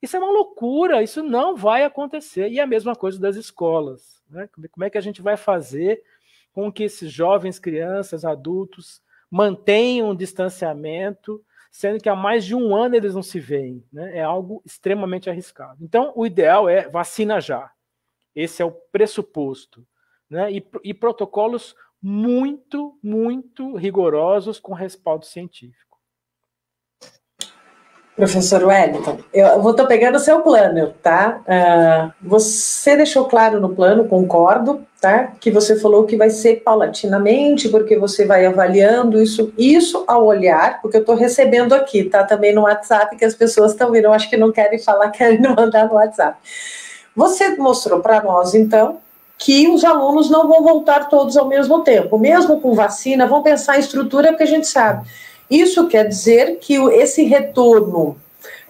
Isso 0.00 0.16
é 0.16 0.18
uma 0.18 0.32
loucura, 0.32 1.02
isso 1.02 1.22
não 1.22 1.56
vai 1.56 1.84
acontecer. 1.84 2.50
E 2.50 2.60
a 2.60 2.66
mesma 2.66 2.94
coisa 2.94 3.18
das 3.18 3.36
escolas. 3.36 4.22
Né? 4.28 4.48
Como 4.70 4.84
é 4.84 4.90
que 4.90 4.98
a 4.98 5.00
gente 5.00 5.22
vai 5.22 5.36
fazer 5.36 6.02
com 6.52 6.70
que 6.70 6.84
esses 6.84 7.10
jovens, 7.10 7.58
crianças, 7.58 8.24
adultos 8.24 9.02
mantenham 9.30 10.10
um 10.10 10.16
distanciamento, 10.16 11.44
sendo 11.70 12.00
que 12.00 12.08
há 12.08 12.14
mais 12.14 12.44
de 12.44 12.54
um 12.54 12.74
ano 12.74 12.94
eles 12.94 13.14
não 13.14 13.22
se 13.22 13.40
veem? 13.40 13.84
Né? 13.92 14.18
É 14.18 14.22
algo 14.22 14.62
extremamente 14.64 15.28
arriscado. 15.28 15.82
Então, 15.82 16.12
o 16.14 16.26
ideal 16.26 16.68
é 16.68 16.88
vacina 16.88 17.40
já. 17.40 17.70
Esse 18.34 18.62
é 18.62 18.64
o 18.64 18.72
pressuposto 18.72 19.86
né? 20.30 20.52
e, 20.52 20.66
e 20.82 20.94
protocolos 20.94 21.74
muito, 22.02 22.98
muito 23.02 23.76
rigorosos 23.76 24.60
com 24.60 24.74
respaldo 24.74 25.24
científico. 25.24 25.84
Professor 28.16 28.62
Wellington, 28.62 29.18
eu 29.32 29.60
vou 29.60 29.72
estar 29.72 29.86
pegando 29.86 30.14
o 30.14 30.20
seu 30.20 30.40
plano, 30.40 30.94
tá? 31.02 31.40
Uh, 31.40 32.12
você 32.22 32.94
deixou 32.94 33.24
claro 33.24 33.60
no 33.60 33.74
plano, 33.74 34.04
concordo, 34.04 34.86
tá? 35.00 35.32
Que 35.40 35.50
você 35.50 35.80
falou 35.80 36.04
que 36.04 36.16
vai 36.16 36.30
ser 36.30 36.62
paulatinamente, 36.62 37.68
porque 37.68 37.98
você 37.98 38.24
vai 38.24 38.46
avaliando 38.46 39.20
isso, 39.20 39.52
isso 39.58 40.04
ao 40.06 40.24
olhar, 40.26 40.80
porque 40.80 40.98
eu 40.98 41.00
estou 41.00 41.16
recebendo 41.16 41.72
aqui, 41.74 42.04
tá? 42.04 42.22
Também 42.22 42.54
no 42.54 42.62
WhatsApp, 42.62 43.16
que 43.16 43.24
as 43.24 43.34
pessoas 43.34 43.72
estão 43.72 43.90
vindo, 43.90 44.06
acho 44.12 44.30
que 44.30 44.36
não 44.36 44.52
querem 44.52 44.78
falar, 44.78 45.10
querem 45.12 45.40
mandar 45.40 45.88
no 45.88 45.94
WhatsApp. 45.94 46.38
Você 47.16 47.56
mostrou 47.56 47.98
para 47.98 48.22
nós, 48.22 48.54
então, 48.54 49.00
que 49.44 49.68
os 49.68 49.84
alunos 49.84 50.30
não 50.30 50.48
vão 50.48 50.62
voltar 50.62 51.08
todos 51.08 51.36
ao 51.36 51.46
mesmo 51.46 51.82
tempo, 51.82 52.18
mesmo 52.18 52.60
com 52.60 52.72
vacina, 52.72 53.26
vão 53.26 53.42
pensar 53.42 53.76
em 53.76 53.80
estrutura, 53.80 54.28
porque 54.28 54.44
a 54.44 54.46
gente 54.46 54.66
sabe 54.66 55.06
isso 55.50 55.86
quer 55.88 56.08
dizer 56.08 56.58
que 56.58 56.74
esse 56.94 57.24
retorno 57.24 58.16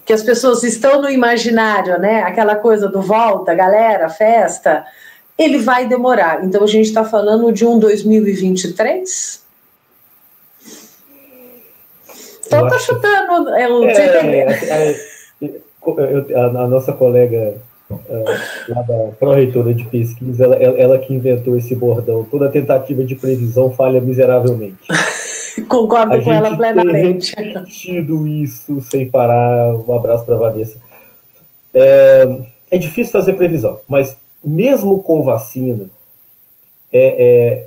que 0.04 0.12
as 0.12 0.22
pessoas 0.22 0.62
estão 0.62 1.00
no 1.00 1.08
imaginário, 1.08 1.98
né? 1.98 2.22
Aquela 2.22 2.56
coisa 2.56 2.88
do 2.88 3.00
volta, 3.00 3.54
galera, 3.54 4.10
festa, 4.10 4.84
ele 5.38 5.58
vai 5.58 5.86
demorar. 5.86 6.44
Então 6.44 6.62
a 6.62 6.66
gente 6.66 6.86
está 6.86 7.04
falando 7.04 7.50
de 7.50 7.64
um 7.64 7.78
2023? 7.78 9.42
Então 12.46 12.68
tá 12.68 12.78
chutando. 12.78 13.48
Eu, 13.56 13.84
é, 13.84 13.92
é, 13.96 15.00
é, 15.40 16.34
a, 16.36 16.44
a, 16.44 16.68
nossa 16.68 16.92
colega 16.92 17.36
é, 17.36 17.56
lá 18.68 18.82
da 18.82 19.12
pró-reitora 19.18 19.74
de 19.74 19.84
pesquisa, 19.84 20.44
ela, 20.44 20.56
ela, 20.56 20.98
que 20.98 21.12
inventou 21.12 21.56
esse 21.56 21.74
bordão. 21.74 22.24
Toda 22.24 22.50
tentativa 22.50 23.04
de 23.04 23.14
previsão 23.14 23.70
falha 23.70 24.00
miseravelmente. 24.00 24.88
Concordo 25.68 26.14
a 26.14 26.22
com 26.22 26.32
ela 26.32 26.56
plenamente. 26.56 27.34
Tem 27.34 27.52
repetido 27.52 28.26
isso 28.26 28.80
sem 28.82 29.08
parar. 29.08 29.74
Um 29.74 29.94
abraço 29.94 30.24
para 30.24 30.36
Vanessa. 30.36 30.78
É, 31.72 32.38
é, 32.70 32.78
difícil 32.78 33.12
fazer 33.12 33.34
previsão, 33.34 33.80
mas 33.88 34.16
mesmo 34.44 35.02
com 35.02 35.22
vacina, 35.22 35.86
é, 36.92 37.66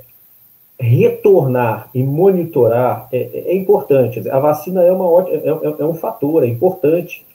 retornar 0.80 1.90
e 1.92 2.02
monitorar 2.02 3.08
é, 3.12 3.18
é, 3.18 3.50
é 3.50 3.56
importante. 3.56 4.28
A 4.30 4.38
vacina 4.38 4.82
é, 4.82 4.92
uma, 4.92 5.28
é, 5.28 5.48
é, 5.80 5.84
um 5.84 5.94
fator, 5.94 6.44
é 6.44 6.46
importante, 6.46 7.26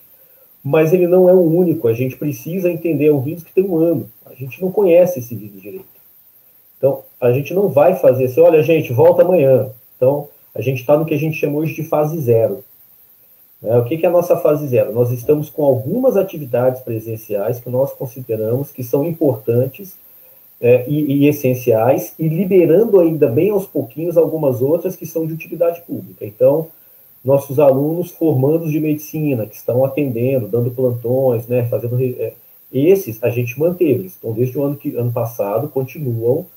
mas 0.64 0.93
ele 0.93 1.07
não 1.07 1.28
é 1.28 1.34
o 1.34 1.41
único. 1.41 1.88
A 1.88 1.93
gente 1.93 2.16
precisa 2.16 2.72
entender, 2.72 3.07
é 3.07 3.14
um 3.14 3.20
vírus 3.20 3.43
que 3.43 3.53
tem 3.53 3.66
um 3.66 3.78
ano. 3.78 4.09
A 4.26 4.34
gente 4.34 4.61
não 4.61 4.72
conhece 4.72 5.20
esse 5.20 5.36
vírus 5.36 5.61
direito. 5.61 5.86
Então, 6.78 7.03
a 7.20 7.32
gente 7.32 7.53
não 7.53 7.68
vai 7.68 7.95
fazer 7.95 8.26
assim, 8.26 8.39
olha, 8.39 8.64
gente, 8.64 8.93
volta 8.93 9.22
amanhã. 9.22 9.70
Então, 9.95 10.30
a 10.55 10.61
gente 10.61 10.80
está 10.80 10.97
no 10.97 11.05
que 11.05 11.14
a 11.14 11.18
gente 11.18 11.38
chama 11.38 11.57
hoje 11.57 11.76
de 11.76 11.84
fase 11.84 12.18
zero. 12.20 12.64
É, 13.61 13.78
o 13.78 13.86
que, 13.86 13.97
que 13.97 14.05
é 14.05 14.09
a 14.09 14.11
nossa 14.11 14.38
fase 14.38 14.68
zero? 14.68 14.93
Nós 14.93 15.11
estamos 15.11 15.49
com 15.49 15.64
algumas 15.64 16.18
atividades 16.18 16.82
presenciais 16.82 17.59
que 17.59 17.70
nós 17.70 17.93
consideramos 17.93 18.72
que 18.72 18.84
são 18.84 19.05
importantes 19.05 19.95
é, 20.59 20.86
e, 20.88 21.24
e, 21.24 21.28
essenciais, 21.28 22.14
e 22.20 22.28
liberando 22.28 22.99
ainda 22.99 23.28
bem 23.28 23.49
aos 23.49 23.66
pouquinhos 23.66 24.18
algumas 24.18 24.61
outras 24.61 24.95
que 24.95 25.05
são 25.05 25.26
de 25.26 25.34
utilidade 25.34 25.82
pública. 25.82 26.26
Então, 26.26 26.68
nossos 27.24 27.57
alunos 27.59 28.11
formandos 28.11 28.71
de 28.71 28.80
medicina, 28.80 29.45
que 29.45 29.55
estão 29.55 29.86
atendendo, 29.86 30.47
dando 30.47 30.71
plantões, 30.71 31.47
né, 31.47 31.65
fazendo. 31.67 31.97
É, 32.01 32.34
esses 32.71 33.24
a 33.24 33.30
gente 33.30 33.57
manteve, 33.59 34.11
então 34.17 34.34
desde 34.34 34.57
o 34.57 34.63
ano, 34.63 34.76
que, 34.76 34.95
ano 34.95 35.11
passado 35.11 35.69
continuam 35.69 36.47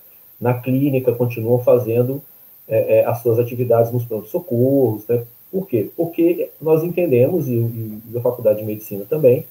na 0.40 0.54
clínica, 0.54 1.12
continuam 1.12 1.58
fazendo 1.58 2.22
é, 2.66 2.98
é, 2.98 3.04
as 3.04 3.20
suas 3.20 3.38
atividades 3.38 3.92
nos 3.92 4.04
pronto-socorros. 4.04 5.06
Né? 5.06 5.22
Por 5.52 5.68
quê? 5.68 5.90
Porque 5.94 6.50
nós 6.60 6.82
entendemos, 6.82 7.46
e, 7.48 7.52
e, 7.52 8.00
a 8.16 8.20
Faculdade 8.20 8.60
de 8.60 8.64
Medicina 8.64 9.04
também, 9.08 9.44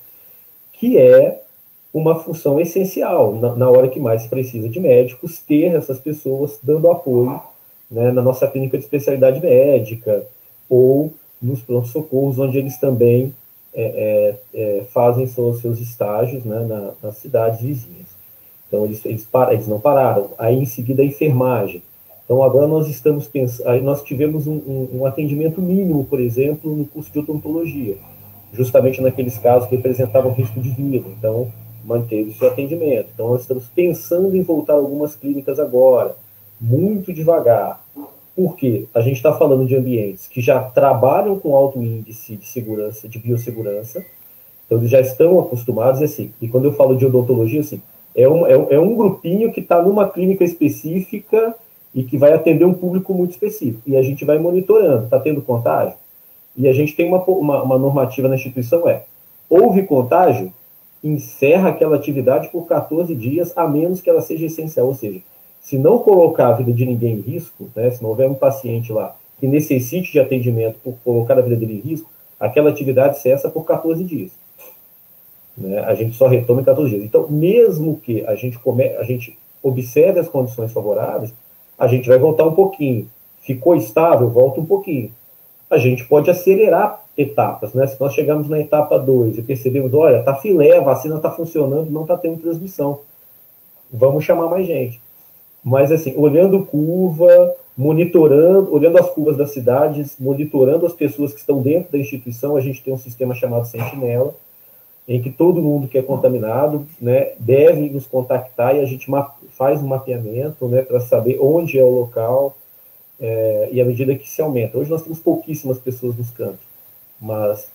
que 0.74 0.98
é 0.98 1.42
uma 1.94 2.20
função 2.20 2.60
essencial, 2.60 3.36
na, 3.36 3.56
na, 3.56 3.70
hora 3.70 3.88
que 3.88 4.00
mais 4.00 4.28
precisa 4.28 4.68
de 4.68 4.80
médicos, 4.80 5.40
ter 5.40 5.74
essas 5.76 6.00
pessoas 6.00 6.60
dando 6.62 6.90
apoio 6.92 7.40
né, 7.90 8.12
na 8.12 8.22
nossa 8.22 8.48
clínica 8.48 8.78
de 8.78 8.84
especialidade 8.84 9.40
médica 9.40 10.26
ou 10.70 11.14
nos 11.42 11.62
pronto-socorros, 11.62 12.40
onde 12.40 12.58
eles 12.58 12.78
também 12.80 13.34
é, 13.74 14.38
é, 14.54 14.60
é 14.80 14.84
fazem 14.86 15.28
seus, 15.28 15.62
seus 15.62 15.80
estágios 15.80 16.44
né, 16.44 16.60
na, 16.66 16.92
nas 17.04 17.18
cidades 17.18 17.62
vizinhas. 17.62 18.16
Então, 18.68 18.86
eles, 18.86 19.06
eles, 19.06 19.26
para, 19.26 19.54
eles 19.54 19.68
não 19.68 19.80
pararam. 19.80 20.32
Aí, 20.38 20.56
em 20.58 20.66
seguida, 20.66 21.02
a 21.02 21.06
enfermagem. 21.06 21.84
Então, 22.26 22.42
agora 22.42 22.68
nós 22.68 22.88
estamos 22.88 23.28
pensando, 23.28 23.84
nós 23.84 24.02
tivemos 24.02 24.48
um, 24.48 24.56
um, 24.56 24.90
um, 24.94 25.06
atendimento 25.06 25.62
mínimo, 25.62 26.04
por 26.06 26.20
exemplo, 26.20 26.76
no 26.76 26.86
curso 26.86 27.12
de 27.12 27.20
odontologia, 27.20 27.98
justamente 28.52 29.00
naqueles 29.00 29.38
casos 29.38 29.70
que 29.70 29.76
representavam 29.76 30.32
risco 30.32 30.60
de 30.60 30.70
vida. 30.70 31.08
Então, 31.08 31.52
manteve-se 31.84 32.44
o 32.44 32.48
atendimento. 32.48 33.10
Então, 33.14 33.30
nós 33.30 33.42
estamos 33.42 33.66
pensando 33.68 34.36
em 34.36 34.42
voltar 34.42 34.74
algumas 34.74 35.16
clínicas 35.16 35.60
agora, 35.60 36.16
muito 36.60 37.14
devagar. 37.14 37.86
Por 38.36 38.56
quê? 38.58 38.86
A 38.94 39.00
gente 39.00 39.16
está 39.16 39.34
falando 39.34 39.66
de 39.66 39.76
ambientes 39.76 40.28
que 40.28 40.42
já 40.42 40.62
trabalham 40.62 41.40
com 41.40 41.56
alto 41.56 41.82
índice 41.82 42.36
de 42.36 42.46
segurança, 42.46 43.08
de 43.08 43.18
biossegurança, 43.18 44.06
então 44.66 44.78
eles 44.80 44.90
já 44.90 45.00
estão 45.00 45.40
acostumados, 45.40 46.02
assim, 46.02 46.32
e 46.42 46.48
quando 46.48 46.66
eu 46.66 46.74
falo 46.74 46.98
de 46.98 47.06
odontologia, 47.06 47.62
assim, 47.62 47.82
é 48.16 48.28
um, 48.28 48.48
é 48.48 48.58
um, 48.58 48.72
é 48.72 48.80
um 48.80 48.96
grupinho 48.96 49.52
que 49.52 49.60
está 49.60 49.82
numa 49.82 50.10
clínica 50.10 50.44
específica 50.44 51.56
e 51.94 52.04
que 52.04 52.18
vai 52.18 52.34
atender 52.34 52.66
um 52.66 52.74
público 52.74 53.14
muito 53.14 53.32
específico. 53.32 53.82
E 53.86 53.96
a 53.96 54.02
gente 54.02 54.26
vai 54.26 54.38
monitorando, 54.38 55.06
está 55.06 55.20
tendo 55.20 55.42
contágio? 55.42 55.96
E 56.58 56.68
a 56.68 56.74
gente 56.74 56.96
tem 56.96 57.08
uma, 57.08 57.24
uma, 57.24 57.64
uma, 57.64 57.78
normativa 57.78 58.28
na 58.28 58.36
instituição, 58.36 58.88
é, 58.88 59.04
houve 59.50 59.84
contágio, 59.84 60.52
encerra 61.04 61.70
aquela 61.70 61.98
atividade 61.98 62.50
por 62.50 62.66
14 62.66 63.14
dias, 63.14 63.54
a 63.56 63.68
menos 63.68 64.02
que 64.02 64.10
ela 64.10 64.22
seja 64.22 64.46
essencial, 64.46 64.88
ou 64.88 64.94
seja, 64.94 65.22
se 65.66 65.80
não 65.80 65.98
colocar 65.98 66.50
a 66.50 66.52
vida 66.52 66.72
de 66.72 66.86
ninguém 66.86 67.16
em 67.16 67.22
risco, 67.22 67.72
né, 67.76 67.90
se 67.90 68.04
não 68.04 68.12
houver 68.12 68.30
um 68.30 68.36
paciente 68.36 68.94
lá 68.94 69.16
que 69.40 69.48
necessite 69.48 70.12
de 70.12 70.20
atendimento 70.20 70.78
por 70.84 70.94
colocar 71.04 71.40
a 71.40 71.42
vida 71.42 71.56
dele 71.56 71.82
em 71.84 71.90
risco, 71.90 72.08
aquela 72.40 72.70
atividade 72.70 73.18
cessa 73.18 73.50
por 73.50 73.66
14 73.66 74.04
dias. 74.04 74.32
Né, 75.58 75.80
a 75.80 75.96
gente 75.96 76.16
só 76.16 76.28
retoma 76.28 76.62
em 76.62 76.64
14 76.64 76.92
dias. 76.92 77.04
Então, 77.04 77.28
mesmo 77.28 78.00
que 78.00 78.24
a 78.28 78.36
gente, 78.36 78.60
come, 78.60 78.84
a 78.90 79.04
gente 79.04 79.40
observe 79.64 80.20
as 80.20 80.30
condições 80.30 80.72
favoráveis, 80.72 81.34
a 81.80 81.88
gente 81.88 82.08
vai 82.08 82.20
voltar 82.20 82.46
um 82.46 82.54
pouquinho. 82.54 83.10
Ficou 83.42 83.76
estável, 83.76 84.30
volta 84.30 84.62
um 84.62 84.66
pouquinho. 84.66 85.12
A 85.68 85.80
gente 85.80 86.06
pode 86.06 86.30
acelerar 86.30 87.04
etapas, 87.18 87.74
né? 87.74 87.88
Se 87.88 88.00
nós 88.00 88.14
chegamos 88.14 88.48
na 88.48 88.60
etapa 88.60 89.00
2 89.00 89.40
e 89.40 89.42
percebemos, 89.42 89.96
olha, 89.96 90.22
tá 90.22 90.36
filé, 90.36 90.78
a 90.78 90.82
vacina 90.82 91.16
está 91.16 91.32
funcionando, 91.32 91.90
não 91.90 92.04
está 92.04 92.16
tendo 92.16 92.40
transmissão. 92.40 93.00
Vamos 93.92 94.24
chamar 94.24 94.48
mais 94.48 94.68
gente. 94.68 95.04
Mas, 95.66 95.92
assim, 95.92 96.14
olhando 96.16 96.64
curva, 96.64 97.56
monitorando, 97.76 98.72
olhando 98.72 99.00
as 99.00 99.10
curvas 99.10 99.36
das 99.36 99.50
cidades, 99.50 100.16
monitorando 100.20 100.86
as 100.86 100.94
pessoas 100.94 101.34
que 101.34 101.40
estão 101.40 101.60
dentro 101.60 101.92
da 101.92 101.98
instituição, 101.98 102.56
a 102.56 102.62
gente 102.62 102.84
tem 102.84 102.94
um 102.94 103.00
sistema 103.00 103.34
chamado 103.34 103.66
Sentinela, 103.66 104.36
em 105.08 105.20
que 105.20 105.32
todo 105.32 105.64
mundo 105.64 105.88
que 105.88 105.98
é 105.98 106.04
contaminado 106.04 106.86
né, 107.02 107.32
deve 107.40 107.90
nos 107.90 108.06
contactar 108.06 108.76
e 108.76 108.80
a 108.80 108.86
gente 108.86 109.08
faz 109.58 109.82
um 109.82 109.88
mapeamento 109.88 110.68
né, 110.68 110.84
para 110.84 111.00
saber 111.00 111.40
onde 111.42 111.80
é 111.80 111.84
o 111.84 111.90
local 111.90 112.56
é, 113.20 113.70
e 113.72 113.82
à 113.82 113.86
medida 113.86 114.16
que 114.16 114.30
se 114.30 114.44
aumenta. 114.44 114.78
Hoje 114.78 114.92
nós 114.92 115.02
temos 115.02 115.18
pouquíssimas 115.18 115.80
pessoas 115.80 116.16
nos 116.16 116.30
campos, 116.30 116.66
mas 117.20 117.68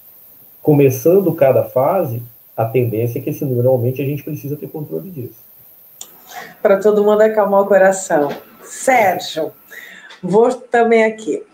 começando 0.62 1.32
cada 1.34 1.64
fase, 1.64 2.22
a 2.56 2.64
tendência 2.64 3.18
é 3.18 3.22
que 3.22 3.30
esse 3.30 3.44
número 3.44 3.68
aumente 3.68 4.00
a 4.00 4.04
gente 4.04 4.22
precisa 4.22 4.56
ter 4.56 4.68
controle 4.68 5.10
disso. 5.10 5.49
Para 6.62 6.78
todo 6.78 7.04
mundo 7.04 7.20
acalmar 7.20 7.60
o 7.60 7.66
coração. 7.66 8.28
Sérgio, 8.62 9.52
vou 10.22 10.52
também 10.52 11.04
aqui 11.04 11.44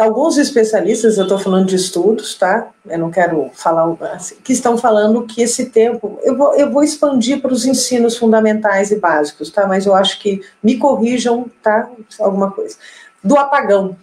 alguns 0.00 0.38
especialistas, 0.38 1.16
eu 1.16 1.24
estou 1.24 1.38
falando 1.38 1.66
de 1.66 1.76
estudos, 1.76 2.34
tá? 2.34 2.68
Eu 2.86 2.98
não 2.98 3.10
quero 3.10 3.50
falar, 3.54 3.96
assim, 4.12 4.36
que 4.42 4.52
estão 4.52 4.78
falando 4.78 5.26
que 5.26 5.42
esse 5.42 5.66
tempo, 5.66 6.18
eu 6.22 6.36
vou, 6.36 6.54
eu 6.54 6.70
vou 6.70 6.82
expandir 6.82 7.40
para 7.40 7.52
os 7.52 7.64
ensinos 7.64 8.16
fundamentais 8.16 8.90
e 8.90 8.96
básicos, 8.96 9.50
tá? 9.50 9.66
Mas 9.66 9.86
eu 9.86 9.94
acho 9.94 10.18
que 10.20 10.40
me 10.62 10.78
corrijam, 10.78 11.50
tá? 11.62 11.90
Alguma 12.20 12.50
coisa. 12.50 12.76
Do 13.22 13.36
apagão, 13.36 13.96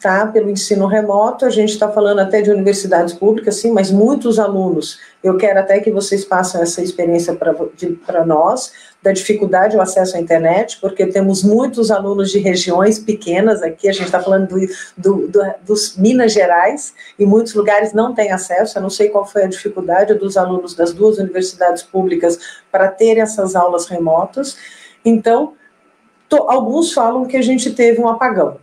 tá? 0.00 0.26
Pelo 0.26 0.48
ensino 0.48 0.86
remoto, 0.86 1.44
a 1.44 1.50
gente 1.50 1.70
está 1.70 1.90
falando 1.90 2.20
até 2.20 2.40
de 2.40 2.50
universidades 2.50 3.14
públicas, 3.14 3.56
sim, 3.56 3.72
mas 3.72 3.90
muitos 3.90 4.38
alunos, 4.38 4.98
eu 5.22 5.36
quero 5.36 5.58
até 5.58 5.80
que 5.80 5.90
vocês 5.90 6.24
passem 6.24 6.60
essa 6.60 6.80
experiência 6.80 7.34
para 7.34 8.24
nós, 8.24 8.72
da 9.02 9.12
dificuldade 9.12 9.76
do 9.76 9.82
acesso 9.82 10.16
à 10.16 10.20
internet, 10.20 10.78
porque 10.80 11.06
temos 11.06 11.42
muitos 11.42 11.90
alunos 11.90 12.30
de 12.30 12.38
regiões 12.38 12.98
pequenas 12.98 13.60
aqui, 13.62 13.88
a 13.88 13.92
gente 13.92 14.06
está 14.06 14.20
falando 14.20 14.48
do, 14.48 14.66
do, 14.96 15.28
do, 15.28 15.54
dos 15.66 15.96
Minas 15.96 16.32
Gerais, 16.32 16.94
e 17.18 17.26
muitos 17.26 17.54
lugares 17.54 17.92
não 17.92 18.14
têm 18.14 18.30
acesso, 18.30 18.78
eu 18.78 18.82
não 18.82 18.90
sei 18.90 19.08
qual 19.08 19.26
foi 19.26 19.44
a 19.44 19.48
dificuldade 19.48 20.14
dos 20.14 20.36
alunos 20.36 20.74
das 20.74 20.92
duas 20.92 21.18
universidades 21.18 21.82
públicas 21.82 22.38
para 22.70 22.88
terem 22.88 23.22
essas 23.22 23.56
aulas 23.56 23.86
remotas, 23.86 24.56
então, 25.04 25.54
to, 26.28 26.36
alguns 26.48 26.92
falam 26.92 27.24
que 27.24 27.36
a 27.36 27.42
gente 27.42 27.72
teve 27.72 28.00
um 28.00 28.08
apagão, 28.08 28.58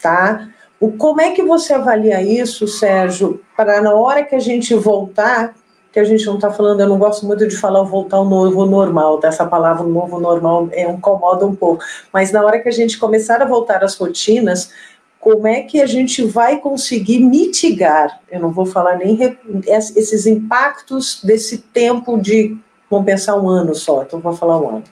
tá? 0.00 0.48
O, 0.80 0.92
como 0.92 1.20
é 1.20 1.30
que 1.30 1.42
você 1.42 1.72
avalia 1.72 2.20
isso, 2.22 2.66
Sérgio, 2.66 3.40
para 3.56 3.80
na 3.80 3.94
hora 3.94 4.24
que 4.24 4.34
a 4.34 4.40
gente 4.40 4.74
voltar, 4.74 5.54
que 5.92 6.00
a 6.00 6.04
gente 6.04 6.26
não 6.26 6.34
está 6.34 6.50
falando, 6.50 6.80
eu 6.80 6.88
não 6.88 6.98
gosto 6.98 7.24
muito 7.24 7.46
de 7.46 7.56
falar 7.56 7.82
voltar 7.84 8.16
ao 8.16 8.24
novo 8.24 8.66
normal, 8.66 9.20
dessa 9.20 9.46
palavra 9.46 9.86
novo 9.86 10.18
normal 10.18 10.68
é, 10.72 10.90
incomoda 10.90 11.46
um 11.46 11.54
pouco, 11.54 11.84
mas 12.12 12.32
na 12.32 12.42
hora 12.44 12.58
que 12.58 12.68
a 12.68 12.72
gente 12.72 12.98
começar 12.98 13.40
a 13.40 13.44
voltar 13.44 13.84
às 13.84 13.96
rotinas, 13.96 14.72
como 15.20 15.46
é 15.46 15.62
que 15.62 15.80
a 15.80 15.86
gente 15.86 16.22
vai 16.22 16.58
conseguir 16.58 17.20
mitigar, 17.20 18.20
eu 18.30 18.40
não 18.40 18.50
vou 18.50 18.66
falar 18.66 18.98
nem 18.98 19.18
esses 19.66 20.26
impactos 20.26 21.22
desse 21.24 21.58
tempo 21.58 22.20
de, 22.20 22.58
vamos 22.90 23.06
pensar 23.06 23.36
um 23.36 23.48
ano 23.48 23.74
só, 23.74 24.02
então 24.02 24.20
vou 24.20 24.34
falar 24.34 24.60
um 24.60 24.68
ano. 24.68 24.84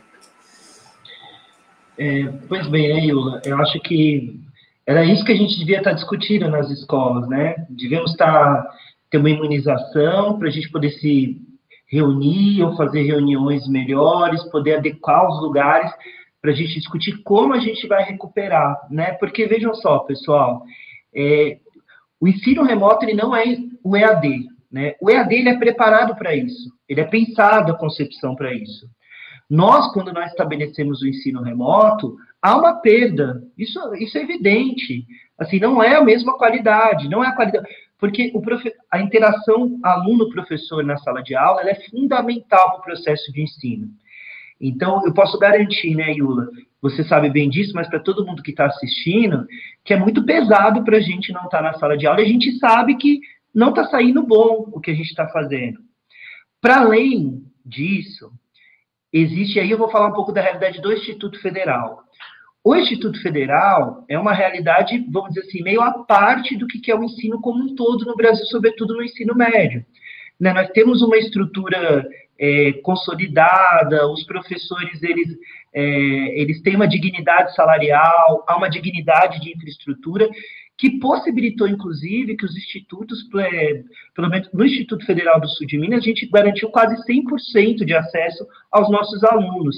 É, 1.99 2.33
pois 2.49 2.67
bem, 2.69 2.95
né, 2.95 3.07
Yula, 3.07 3.43
eu 3.45 3.59
acho 3.59 3.79
que 3.81 4.41
era 4.87 5.05
isso 5.05 5.25
que 5.25 5.33
a 5.33 5.37
gente 5.37 5.59
devia 5.59 5.79
estar 5.79 5.93
discutindo 5.93 6.49
nas 6.49 6.69
escolas, 6.71 7.29
né? 7.29 7.67
Devemos 7.71 8.11
estar 8.11 8.67
ter 9.11 9.19
uma 9.19 9.31
imunização 9.31 10.39
para 10.39 10.49
a 10.49 10.51
gente 10.51 10.71
poder 10.71 10.91
se 10.93 11.37
reunir 11.87 12.63
ou 12.63 12.75
fazer 12.75 13.03
reuniões 13.03 13.69
melhores, 13.69 14.43
poder 14.45 14.77
adequar 14.77 15.29
os 15.29 15.43
lugares 15.43 15.93
para 16.41 16.51
a 16.51 16.55
gente 16.55 16.75
discutir 16.75 17.23
como 17.23 17.53
a 17.53 17.61
gente 17.61 17.87
vai 17.87 18.03
recuperar, 18.03 18.81
né? 18.91 19.13
Porque 19.13 19.47
vejam 19.47 19.75
só, 19.75 19.99
pessoal, 20.01 20.63
é, 21.15 21.59
o 22.19 22.27
ensino 22.27 22.63
remoto 22.63 23.05
ele 23.05 23.15
não 23.15 23.37
é 23.37 23.45
o 23.85 23.97
EAD, 23.97 24.47
né? 24.71 24.95
O 25.01 25.11
EAD 25.11 25.35
ele 25.35 25.51
é 25.51 25.59
preparado 25.59 26.17
para 26.17 26.35
isso, 26.35 26.73
ele 26.89 27.03
é 27.03 27.05
pensado 27.05 27.71
a 27.71 27.79
concepção 27.79 28.35
para 28.35 28.55
isso. 28.55 28.87
Nós, 29.53 29.93
quando 29.93 30.15
nós 30.15 30.31
estabelecemos 30.31 31.03
o 31.03 31.07
ensino 31.07 31.43
remoto, 31.43 32.17
há 32.41 32.57
uma 32.57 32.73
perda, 32.77 33.43
isso, 33.59 33.79
isso 33.97 34.17
é 34.17 34.23
evidente. 34.23 35.05
Assim, 35.39 35.59
não 35.59 35.83
é 35.83 35.95
a 35.95 36.03
mesma 36.03 36.39
qualidade, 36.39 37.07
não 37.07 37.23
é 37.23 37.29
a 37.29 37.37
qualidade, 37.37 37.69
porque 37.99 38.33
profe, 38.43 38.73
a 38.91 38.99
interação 39.03 39.79
aluno-professor 39.83 40.83
na 40.83 40.97
sala 40.97 41.23
de 41.23 41.35
aula 41.35 41.69
é 41.69 41.75
fundamental 41.91 42.71
para 42.71 42.79
o 42.79 42.83
processo 42.83 43.31
de 43.31 43.43
ensino. 43.43 43.91
Então, 44.59 45.05
eu 45.05 45.13
posso 45.13 45.39
garantir, 45.39 45.95
né, 45.95 46.15
Yula, 46.15 46.49
você 46.81 47.05
sabe 47.05 47.29
bem 47.29 47.51
disso, 47.51 47.73
mas 47.75 47.87
para 47.89 48.01
todo 48.01 48.25
mundo 48.25 48.43
que 48.43 48.53
está 48.53 48.65
assistindo, 48.65 49.47
que 49.85 49.93
é 49.93 49.99
muito 49.99 50.25
pesado 50.25 50.83
para 50.83 50.97
a 50.97 51.03
gente 51.03 51.31
não 51.31 51.45
estar 51.45 51.59
tá 51.59 51.63
na 51.63 51.75
sala 51.75 51.99
de 51.99 52.07
aula, 52.07 52.23
e 52.23 52.25
a 52.25 52.29
gente 52.29 52.57
sabe 52.57 52.97
que 52.97 53.21
não 53.55 53.69
está 53.69 53.85
saindo 53.85 54.23
bom 54.23 54.71
o 54.73 54.81
que 54.81 54.91
a 54.91 54.95
gente 54.95 55.11
está 55.11 55.29
fazendo. 55.29 55.79
Para 56.59 56.81
além 56.81 57.45
disso, 57.67 58.33
existe, 59.13 59.61
aí 59.61 59.71
eu 59.71 59.79
vou 59.79 59.91
falar 59.91 60.09
um 60.09 60.15
pouco 60.15 60.33
da 60.33 60.41
realidade 60.41 60.81
do 60.81 60.93
Instituto 60.93 61.41
Federal. 61.41 62.03
O 62.65 62.77
Instituto 62.77 63.21
Federal 63.21 64.05
é 64.09 64.19
uma 64.19 64.33
realidade, 64.33 65.05
vamos 65.11 65.35
dizer 65.35 65.47
assim, 65.47 65.63
meio 65.63 65.81
à 65.81 65.91
parte 66.05 66.57
do 66.57 66.67
que 66.67 66.91
é 66.91 66.97
o 66.97 67.03
ensino 67.03 67.41
como 67.41 67.63
um 67.63 67.75
todo 67.75 68.05
no 68.05 68.15
Brasil, 68.15 68.47
sobretudo 68.47 68.95
no 68.95 69.03
ensino 69.03 69.35
médio. 69.35 69.85
Né, 70.41 70.53
nós 70.53 70.69
temos 70.71 71.03
uma 71.03 71.17
estrutura 71.17 72.07
é, 72.39 72.73
consolidada, 72.83 74.09
os 74.09 74.25
professores 74.25 75.03
eles, 75.03 75.29
é, 75.75 76.41
eles 76.41 76.61
têm 76.63 76.77
uma 76.77 76.89
dignidade 76.89 77.55
salarial, 77.55 78.45
há 78.47 78.57
uma 78.57 78.71
dignidade 78.71 79.41
de 79.41 79.53
infraestrutura 79.53 80.29
que 80.83 80.99
possibilitou, 80.99 81.69
inclusive, 81.69 82.37
que 82.37 82.45
os 82.45 82.57
institutos, 82.57 83.21
é, 83.37 83.85
pelo 84.17 84.29
menos 84.29 84.49
no 84.53 84.65
Instituto 84.65 85.07
Federal 85.07 85.41
do 85.41 85.47
Sul 85.47 85.65
de 85.65 85.79
Minas, 85.79 86.01
a 86.01 86.03
gente 86.03 86.29
garantiu 86.29 86.71
quase 86.71 86.97
100% 87.07 87.85
de 87.85 87.95
acesso 87.95 88.45
aos 88.69 88.91
nossos 88.91 89.23
alunos. 89.23 89.77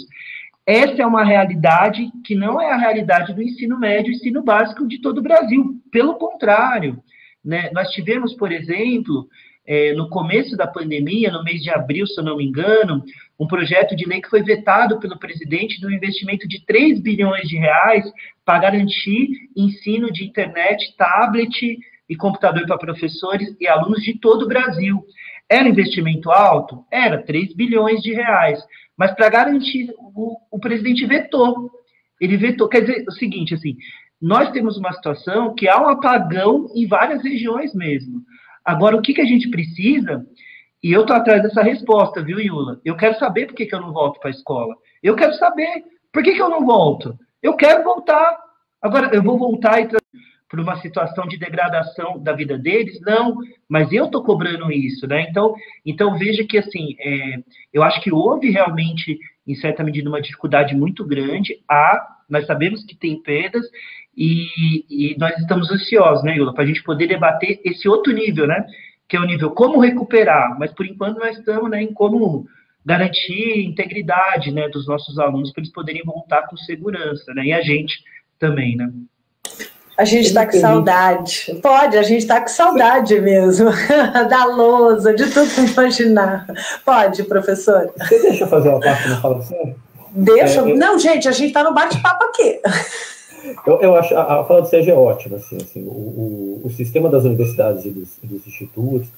Essa 0.65 1.03
é 1.03 1.07
uma 1.07 1.23
realidade 1.23 2.11
que 2.25 2.35
não 2.35 2.59
é 2.59 2.73
a 2.73 2.79
realidade 2.79 3.35
do 3.35 3.43
ensino 3.43 3.79
médio 3.79 4.11
e 4.11 4.17
ensino 4.17 4.43
básico 4.43 4.89
de 4.89 4.99
todo 4.99 5.19
o 5.19 5.23
Brasil. 5.23 5.79
Pelo 5.93 6.15
contrário, 6.15 6.99
né, 7.45 7.69
nós 7.75 7.91
tivemos, 7.91 8.33
por 8.35 8.51
exemplo, 8.51 9.29
é, 9.67 9.93
no 9.93 10.09
começo 10.09 10.57
da 10.57 10.67
pandemia, 10.67 11.31
no 11.31 11.45
mês 11.45 11.63
de 11.63 11.69
abril, 11.69 12.07
se 12.07 12.19
eu 12.19 12.25
não 12.25 12.39
me 12.39 12.47
engano, 12.47 13.05
um 13.39 13.47
projeto 13.47 13.95
de 13.95 14.09
lei 14.09 14.23
que 14.23 14.31
foi 14.31 14.43
vetado 14.43 14.99
pelo 14.99 15.19
presidente 15.19 15.79
do 15.83 15.93
investimento 15.93 16.49
de 16.49 16.65
3 16.65 16.99
bilhões 17.01 17.47
de 17.47 17.59
reais 17.59 18.11
para 18.45 18.59
garantir 18.59 19.29
ensino 19.57 20.13
de 20.13 20.25
internet, 20.25 20.95
tablet 20.97 21.79
e 22.09 22.17
computador 22.17 22.67
para 22.67 22.79
professores 22.79 23.57
e 23.61 23.67
alunos 23.67 24.03
de 24.03 24.19
todo 24.19 24.43
o 24.43 24.49
Brasil. 24.49 25.03
Era 25.49 25.69
investimento 25.69 26.31
alto? 26.31 26.85
Era, 26.91 27.23
3 27.23 27.55
bilhões 27.55 28.03
de 28.03 28.13
reais. 28.13 28.59
Mas 28.97 29.13
para 29.13 29.29
garantir, 29.29 29.93
o, 29.99 30.37
o 30.51 30.59
presidente 30.59 31.07
vetou. 31.07 31.71
Ele 32.21 32.37
vetou. 32.37 32.69
Quer 32.69 32.81
dizer, 32.81 33.05
o 33.09 33.13
seguinte, 33.13 33.55
assim, 33.55 33.77
nós 34.21 34.51
temos 34.53 34.77
uma 34.79 34.93
situação 34.93 35.55
que 35.55 35.69
há 35.69 35.81
um 35.81 35.89
apagão 35.89 36.69
em 36.75 36.87
várias 36.87 37.23
regiões 37.23 37.75
mesmo. 37.75 38.23
Agora, 38.65 38.97
o 38.97 39.03
que, 39.03 39.13
que 39.13 39.21
a 39.21 39.27
gente 39.27 39.51
precisa, 39.51 40.25
e 40.83 40.93
eu 40.93 41.03
estou 41.03 41.17
atrás 41.17 41.43
dessa 41.43 41.63
resposta, 41.63 42.23
viu, 42.23 42.41
Yula? 42.41 42.81
Eu 42.85 42.97
quero 42.97 43.19
saber 43.19 43.47
por 43.47 43.55
que, 43.55 43.67
que 43.67 43.75
eu 43.75 43.81
não 43.81 43.93
volto 43.93 44.19
para 44.21 44.31
a 44.31 44.33
escola. 44.33 44.75
Eu 45.03 45.15
quero 45.15 45.35
saber 45.35 45.85
por 46.13 46.23
que, 46.23 46.33
que 46.33 46.41
eu 46.41 46.49
não 46.49 46.65
volto. 46.65 47.19
Eu 47.45 47.55
quero 47.55 47.85
voltar. 47.85 48.39
Agora, 48.81 49.15
eu 49.15 49.23
vou 49.23 49.39
voltar 49.39 49.79
e 49.79 49.87
por 50.49 50.61
uma 50.61 50.81
situação 50.81 51.27
de 51.27 51.37
degradação 51.37 52.19
da 52.19 52.33
vida 52.33 52.57
deles? 52.57 52.99
Não, 53.03 53.37
mas 53.69 53.93
eu 53.93 54.07
estou 54.07 54.25
cobrando 54.25 54.73
isso, 54.73 55.07
né? 55.07 55.27
Então, 55.29 55.55
então 55.85 56.17
veja 56.17 56.43
que 56.43 56.57
assim, 56.57 56.97
é, 56.99 57.43
eu 57.71 57.83
acho 57.83 58.01
que 58.01 58.11
houve 58.11 58.49
realmente, 58.49 59.19
em 59.47 59.55
certa 59.57 59.85
medida, 59.85 60.09
uma 60.09 60.23
dificuldade 60.23 60.75
muito 60.75 61.05
grande. 61.05 61.63
Há, 61.69 62.17
nós 62.31 62.47
sabemos 62.47 62.83
que 62.83 62.97
tem 62.97 63.21
perdas 63.21 63.67
e, 64.17 64.87
e 64.89 65.15
nós 65.19 65.37
estamos 65.39 65.71
ansiosos, 65.71 66.25
né, 66.25 66.39
Yula, 66.39 66.55
para 66.55 66.65
a 66.65 66.67
gente 66.67 66.83
poder 66.83 67.09
debater 67.09 67.61
esse 67.63 67.87
outro 67.87 68.11
nível, 68.11 68.47
né? 68.47 68.65
Que 69.07 69.19
é 69.19 69.21
o 69.21 69.27
nível 69.27 69.51
como 69.51 69.81
recuperar, 69.81 70.59
mas 70.59 70.73
por 70.73 70.87
enquanto 70.87 71.19
nós 71.19 71.37
estamos 71.37 71.71
né, 71.71 71.83
em 71.83 71.93
como 71.93 72.47
garantir 72.85 73.64
integridade 73.64 74.51
né, 74.51 74.68
dos 74.68 74.87
nossos 74.87 75.18
alunos 75.18 75.53
para 75.53 75.62
eles 75.62 75.72
poderem 75.72 76.03
voltar 76.05 76.47
com 76.47 76.57
segurança, 76.57 77.32
né? 77.35 77.45
E 77.47 77.53
a 77.53 77.62
gente 77.62 78.03
também, 78.39 78.76
né? 78.76 78.91
A 79.97 80.05
gente 80.05 80.26
está 80.26 80.45
com 80.45 80.59
saudade. 80.59 81.61
Pode, 81.62 81.97
a 81.97 82.03
gente 82.03 82.18
está 82.18 82.41
com 82.41 82.49
saudade 82.49 83.18
mesmo. 83.20 83.70
da 84.28 84.45
lousa, 84.45 85.14
de 85.14 85.30
tudo 85.30 85.49
imaginar. 85.70 86.47
Pode, 86.85 87.22
professor. 87.24 87.93
Você 87.97 88.20
deixa 88.20 88.45
eu 88.45 88.49
fazer 88.49 88.70
uma 88.70 88.80
parte 88.80 89.09
na 89.09 89.20
fala 89.20 89.41
sério? 89.43 89.76
Deixa. 90.11 90.61
É, 90.61 90.70
eu... 90.70 90.76
Não, 90.76 90.99
gente, 90.99 91.28
a 91.28 91.32
gente 91.32 91.49
está 91.49 91.62
no 91.62 91.72
bate-papo 91.72 92.24
aqui. 92.24 92.61
Eu, 93.66 93.80
eu 93.80 93.97
acho 93.97 94.14
a, 94.16 94.41
a 94.41 94.45
fala 94.45 94.62
do 94.62 94.68
Sérgio 94.68 94.93
é 94.93 94.97
ótima. 94.97 95.37
Assim, 95.37 95.57
assim, 95.57 95.85
o, 95.85 95.91
o, 95.91 96.61
o 96.64 96.70
sistema 96.70 97.09
das 97.09 97.24
universidades 97.24 97.85
e 97.85 97.91
dos, 97.91 98.18
e 98.22 98.26
dos 98.26 98.47
institutos, 98.47 99.09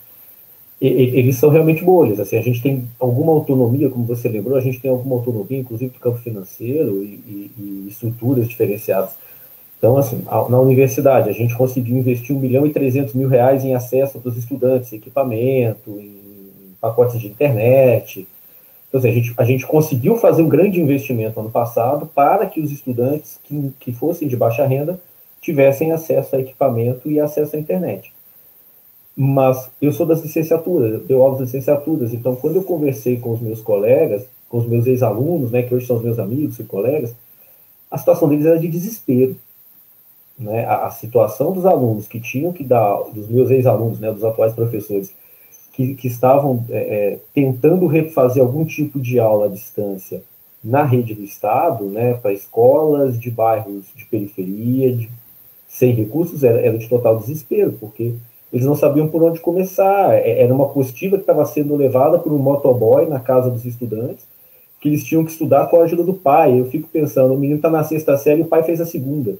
eles 0.81 1.37
são 1.37 1.49
realmente 1.49 1.83
bolhas. 1.85 2.21
Assim, 2.21 2.37
a 2.37 2.43
gente 2.43 2.61
tem 2.63 2.87
alguma 2.99 3.33
autonomia, 3.33 3.89
como 3.89 4.05
você 4.05 4.29
lembrou, 4.29 4.57
a 4.57 4.61
gente 4.61 4.81
tem 4.81 4.91
alguma 4.91 5.17
autonomia, 5.17 5.59
inclusive 5.59 5.93
do 5.93 5.99
campo 5.99 6.19
financeiro 6.19 7.03
e, 7.03 7.51
e 7.59 7.87
estruturas 7.89 8.47
diferenciadas 8.47 9.17
então, 9.79 9.99
assim, 9.99 10.25
na 10.49 10.59
universidade, 10.59 11.29
a 11.29 11.33
gente 11.33 11.55
conseguiu 11.55 11.97
investir 11.97 12.35
1 12.35 12.39
milhão 12.41 12.67
e 12.67 12.73
300 12.73 13.15
mil 13.15 13.29
reais 13.29 13.65
em 13.65 13.75
acesso 13.75 14.19
para 14.19 14.31
os 14.31 14.37
estudantes, 14.37 14.93
equipamento, 14.93 16.01
em 16.01 16.75
pacotes 16.81 17.21
de 17.21 17.27
internet. 17.27 18.27
Então, 18.89 18.99
assim, 18.99 19.09
a 19.09 19.13
gente, 19.13 19.35
a 19.37 19.45
gente 19.45 19.67
conseguiu 19.67 20.17
fazer 20.17 20.43
um 20.43 20.49
grande 20.49 20.81
investimento 20.81 21.39
ano 21.39 21.51
passado 21.51 22.07
para 22.07 22.47
que 22.47 22.61
os 22.61 22.73
estudantes 22.73 23.39
que, 23.45 23.73
que 23.79 23.93
fossem 23.93 24.27
de 24.27 24.37
baixa 24.37 24.67
renda 24.67 24.99
tivessem 25.43 25.93
acesso 25.93 26.35
a 26.35 26.41
equipamento 26.41 27.11
e 27.11 27.21
acesso 27.21 27.55
à 27.55 27.59
internet. 27.59 28.13
Mas 29.17 29.71
eu 29.81 29.93
sou 29.93 30.05
das 30.05 30.23
licenciaturas, 30.23 31.03
eu 31.09 31.23
aula 31.23 31.39
das 31.39 31.49
licenciaturas, 31.49 32.13
então 32.13 32.37
quando 32.37 32.57
eu 32.57 32.63
conversei 32.63 33.19
com 33.19 33.33
os 33.33 33.41
meus 33.41 33.63
colegas, 33.63 34.27
com 34.49 34.59
os 34.59 34.69
meus 34.69 34.87
ex-alunos, 34.87 35.51
né, 35.51 35.63
que 35.63 35.75
hoje 35.75 35.87
são 35.87 35.97
os 35.97 36.03
meus 36.03 36.19
amigos 36.19 36.59
e 36.59 36.65
colegas, 36.65 37.15
a 37.91 37.97
situação 37.97 38.29
deles 38.29 38.45
era 38.45 38.59
de 38.59 38.69
desespero 38.69 39.37
né, 40.39 40.65
a, 40.67 40.87
a, 40.87 40.91
situação 40.91 41.53
dos 41.53 41.65
alunos 41.65 42.07
que 42.07 42.21
tinham 42.21 42.53
que 42.53 42.63
dar, 42.63 42.97
dos 43.13 43.29
meus 43.29 43.51
ex-alunos, 43.51 43.99
né, 43.99 44.13
dos 44.13 44.25
atuais 44.25 44.53
professores, 44.53 45.13
que, 45.73 45.95
que 45.95 46.09
estavam 46.09 46.65
é, 46.71 46.79
é, 46.79 47.19
tentando 47.35 47.87
refazer 47.87 48.43
algum 48.43 48.65
tipo 48.65 49.01
de 49.01 49.19
aula 49.19 49.47
à 49.47 49.49
distância 49.49 50.23
na 50.63 50.83
rede 50.83 51.15
do 51.15 51.23
Estado, 51.23 51.85
né, 51.85 52.15
para 52.15 52.33
escolas 52.33 53.19
de 53.19 53.31
bairros 53.31 53.87
de 53.95 54.05
periferia, 54.07 54.95
de, 54.95 55.11
sem 55.69 55.93
recursos, 55.93 56.43
era, 56.43 56.61
era 56.61 56.79
de 56.79 56.89
total 56.89 57.19
desespero, 57.19 57.73
porque 57.73 58.15
eles 58.57 58.67
não 58.67 58.75
sabiam 58.75 59.07
por 59.07 59.23
onde 59.23 59.39
começar. 59.39 60.15
É, 60.15 60.43
era 60.43 60.55
uma 60.55 60.65
apostila 60.65 61.19
que 61.19 61.23
estava 61.23 61.45
sendo 61.45 61.77
levada 61.77 62.19
por 62.19 62.33
um 62.33 62.39
motoboy 62.39 63.07
na 63.07 63.21
casa 63.21 63.51
dos 63.51 63.67
estudantes, 63.67 64.27
que 64.81 64.89
eles 64.89 65.05
tinham 65.05 65.25
que 65.25 65.31
estudar 65.31 65.67
com 65.67 65.79
a 65.79 65.85
ajuda 65.85 66.03
do 66.03 66.15
pai. 66.15 66.59
Eu 66.59 66.65
fico 66.71 66.89
pensando, 66.89 67.35
o 67.35 67.37
menino 67.37 67.59
está 67.59 67.69
na 67.69 67.85
sexta 67.85 68.17
série 68.17 68.41
e 68.41 68.45
o 68.45 68.47
pai 68.47 68.63
fez 68.63 68.81
a 68.81 68.87
segunda. 68.87 69.37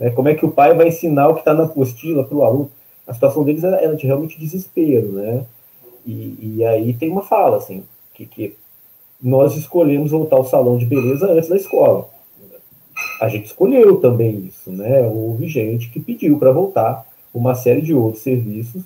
Né? 0.00 0.08
Como 0.10 0.30
é 0.30 0.34
que 0.34 0.46
o 0.46 0.50
pai 0.50 0.74
vai 0.74 0.88
ensinar 0.88 1.28
o 1.28 1.34
que 1.34 1.40
está 1.40 1.52
na 1.52 1.64
apostila 1.64 2.24
para 2.24 2.36
o 2.36 2.42
aluno? 2.42 2.70
A 3.06 3.12
situação 3.12 3.44
deles 3.44 3.64
era, 3.64 3.76
era 3.76 3.94
de 3.94 4.06
realmente 4.06 4.40
desespero, 4.40 5.12
né? 5.12 5.44
E, 6.06 6.56
e, 6.56 6.64
aí 6.64 6.94
tem 6.94 7.10
uma 7.10 7.22
fala, 7.22 7.58
assim, 7.58 7.84
que, 8.14 8.24
que 8.24 8.56
nós 9.22 9.56
escolhemos 9.56 10.10
voltar 10.10 10.36
ao 10.36 10.44
salão 10.44 10.78
de 10.78 10.86
beleza 10.86 11.30
antes 11.30 11.48
da 11.48 11.56
escola. 11.56 12.08
a 13.20 13.28
gente 13.28 13.46
escolheu 13.46 14.00
também 14.00 14.46
isso, 14.46 14.70
né? 14.70 15.02
Houve 15.02 15.46
gente 15.48 15.90
que 15.90 16.00
pediu 16.00 16.38
para 16.38 16.50
voltar 16.50 17.06
uma 17.32 17.54
série 17.54 17.80
de 17.80 17.94
outros 17.94 18.22
serviços 18.22 18.82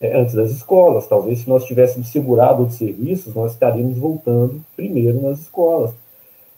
é, 0.00 0.20
antes 0.20 0.34
das 0.34 0.50
escolas. 0.50 1.06
Talvez 1.06 1.40
se 1.40 1.48
nós 1.48 1.64
tivéssemos 1.64 2.08
segurado 2.08 2.62
os 2.62 2.74
serviços, 2.74 3.34
nós 3.34 3.52
estaríamos 3.52 3.98
voltando 3.98 4.60
primeiro 4.76 5.20
nas 5.20 5.40
escolas. 5.40 5.92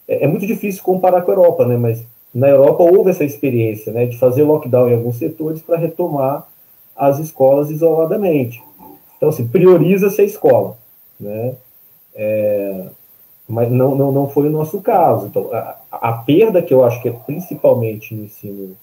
É, 0.07 0.25
é, 0.25 0.27
muito 0.27 0.47
difícil 0.47 0.83
comparar 0.83 1.23
com 1.23 1.31
a 1.31 1.35
Europa, 1.35 1.67
né? 1.67 1.77
Mas 1.77 2.05
na 2.35 2.49
Europa 2.49 2.83
houve 2.85 3.11
essa 3.11 3.25
experiência, 3.25 3.93
né, 3.93 4.07
de 4.07 4.17
fazer 4.17 4.45
lockdown 4.45 4.89
em 4.89 4.95
alguns 4.95 5.17
setores 5.17 5.61
para 5.63 5.77
retomar 5.77 6.47
as 6.97 7.19
escolas 7.19 7.71
isoladamente. 7.71 8.63
Então, 9.17 9.29
assim, 9.29 9.47
prioriza-se 9.49 10.21
a 10.21 10.25
escola, 10.25 10.79
né? 11.19 11.55
É, 12.15 12.87
mas 13.49 13.71
não, 13.71 13.95
não, 13.95 14.13
não 14.13 14.29
foi 14.29 14.47
o 14.49 14.51
nosso 14.51 14.81
caso. 14.81 15.27
Então, 15.27 15.51
a, 15.53 15.77
a, 15.91 16.13
perda 16.13 16.63
que 16.63 16.73
eu 16.73 16.85
acho 16.85 17.03
que 17.03 17.09
é 17.09 17.13
principalmente 17.13 18.15
no 18.15 18.25
ensino 18.25 18.77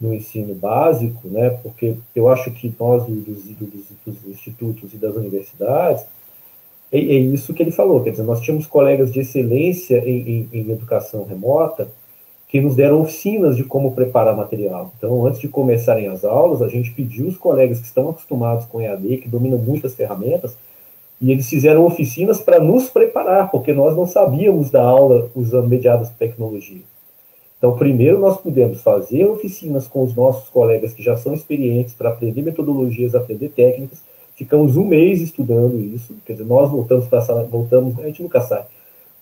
no 0.00 0.14
ensino 0.14 0.54
básico, 0.54 1.28
né, 1.28 1.50
porque 1.62 1.94
eu 2.14 2.28
acho 2.28 2.50
que 2.52 2.72
nós, 2.78 3.04
dos, 3.04 3.44
dos, 3.44 3.84
dos 4.06 4.26
institutos 4.26 4.94
e 4.94 4.96
das 4.96 5.14
universidades, 5.14 6.04
é, 6.90 6.98
é, 6.98 7.18
isso 7.18 7.54
que 7.54 7.62
ele 7.62 7.70
falou, 7.70 8.02
quer 8.02 8.10
dizer, 8.10 8.22
nós 8.22 8.40
tínhamos 8.40 8.66
colegas 8.66 9.12
de 9.12 9.20
excelência 9.20 9.98
em, 9.98 10.48
em, 10.52 10.60
em 10.60 10.70
educação 10.70 11.24
remota 11.24 11.88
que 12.48 12.60
nos 12.60 12.74
deram 12.74 13.00
oficinas 13.00 13.56
de 13.56 13.62
como 13.62 13.92
preparar 13.92 14.36
material. 14.36 14.92
Então, 14.98 15.24
antes 15.24 15.40
de 15.40 15.46
começarem 15.46 16.08
as 16.08 16.24
aulas, 16.24 16.60
a 16.60 16.68
gente 16.68 16.90
pediu 16.90 17.28
os 17.28 17.36
colegas 17.36 17.78
que 17.78 17.86
estão 17.86 18.10
acostumados 18.10 18.64
com 18.66 18.80
EAD, 18.80 19.18
que 19.18 19.28
dominam 19.28 19.56
muitas 19.56 19.94
ferramentas, 19.94 20.56
e 21.20 21.30
eles 21.30 21.48
fizeram 21.48 21.86
oficinas 21.86 22.40
para 22.40 22.58
nos 22.58 22.88
preparar, 22.88 23.52
porque 23.52 23.72
nós 23.72 23.94
não 23.94 24.06
sabíamos 24.06 24.68
da 24.68 24.82
aula 24.82 25.30
usando 25.32 25.68
mediadas 25.68 26.10
tecnologia. 26.10 26.82
Então, 27.60 27.76
primeiro 27.76 28.18
nós 28.18 28.40
pudemos 28.40 28.80
fazer 28.80 29.26
oficinas 29.26 29.86
com 29.86 30.02
os 30.02 30.14
nossos 30.14 30.48
colegas 30.48 30.94
que 30.94 31.02
já 31.02 31.14
são 31.18 31.34
experientes 31.34 31.92
para 31.92 32.08
aprender 32.08 32.40
metodologias, 32.40 33.14
aprender 33.14 33.50
técnicas. 33.50 34.02
Ficamos 34.34 34.78
um 34.78 34.84
mês 34.86 35.20
estudando 35.20 35.78
isso, 35.78 36.16
quer 36.24 36.32
dizer, 36.32 36.46
nós 36.46 36.70
voltamos 36.70 37.06
para 37.06 37.18
a 37.18 37.22
sala, 37.22 37.44
voltamos, 37.44 37.98
a 37.98 38.06
gente 38.06 38.22
nunca 38.22 38.40
sai, 38.40 38.64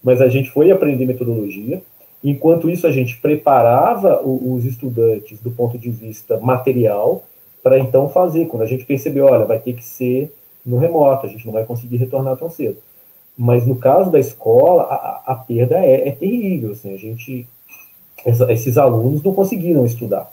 mas 0.01 0.21
a 0.21 0.29
gente 0.29 0.53
foi 0.53 0.71
aprender 0.71 1.05
metodologia. 1.05 1.83
Enquanto 2.23 2.71
isso, 2.71 2.87
a 2.87 2.93
gente 2.93 3.17
preparava 3.21 4.23
os 4.25 4.65
estudantes 4.65 5.41
do 5.41 5.51
ponto 5.51 5.77
de 5.77 5.91
vista 5.91 6.39
material 6.39 7.25
para 7.61 7.81
então 7.81 8.09
fazer. 8.09 8.47
Quando 8.47 8.63
a 8.63 8.67
gente 8.67 8.85
percebeu, 8.85 9.27
olha, 9.27 9.45
vai 9.45 9.59
ter 9.59 9.73
que 9.73 9.85
ser 9.85 10.33
no 10.65 10.79
remoto, 10.79 11.27
a 11.27 11.29
gente 11.29 11.45
não 11.45 11.53
vai 11.53 11.65
conseguir 11.65 11.97
retornar 11.97 12.37
tão 12.37 12.49
cedo. 12.49 12.79
Mas 13.37 13.67
no 13.67 13.77
caso 13.77 14.11
da 14.11 14.19
escola, 14.21 14.83
a, 14.85 15.33
a 15.33 15.35
perda 15.35 15.79
é, 15.79 16.09
é, 16.09 16.13
terrível. 16.13 16.73
Assim, 16.73 16.95
a 16.95 16.97
gente 16.97 17.47
esses 18.27 18.77
alunos 18.77 19.23
não 19.23 19.33
conseguiram 19.33 19.87
estudar, 19.87 20.33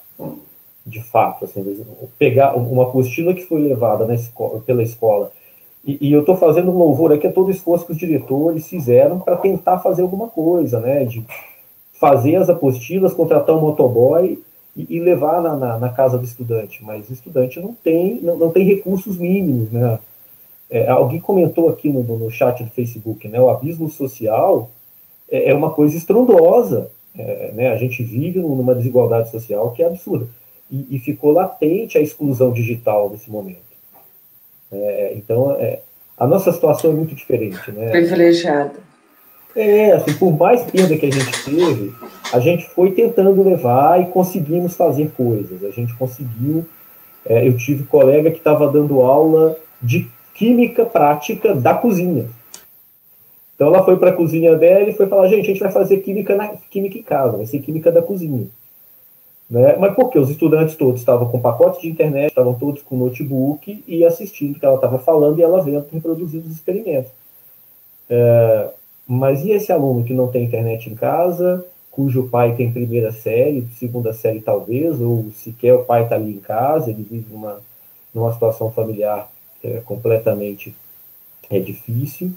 de 0.85 1.01
fato. 1.03 1.45
Assim, 1.45 1.85
pegar 2.17 2.55
uma 2.55 2.83
apostila 2.83 3.33
que 3.33 3.43
foi 3.43 3.61
levada 3.61 4.13
escola, 4.13 4.61
pela 4.61 4.83
escola, 4.83 5.31
e, 5.85 6.09
e 6.09 6.11
eu 6.11 6.21
estou 6.21 6.35
fazendo 6.35 6.71
um 6.71 6.77
louvor 6.77 7.13
aqui 7.13 7.27
a 7.27 7.31
todo 7.31 7.47
o 7.47 7.51
esforço 7.51 7.85
que 7.85 7.91
os 7.91 7.97
diretores 7.97 8.67
fizeram 8.67 9.19
para 9.19 9.37
tentar 9.37 9.79
fazer 9.79 10.01
alguma 10.01 10.27
coisa, 10.27 10.79
né? 10.79 11.05
De 11.05 11.23
fazer 11.93 12.35
as 12.35 12.49
apostilas, 12.49 13.13
contratar 13.13 13.55
um 13.55 13.61
motoboy 13.61 14.41
e, 14.75 14.95
e 14.95 14.99
levar 14.99 15.41
na, 15.41 15.55
na, 15.55 15.77
na, 15.77 15.89
casa 15.89 16.17
do 16.17 16.25
estudante. 16.25 16.83
Mas 16.83 17.07
o 17.07 17.13
estudante 17.13 17.59
não 17.59 17.73
tem, 17.73 18.19
não, 18.21 18.35
não 18.35 18.49
tem 18.49 18.65
recursos 18.65 19.17
mínimos, 19.17 19.71
né? 19.71 19.99
É, 20.67 20.89
alguém 20.89 21.19
comentou 21.19 21.69
aqui 21.69 21.87
no, 21.89 22.01
no 22.01 22.31
chat 22.31 22.63
do 22.63 22.71
Facebook, 22.71 23.27
né? 23.27 23.39
O 23.39 23.49
abismo 23.49 23.87
social 23.87 24.71
é, 25.29 25.51
é 25.51 25.53
uma 25.53 25.69
coisa 25.69 25.95
estrondosa. 25.95 26.89
É, 27.17 27.51
né, 27.53 27.71
a 27.71 27.77
gente 27.77 28.03
vive 28.03 28.39
numa 28.39 28.75
desigualdade 28.75 29.31
social 29.31 29.71
que 29.71 29.81
é 29.81 29.87
absurda. 29.87 30.27
E, 30.69 30.95
e 30.95 30.99
ficou 30.99 31.31
latente 31.31 31.97
a 31.97 32.01
exclusão 32.01 32.51
digital 32.51 33.09
nesse 33.09 33.29
momento. 33.29 33.63
É, 34.71 35.13
então, 35.15 35.51
é, 35.51 35.79
a 36.17 36.27
nossa 36.27 36.51
situação 36.51 36.91
é 36.91 36.93
muito 36.93 37.15
diferente. 37.15 37.71
Né? 37.71 37.89
Privilegiada. 37.91 38.73
É, 39.55 39.93
assim, 39.93 40.13
por 40.15 40.37
mais 40.37 40.63
perda 40.63 40.97
que 40.97 41.05
a 41.05 41.11
gente 41.11 41.45
teve, 41.45 41.93
a 42.33 42.39
gente 42.39 42.67
foi 42.69 42.91
tentando 42.91 43.41
levar 43.41 44.01
e 44.01 44.07
conseguimos 44.07 44.75
fazer 44.75 45.11
coisas. 45.11 45.63
A 45.63 45.71
gente 45.71 45.93
conseguiu. 45.95 46.65
É, 47.25 47.47
eu 47.47 47.55
tive 47.57 47.83
colega 47.85 48.29
que 48.29 48.37
estava 48.37 48.69
dando 48.69 49.01
aula 49.01 49.57
de 49.81 50.09
química 50.33 50.85
prática 50.85 51.55
da 51.55 51.73
cozinha. 51.73 52.27
Então 53.55 53.67
ela 53.67 53.83
foi 53.83 53.97
para 53.97 54.09
a 54.09 54.13
cozinha 54.13 54.55
dela 54.55 54.89
e 54.89 54.93
foi 54.93 55.07
falar, 55.07 55.27
gente, 55.27 55.45
a 55.45 55.47
gente 55.47 55.59
vai 55.59 55.71
fazer 55.71 55.97
química, 56.01 56.35
na, 56.35 56.49
química 56.69 56.97
em 56.97 57.03
casa, 57.03 57.37
vai 57.37 57.45
ser 57.45 57.59
química 57.59 57.91
da 57.91 58.01
cozinha. 58.01 58.47
Né? 59.49 59.75
Mas 59.77 59.93
por 59.95 60.09
quê? 60.09 60.19
Os 60.19 60.29
estudantes 60.29 60.75
todos 60.75 60.99
estavam 60.99 61.29
com 61.29 61.39
pacotes 61.39 61.81
de 61.81 61.87
internet, 61.87 62.29
estavam 62.29 62.53
todos 62.55 62.81
com 62.81 62.97
notebook 62.97 63.83
e 63.87 64.03
assistindo 64.03 64.55
o 64.55 64.59
que 64.59 64.65
ela 64.65 64.75
estava 64.75 64.99
falando 64.99 65.39
e 65.39 65.43
ela 65.43 65.63
vendo 65.63 65.85
reproduzindo 65.91 66.47
os 66.47 66.53
experimentos. 66.53 67.11
É, 68.09 68.69
mas 69.07 69.43
e 69.45 69.51
esse 69.51 69.71
aluno 69.71 70.03
que 70.03 70.13
não 70.13 70.27
tem 70.27 70.43
internet 70.43 70.89
em 70.89 70.95
casa, 70.95 71.63
cujo 71.91 72.27
pai 72.27 72.55
tem 72.55 72.71
primeira 72.71 73.11
série, 73.11 73.67
segunda 73.77 74.13
série 74.13 74.41
talvez, 74.41 74.99
ou 74.99 75.31
sequer 75.31 75.75
o 75.75 75.85
pai 75.85 76.03
está 76.03 76.15
ali 76.15 76.35
em 76.35 76.39
casa, 76.39 76.89
ele 76.89 77.07
vive 77.09 77.31
numa, 77.31 77.61
numa 78.13 78.33
situação 78.33 78.71
familiar 78.71 79.31
é, 79.63 79.81
completamente 79.85 80.75
é, 81.49 81.59
difícil. 81.59 82.33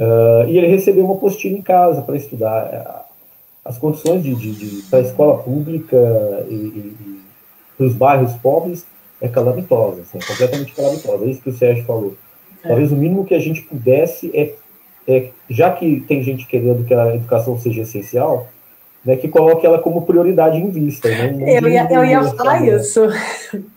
Uh, 0.00 0.48
e 0.48 0.56
ele 0.56 0.66
recebeu 0.66 1.04
uma 1.04 1.14
apostila 1.14 1.58
em 1.58 1.60
casa 1.60 2.00
para 2.00 2.16
estudar. 2.16 3.06
As 3.62 3.76
condições 3.76 4.22
de, 4.22 4.34
de, 4.34 4.52
de 4.52 4.82
para 4.84 5.00
a 5.00 5.02
escola 5.02 5.42
pública 5.42 5.96
e, 6.48 6.54
e, 6.54 6.96
e 6.98 7.20
para 7.76 7.86
os 7.86 7.94
bairros 7.94 8.32
pobres 8.34 8.86
é 9.20 9.28
calamitosa, 9.28 10.00
assim, 10.00 10.16
é 10.16 10.26
completamente 10.26 10.72
calamitosa. 10.72 11.24
É 11.26 11.28
isso 11.28 11.42
que 11.42 11.50
o 11.50 11.56
Sérgio 11.56 11.84
falou. 11.84 12.16
É. 12.64 12.68
Talvez 12.68 12.90
o 12.90 12.96
mínimo 12.96 13.26
que 13.26 13.34
a 13.34 13.38
gente 13.38 13.60
pudesse 13.60 14.30
é, 14.34 14.54
é, 15.06 15.30
já 15.50 15.70
que 15.70 16.00
tem 16.08 16.22
gente 16.22 16.46
querendo 16.46 16.82
que 16.86 16.94
a 16.94 17.14
educação 17.14 17.58
seja 17.58 17.82
essencial, 17.82 18.48
né, 19.04 19.16
que 19.16 19.28
coloque 19.28 19.64
ela 19.64 19.78
como 19.78 20.02
prioridade 20.02 20.58
em 20.58 20.70
vista. 20.70 21.08
Né? 21.08 21.58
Eu, 21.58 21.68
ia, 21.68 21.88
eu 21.90 22.04
ia 22.04 22.22
falar 22.24 22.66
isso. 22.66 23.00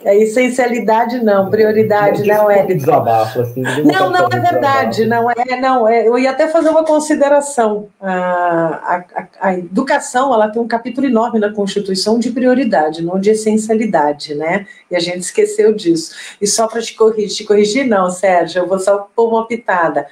É 0.06 0.16
essencialidade 0.18 1.24
não, 1.24 1.50
prioridade 1.50 2.28
não 2.28 2.52
é. 2.52 2.64
Desabafo, 2.64 3.42
assim, 3.42 3.62
não, 3.62 4.12
não 4.12 4.28
é 4.28 4.40
verdade, 4.40 5.06
não 5.06 5.32
é, 5.32 5.60
não. 5.60 5.88
É, 5.88 6.08
eu 6.08 6.18
ia 6.18 6.30
até 6.30 6.48
fazer 6.48 6.70
uma 6.70 6.84
consideração. 6.84 7.88
A, 8.00 9.06
a, 9.16 9.28
a, 9.40 9.54
educação 9.58 10.34
ela 10.34 10.50
tem 10.50 10.62
um 10.62 10.68
capítulo 10.68 11.08
enorme 11.08 11.40
na 11.40 11.52
Constituição 11.54 12.20
de 12.20 12.32
prioridade, 12.32 13.02
não 13.02 13.18
de 13.18 13.32
essencialidade, 13.32 14.36
né? 14.36 14.68
E 14.92 14.96
a 14.96 15.00
gente 15.00 15.22
esqueceu 15.22 15.74
disso. 15.74 16.14
E 16.40 16.46
só 16.46 16.68
para 16.68 16.82
te 16.82 16.94
corrigir, 16.94 17.38
te 17.38 17.44
corrigir, 17.46 17.88
não, 17.88 18.12
Sérgio, 18.12 18.64
eu 18.64 18.68
vou 18.68 18.78
só 18.78 19.08
pôr 19.16 19.30
uma 19.30 19.48
pitada. 19.48 20.06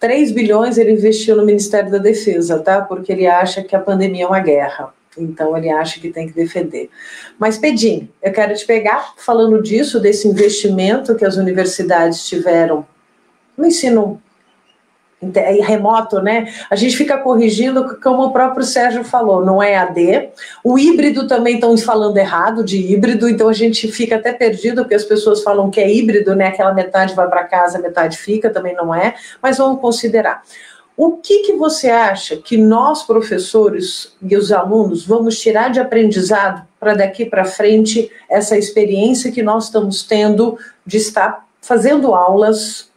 3 0.00 0.32
bilhões 0.32 0.78
ele 0.78 0.92
investiu 0.92 1.36
no 1.36 1.44
Ministério 1.44 1.90
da 1.90 1.98
Defesa, 1.98 2.58
tá? 2.60 2.80
Porque 2.80 3.12
ele 3.12 3.26
acha 3.26 3.62
que 3.62 3.74
a 3.74 3.80
pandemia 3.80 4.24
é 4.24 4.26
uma 4.26 4.40
guerra. 4.40 4.92
Então 5.16 5.56
ele 5.56 5.68
acha 5.68 6.00
que 6.00 6.10
tem 6.10 6.28
que 6.28 6.34
defender. 6.34 6.88
Mas 7.38 7.58
Pedim, 7.58 8.08
eu 8.22 8.32
quero 8.32 8.54
te 8.54 8.64
pegar 8.64 9.14
falando 9.16 9.60
disso, 9.62 9.98
desse 9.98 10.28
investimento 10.28 11.16
que 11.16 11.24
as 11.24 11.36
universidades 11.36 12.26
tiveram 12.28 12.86
no 13.56 13.66
ensino 13.66 14.22
remoto, 15.20 16.20
né? 16.20 16.52
A 16.70 16.76
gente 16.76 16.96
fica 16.96 17.18
corrigindo, 17.18 17.98
como 18.00 18.24
o 18.24 18.32
próprio 18.32 18.64
Sérgio 18.64 19.02
falou, 19.02 19.44
não 19.44 19.62
é 19.62 19.76
AD. 19.76 20.30
O 20.62 20.78
híbrido 20.78 21.26
também 21.26 21.54
estão 21.54 21.76
falando 21.76 22.16
errado 22.16 22.62
de 22.62 22.78
híbrido, 22.92 23.28
então 23.28 23.48
a 23.48 23.52
gente 23.52 23.90
fica 23.90 24.16
até 24.16 24.32
perdido, 24.32 24.82
porque 24.82 24.94
as 24.94 25.04
pessoas 25.04 25.42
falam 25.42 25.70
que 25.70 25.80
é 25.80 25.92
híbrido, 25.92 26.36
né? 26.36 26.48
Aquela 26.48 26.72
metade 26.72 27.14
vai 27.14 27.28
para 27.28 27.44
casa, 27.44 27.80
metade 27.80 28.16
fica, 28.16 28.48
também 28.48 28.74
não 28.74 28.94
é, 28.94 29.14
mas 29.42 29.58
vamos 29.58 29.80
considerar. 29.80 30.42
O 30.96 31.16
que, 31.16 31.40
que 31.40 31.52
você 31.52 31.88
acha 31.88 32.36
que 32.36 32.56
nós, 32.56 33.04
professores 33.04 34.16
e 34.22 34.36
os 34.36 34.50
alunos, 34.50 35.06
vamos 35.06 35.38
tirar 35.40 35.70
de 35.70 35.78
aprendizado 35.78 36.66
para 36.78 36.94
daqui 36.94 37.24
para 37.24 37.44
frente 37.44 38.10
essa 38.28 38.58
experiência 38.58 39.30
que 39.30 39.42
nós 39.42 39.64
estamos 39.64 40.02
tendo 40.02 40.58
de 40.84 40.96
estar 40.96 41.46
fazendo 41.60 42.14
aulas 42.14 42.90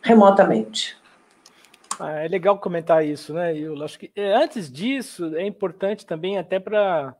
remotamente? 0.00 0.96
Ah, 2.00 2.20
é 2.20 2.28
legal 2.28 2.58
comentar 2.58 3.04
isso, 3.04 3.32
né, 3.32 3.56
Eu 3.56 3.82
Acho 3.82 3.98
que 3.98 4.10
é, 4.16 4.34
antes 4.34 4.70
disso 4.70 5.34
é 5.36 5.46
importante 5.46 6.04
também 6.04 6.38
até 6.38 6.58
para 6.58 7.16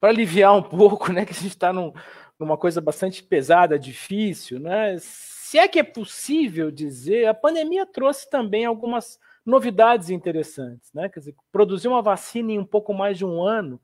aliviar 0.00 0.54
um 0.56 0.62
pouco, 0.62 1.12
né, 1.12 1.24
que 1.24 1.32
a 1.32 1.34
gente 1.34 1.48
está 1.48 1.72
num, 1.72 1.92
numa 2.38 2.56
coisa 2.56 2.80
bastante 2.80 3.22
pesada, 3.22 3.78
difícil, 3.78 4.60
né? 4.60 4.96
Se 4.98 5.58
é 5.58 5.68
que 5.68 5.78
é 5.78 5.82
possível 5.82 6.70
dizer, 6.70 7.26
a 7.26 7.34
pandemia 7.34 7.86
trouxe 7.86 8.28
também 8.28 8.64
algumas 8.64 9.18
novidades 9.44 10.10
interessantes, 10.10 10.92
né? 10.92 11.08
Quer 11.08 11.20
dizer, 11.20 11.34
produziu 11.52 11.92
uma 11.92 12.02
vacina 12.02 12.52
em 12.52 12.58
um 12.58 12.64
pouco 12.64 12.92
mais 12.92 13.16
de 13.16 13.24
um 13.24 13.42
ano, 13.42 13.80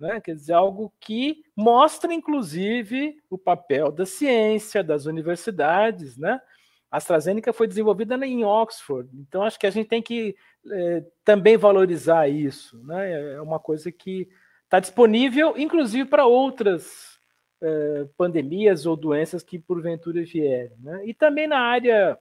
né? 0.00 0.20
Quer 0.20 0.34
dizer, 0.34 0.54
algo 0.54 0.92
que 0.98 1.44
mostra, 1.54 2.12
inclusive, 2.12 3.20
o 3.30 3.38
papel 3.38 3.92
da 3.92 4.06
ciência, 4.06 4.82
das 4.82 5.06
universidades, 5.06 6.16
né? 6.16 6.40
A 6.90 6.98
AstraZeneca 6.98 7.52
foi 7.52 7.66
desenvolvida 7.66 8.14
em 8.24 8.44
Oxford, 8.44 9.10
então 9.18 9.42
acho 9.42 9.58
que 9.58 9.66
a 9.66 9.70
gente 9.70 9.88
tem 9.88 10.00
que 10.00 10.36
é, 10.70 11.04
também 11.24 11.56
valorizar 11.56 12.28
isso. 12.28 12.80
Né? 12.84 13.34
É 13.34 13.40
uma 13.40 13.58
coisa 13.58 13.90
que 13.90 14.28
está 14.64 14.78
disponível, 14.80 15.54
inclusive, 15.56 16.08
para 16.08 16.26
outras 16.26 17.18
uh, 17.62 18.06
pandemias 18.16 18.86
ou 18.86 18.96
doenças 18.96 19.42
que 19.42 19.58
porventura 19.58 20.22
vierem. 20.24 20.76
Né? 20.80 21.06
E 21.06 21.14
também 21.14 21.46
na 21.46 21.58
área 21.58 22.18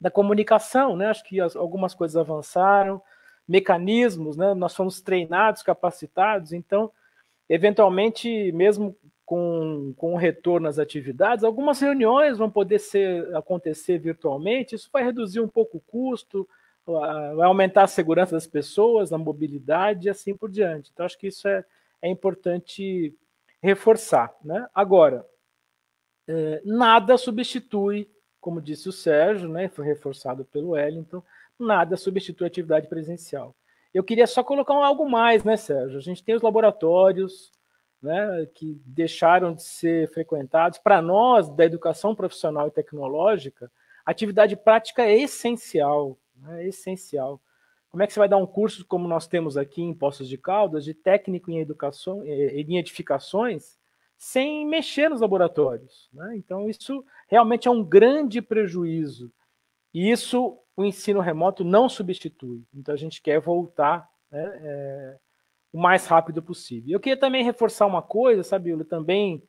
da 0.00 0.10
comunicação, 0.10 0.96
né? 0.96 1.06
acho 1.06 1.24
que 1.24 1.40
as, 1.40 1.56
algumas 1.56 1.94
coisas 1.94 2.16
avançaram, 2.16 3.02
mecanismos, 3.48 4.36
né? 4.36 4.54
nós 4.54 4.74
fomos 4.74 5.00
treinados, 5.00 5.62
capacitados, 5.62 6.52
então, 6.52 6.90
eventualmente, 7.48 8.52
mesmo 8.52 8.96
com, 9.26 9.92
com 9.96 10.14
o 10.14 10.16
retorno 10.16 10.68
às 10.68 10.78
atividades, 10.78 11.44
algumas 11.44 11.80
reuniões 11.80 12.38
vão 12.38 12.48
poder 12.48 12.78
ser, 12.78 13.34
acontecer 13.34 13.98
virtualmente, 13.98 14.76
isso 14.76 14.88
vai 14.92 15.02
reduzir 15.02 15.40
um 15.40 15.48
pouco 15.48 15.78
o 15.78 15.80
custo, 15.80 16.48
vai 16.86 17.46
aumentar 17.46 17.82
a 17.82 17.88
segurança 17.88 18.36
das 18.36 18.46
pessoas, 18.46 19.12
a 19.12 19.18
mobilidade 19.18 20.06
e 20.06 20.10
assim 20.10 20.36
por 20.36 20.48
diante. 20.48 20.92
Então, 20.94 21.04
acho 21.04 21.18
que 21.18 21.26
isso 21.26 21.48
é, 21.48 21.64
é 22.00 22.08
importante 22.08 23.12
reforçar. 23.60 24.32
Né? 24.44 24.64
Agora, 24.72 25.26
é, 26.28 26.62
nada 26.64 27.18
substitui, 27.18 28.08
como 28.40 28.60
disse 28.60 28.88
o 28.88 28.92
Sérgio, 28.92 29.48
né, 29.48 29.68
foi 29.68 29.84
reforçado 29.84 30.44
pelo 30.44 30.70
Wellington, 30.70 31.20
nada 31.58 31.96
substitui 31.96 32.44
a 32.44 32.48
atividade 32.48 32.86
presencial. 32.86 33.56
Eu 33.92 34.04
queria 34.04 34.26
só 34.28 34.44
colocar 34.44 34.74
algo 34.74 35.10
mais, 35.10 35.42
né, 35.42 35.56
Sérgio? 35.56 35.98
A 35.98 36.02
gente 36.02 36.22
tem 36.22 36.36
os 36.36 36.42
laboratórios 36.42 37.50
né, 38.02 38.46
que 38.54 38.80
deixaram 38.84 39.54
de 39.54 39.62
ser 39.62 40.08
frequentados. 40.12 40.78
Para 40.78 41.00
nós, 41.00 41.48
da 41.48 41.64
educação 41.64 42.14
profissional 42.14 42.68
e 42.68 42.70
tecnológica, 42.70 43.70
atividade 44.04 44.56
prática 44.56 45.02
é 45.02 45.16
essencial. 45.16 46.18
Né, 46.36 46.64
é 46.64 46.68
essencial. 46.68 47.40
Como 47.90 48.02
é 48.02 48.06
que 48.06 48.12
você 48.12 48.18
vai 48.18 48.28
dar 48.28 48.36
um 48.36 48.46
curso 48.46 48.84
como 48.84 49.08
nós 49.08 49.26
temos 49.26 49.56
aqui 49.56 49.82
em 49.82 49.94
Poços 49.94 50.28
de 50.28 50.36
Caldas, 50.36 50.84
de 50.84 50.92
técnico 50.92 51.50
em 51.50 51.60
educação, 51.60 52.22
em 52.24 52.76
edificações, 52.76 53.78
sem 54.18 54.66
mexer 54.66 55.08
nos 55.08 55.20
laboratórios? 55.20 56.08
Né? 56.12 56.36
Então, 56.36 56.68
isso 56.68 57.04
realmente 57.28 57.68
é 57.68 57.70
um 57.70 57.82
grande 57.82 58.42
prejuízo. 58.42 59.32
E 59.94 60.10
isso 60.10 60.58
o 60.76 60.84
ensino 60.84 61.20
remoto 61.20 61.64
não 61.64 61.88
substitui. 61.88 62.62
Então 62.74 62.92
a 62.94 62.98
gente 62.98 63.22
quer 63.22 63.40
voltar 63.40 64.08
né, 64.30 64.60
é, 64.62 65.18
o 65.76 65.78
mais 65.78 66.06
rápido 66.06 66.42
possível. 66.42 66.92
Eu 66.92 67.00
queria 67.00 67.18
também 67.18 67.44
reforçar 67.44 67.84
uma 67.84 68.00
coisa, 68.00 68.42
sabe, 68.42 68.70
Yula, 68.70 68.82
também 68.82 69.42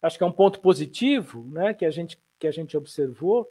acho 0.00 0.16
que 0.16 0.24
é 0.24 0.26
um 0.26 0.32
ponto 0.32 0.58
positivo, 0.60 1.46
né, 1.50 1.74
que 1.74 1.84
a 1.84 1.90
gente 1.90 2.18
que 2.38 2.46
a 2.46 2.50
gente 2.50 2.74
observou 2.76 3.46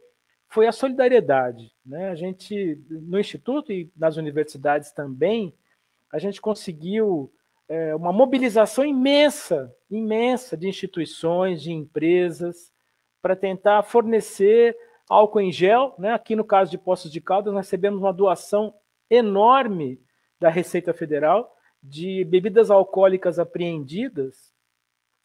foi 0.48 0.68
a 0.68 0.72
solidariedade, 0.72 1.72
né? 1.86 2.10
A 2.10 2.16
gente 2.16 2.80
no 2.90 3.20
instituto 3.20 3.72
e 3.72 3.92
nas 3.96 4.18
universidades 4.18 4.92
também 4.92 5.54
a 6.12 6.18
gente 6.18 6.42
conseguiu 6.42 7.32
é, 7.70 7.96
uma 7.96 8.12
mobilização 8.12 8.84
imensa, 8.84 9.74
imensa 9.90 10.58
de 10.58 10.68
instituições, 10.68 11.62
de 11.62 11.72
empresas 11.72 12.72
para 13.22 13.36
tentar 13.36 13.84
fornecer 13.84 14.76
álcool 15.08 15.42
em 15.42 15.52
gel. 15.52 15.96
Né? 15.98 16.14
Aqui 16.14 16.36
no 16.36 16.44
caso 16.44 16.70
de 16.70 16.78
Poços 16.78 17.12
de 17.12 17.22
Caldas, 17.22 17.54
nós 17.54 17.66
recebemos 17.66 18.00
uma 18.00 18.14
doação 18.14 18.74
enorme 19.10 20.00
da 20.40 20.50
Receita 20.50 20.94
Federal 20.94 21.53
de 21.84 22.24
bebidas 22.24 22.72
alcoólicas 22.72 23.38
apreendidas. 23.38 24.54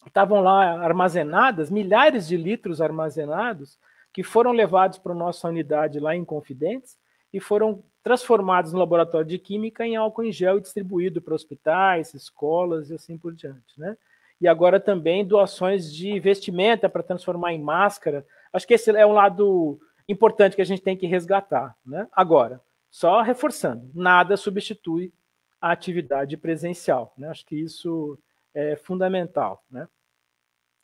Estavam 0.05 0.41
lá 0.41 0.79
armazenadas, 0.83 1.69
milhares 1.69 2.27
de 2.27 2.35
litros 2.35 2.81
armazenados, 2.81 3.79
que 4.11 4.23
foram 4.23 4.51
levados 4.51 4.97
para 4.97 5.13
nossa 5.13 5.47
unidade 5.47 5.99
lá 5.99 6.15
em 6.15 6.25
Confidentes 6.25 6.97
e 7.31 7.39
foram 7.39 7.83
transformados 8.03 8.73
no 8.73 8.79
laboratório 8.79 9.27
de 9.27 9.37
química 9.37 9.85
em 9.85 9.95
álcool 9.95 10.23
em 10.23 10.31
gel 10.31 10.57
e 10.57 10.61
distribuído 10.61 11.21
para 11.21 11.35
hospitais, 11.35 12.13
escolas 12.13 12.89
e 12.89 12.95
assim 12.95 13.17
por 13.17 13.33
diante. 13.33 13.79
Né? 13.79 13.95
E 14.41 14.47
agora 14.47 14.79
também 14.79 15.25
doações 15.25 15.93
de 15.93 16.19
vestimenta 16.19 16.89
para 16.89 17.03
transformar 17.03 17.53
em 17.53 17.61
máscara 17.61 18.25
Acho 18.51 18.67
que 18.67 18.73
esse 18.73 18.91
é 18.91 19.05
um 19.05 19.13
lado 19.13 19.79
importante 20.07 20.55
que 20.55 20.61
a 20.61 20.65
gente 20.65 20.81
tem 20.81 20.97
que 20.97 21.07
resgatar. 21.07 21.75
Né? 21.85 22.07
Agora, 22.11 22.61
só 22.89 23.21
reforçando, 23.21 23.89
nada 23.93 24.35
substitui 24.35 25.13
a 25.61 25.71
atividade 25.71 26.37
presencial. 26.37 27.13
Né? 27.17 27.29
Acho 27.29 27.45
que 27.45 27.55
isso 27.55 28.17
é 28.53 28.75
fundamental. 28.75 29.63
Né? 29.69 29.87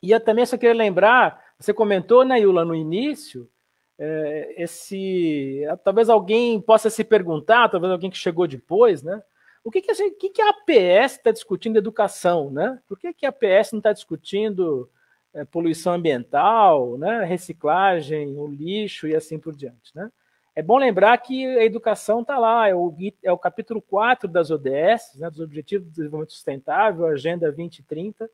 E 0.02 0.12
eu 0.12 0.20
também 0.20 0.46
só 0.46 0.58
queria 0.58 0.76
lembrar, 0.76 1.44
você 1.58 1.74
comentou, 1.74 2.24
né, 2.24 2.40
Yula, 2.40 2.66
no 2.66 2.76
início, 2.76 3.50
é, 3.98 4.56
esse, 4.58 5.62
talvez 5.84 6.10
alguém 6.10 6.60
possa 6.62 6.90
se 6.90 7.04
perguntar, 7.04 7.70
talvez 7.70 7.92
alguém 7.92 8.10
que 8.10 8.18
chegou 8.18 8.46
depois, 8.46 9.02
né? 9.02 9.24
O 9.64 9.72
que, 9.72 9.82
que, 9.82 9.90
a, 9.90 9.94
gente, 9.96 10.16
que, 10.18 10.30
que 10.30 10.42
a 10.42 10.50
APS 10.50 11.14
está 11.14 11.32
discutindo 11.32 11.78
educação, 11.78 12.52
né? 12.52 12.80
Por 12.88 13.00
que, 13.00 13.14
que 13.14 13.26
a 13.26 13.30
APS 13.30 13.72
não 13.72 13.80
está 13.80 13.94
discutindo 13.94 14.88
é, 15.36 15.44
poluição 15.44 15.94
ambiental, 15.94 16.98
né, 16.98 17.24
reciclagem, 17.26 18.38
o 18.38 18.48
lixo 18.48 19.06
e 19.06 19.14
assim 19.14 19.38
por 19.38 19.54
diante. 19.54 19.94
Né? 19.94 20.10
É 20.56 20.62
bom 20.62 20.78
lembrar 20.78 21.18
que 21.18 21.46
a 21.58 21.66
educação 21.66 22.22
está 22.22 22.38
lá, 22.38 22.70
é 22.70 22.74
o, 22.74 22.96
é 23.22 23.32
o 23.32 23.38
capítulo 23.38 23.82
4 23.82 24.26
das 24.30 24.50
ODS, 24.50 25.16
né, 25.16 25.30
dos 25.30 25.42
Objetivos 25.42 25.86
de 25.86 25.92
Desenvolvimento 25.92 26.32
Sustentável, 26.32 27.06
Agenda 27.06 27.48
2030, 27.48 28.30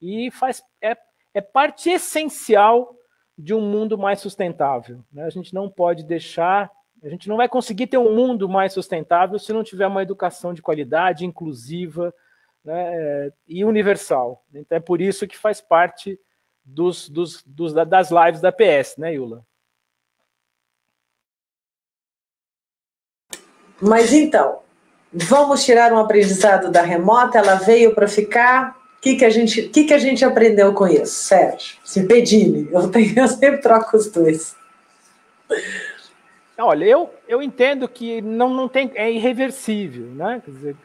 e 0.00 0.30
faz, 0.30 0.62
é, 0.80 0.96
é 1.34 1.42
parte 1.42 1.90
essencial 1.90 2.96
de 3.36 3.52
um 3.52 3.60
mundo 3.60 3.98
mais 3.98 4.18
sustentável. 4.20 5.04
Né? 5.12 5.24
A 5.24 5.30
gente 5.30 5.52
não 5.52 5.68
pode 5.68 6.04
deixar, 6.04 6.70
a 7.02 7.08
gente 7.10 7.28
não 7.28 7.36
vai 7.36 7.50
conseguir 7.50 7.86
ter 7.86 7.98
um 7.98 8.14
mundo 8.14 8.48
mais 8.48 8.72
sustentável 8.72 9.38
se 9.38 9.52
não 9.52 9.62
tiver 9.62 9.86
uma 9.86 10.02
educação 10.02 10.54
de 10.54 10.62
qualidade, 10.62 11.26
inclusiva 11.26 12.14
né, 12.64 13.30
e 13.46 13.62
universal. 13.62 14.42
Então 14.54 14.76
é 14.76 14.80
por 14.80 15.02
isso 15.02 15.28
que 15.28 15.36
faz 15.36 15.60
parte 15.60 16.18
dos, 16.64 17.10
dos, 17.10 17.42
dos, 17.44 17.74
das 17.74 18.10
lives 18.10 18.40
da 18.40 18.50
PS, 18.50 18.96
né, 18.96 19.14
Yula? 19.14 19.44
Mas 23.80 24.12
então, 24.12 24.58
vamos 25.12 25.64
tirar 25.64 25.92
um 25.92 25.98
aprendizado 25.98 26.70
da 26.70 26.82
remota, 26.82 27.38
ela 27.38 27.54
veio 27.54 27.94
para 27.94 28.08
ficar. 28.08 28.76
O 28.98 29.00
que, 29.00 29.14
que, 29.14 29.24
a 29.24 29.30
gente, 29.30 29.62
que, 29.62 29.84
que 29.84 29.94
a 29.94 29.98
gente 29.98 30.24
aprendeu 30.24 30.74
com 30.74 30.86
isso, 30.86 31.24
Sérgio? 31.24 31.76
Se 31.84 32.04
pedir, 32.04 32.68
eu, 32.72 32.90
tenho, 32.90 33.16
eu 33.16 33.28
sempre 33.28 33.58
troco 33.58 33.96
os 33.96 34.10
dois. 34.10 34.56
Olha, 36.58 36.84
eu, 36.84 37.08
eu 37.28 37.40
entendo 37.40 37.86
que 37.88 38.20
não, 38.20 38.50
não 38.50 38.68
tem, 38.68 38.90
é 38.96 39.10
irreversível, 39.10 40.06
né? 40.06 40.42
Quer 40.44 40.50
dizer, 40.50 40.76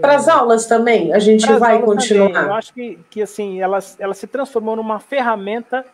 para 0.00 0.16
as 0.16 0.26
aulas 0.26 0.66
também, 0.66 1.12
a 1.12 1.18
gente 1.18 1.46
vai 1.54 1.80
continuar. 1.82 2.32
Também. 2.32 2.48
Eu 2.48 2.54
acho 2.54 2.72
que, 2.72 2.98
que 3.10 3.22
assim, 3.22 3.60
ela, 3.60 3.78
ela 3.98 4.14
se 4.14 4.26
transformou 4.26 4.74
numa 4.74 4.98
ferramenta 4.98 5.84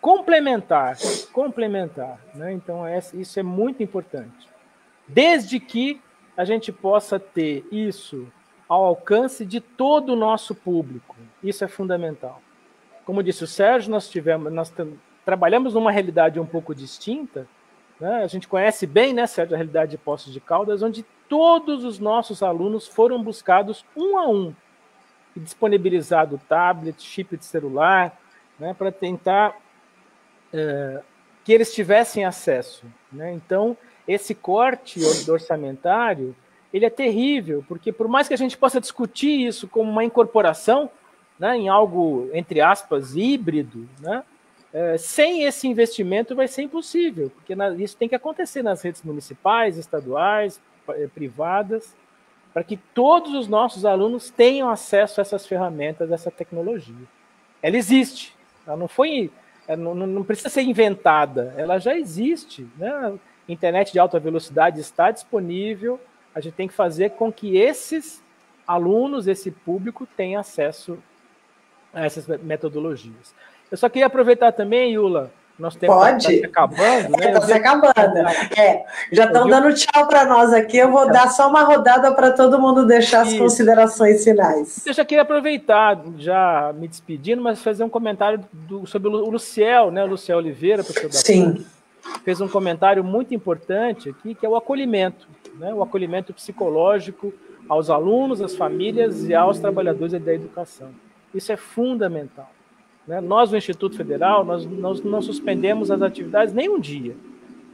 complementar, 0.00 0.96
complementar, 1.32 2.18
né? 2.34 2.52
Então 2.52 2.86
é, 2.86 3.00
isso 3.14 3.40
é 3.40 3.42
muito 3.42 3.82
importante. 3.82 4.51
Desde 5.12 5.60
que 5.60 6.00
a 6.36 6.44
gente 6.44 6.72
possa 6.72 7.18
ter 7.18 7.66
isso 7.70 8.26
ao 8.68 8.84
alcance 8.84 9.44
de 9.44 9.60
todo 9.60 10.14
o 10.14 10.16
nosso 10.16 10.54
público, 10.54 11.14
isso 11.42 11.62
é 11.64 11.68
fundamental. 11.68 12.40
Como 13.04 13.22
disse 13.22 13.44
o 13.44 13.46
Sérgio, 13.46 13.90
nós 13.90 14.08
tivemos, 14.08 14.50
nós 14.52 14.72
trabalhamos 15.24 15.74
numa 15.74 15.90
realidade 15.90 16.40
um 16.40 16.46
pouco 16.46 16.74
distinta. 16.74 17.46
Né? 18.00 18.22
A 18.22 18.26
gente 18.26 18.48
conhece 18.48 18.86
bem, 18.86 19.12
né, 19.12 19.26
Sérgio, 19.26 19.54
a 19.54 19.58
realidade 19.58 19.90
de 19.90 19.98
Poços 19.98 20.32
de 20.32 20.40
Caldas, 20.40 20.82
onde 20.82 21.04
todos 21.28 21.84
os 21.84 21.98
nossos 21.98 22.42
alunos 22.42 22.86
foram 22.88 23.22
buscados 23.22 23.84
um 23.94 24.16
a 24.16 24.26
um 24.28 24.54
e 25.36 25.40
disponibilizado 25.40 26.40
tablet, 26.48 27.02
chip 27.02 27.36
de 27.36 27.44
celular, 27.44 28.18
né, 28.58 28.74
para 28.74 28.92
tentar 28.92 29.56
é, 30.52 31.00
que 31.44 31.52
eles 31.52 31.74
tivessem 31.74 32.24
acesso. 32.24 32.86
Né? 33.10 33.32
Então, 33.32 33.76
esse 34.06 34.34
corte 34.34 35.00
orçamentário 35.30 36.34
ele 36.72 36.86
é 36.86 36.90
terrível, 36.90 37.64
porque 37.68 37.92
por 37.92 38.08
mais 38.08 38.26
que 38.26 38.34
a 38.34 38.38
gente 38.38 38.56
possa 38.56 38.80
discutir 38.80 39.46
isso 39.46 39.68
como 39.68 39.90
uma 39.90 40.04
incorporação 40.04 40.90
né, 41.38 41.56
em 41.56 41.68
algo, 41.68 42.30
entre 42.32 42.60
aspas, 42.60 43.14
híbrido, 43.14 43.88
né, 44.00 44.22
é, 44.72 44.96
sem 44.96 45.42
esse 45.44 45.68
investimento 45.68 46.34
vai 46.34 46.48
ser 46.48 46.62
impossível, 46.62 47.30
porque 47.30 47.54
na, 47.54 47.70
isso 47.74 47.96
tem 47.96 48.08
que 48.08 48.14
acontecer 48.14 48.62
nas 48.62 48.80
redes 48.80 49.02
municipais, 49.02 49.76
estaduais, 49.76 50.58
eh, 50.88 51.08
privadas, 51.14 51.94
para 52.54 52.64
que 52.64 52.76
todos 52.76 53.34
os 53.34 53.48
nossos 53.48 53.84
alunos 53.84 54.30
tenham 54.30 54.70
acesso 54.70 55.20
a 55.20 55.22
essas 55.22 55.46
ferramentas, 55.46 56.10
a 56.10 56.14
essa 56.14 56.30
tecnologia. 56.30 56.94
Ela 57.62 57.76
existe, 57.76 58.34
ela 58.66 58.76
não 58.76 58.88
foi, 58.88 59.30
não, 59.68 59.94
não, 59.94 60.24
precisa 60.24 60.48
ser 60.48 60.62
inventada, 60.62 61.54
ela 61.56 61.78
já 61.78 61.96
existe. 61.96 62.66
Né? 62.76 63.18
Internet 63.48 63.92
de 63.92 63.98
alta 63.98 64.18
velocidade 64.18 64.80
está 64.80 65.10
disponível, 65.10 66.00
a 66.34 66.40
gente 66.40 66.54
tem 66.54 66.68
que 66.68 66.74
fazer 66.74 67.10
com 67.10 67.32
que 67.32 67.56
esses 67.56 68.22
alunos, 68.66 69.26
esse 69.26 69.50
público, 69.50 70.06
tenha 70.16 70.40
acesso 70.40 70.98
a 71.92 72.04
essas 72.04 72.26
metodologias. 72.42 73.34
Eu 73.70 73.76
só 73.76 73.88
queria 73.88 74.06
aproveitar 74.06 74.52
também, 74.52 74.94
Yula, 74.94 75.32
Nosso 75.58 75.78
tempo 75.78 75.92
tá 75.92 75.98
Pode. 75.98 76.34
Está 76.34 76.46
acabando, 76.46 77.16
né? 77.16 77.26
Está 77.32 77.40
se 77.42 77.52
acabando. 77.52 78.18
É, 78.56 78.84
já 79.12 79.26
estão 79.26 79.46
dando 79.46 79.72
tchau 79.74 80.06
para 80.08 80.24
nós 80.24 80.52
aqui. 80.52 80.78
Eu 80.78 80.90
vou 80.90 81.06
dar 81.10 81.30
só 81.30 81.48
uma 81.48 81.62
rodada 81.62 82.12
para 82.12 82.32
todo 82.32 82.60
mundo 82.60 82.86
deixar 82.86 83.22
as 83.22 83.34
considerações 83.34 84.24
finais. 84.24 84.86
Eu 84.86 84.92
já 84.92 85.04
queria 85.04 85.22
aproveitar, 85.22 86.00
já 86.18 86.72
me 86.74 86.88
despedindo, 86.88 87.42
mas 87.42 87.62
fazer 87.62 87.84
um 87.84 87.88
comentário 87.88 88.40
do, 88.52 88.86
sobre 88.86 89.08
o 89.08 89.30
Luciel, 89.30 89.90
né? 89.90 90.04
O 90.04 90.08
Luciel 90.08 90.38
Oliveira, 90.38 90.82
professor 90.82 91.10
da 91.10 91.18
Sim. 91.18 91.64
Fez 92.24 92.40
um 92.40 92.48
comentário 92.48 93.04
muito 93.04 93.34
importante 93.34 94.08
aqui, 94.08 94.34
que 94.34 94.44
é 94.44 94.48
o 94.48 94.56
acolhimento, 94.56 95.28
né? 95.58 95.72
o 95.72 95.82
acolhimento 95.82 96.32
psicológico 96.34 97.32
aos 97.68 97.90
alunos, 97.90 98.42
às 98.42 98.56
famílias 98.56 99.28
e 99.28 99.34
aos 99.34 99.58
trabalhadores 99.58 100.20
da 100.20 100.34
educação. 100.34 100.90
Isso 101.34 101.52
é 101.52 101.56
fundamental. 101.56 102.50
Né? 103.06 103.20
Nós, 103.20 103.50
no 103.50 103.58
Instituto 103.58 103.96
Federal, 103.96 104.44
nós, 104.44 104.66
nós 104.66 105.02
não 105.02 105.22
suspendemos 105.22 105.90
as 105.90 106.02
atividades 106.02 106.54
nem 106.54 106.68
um 106.68 106.78
dia. 106.78 107.16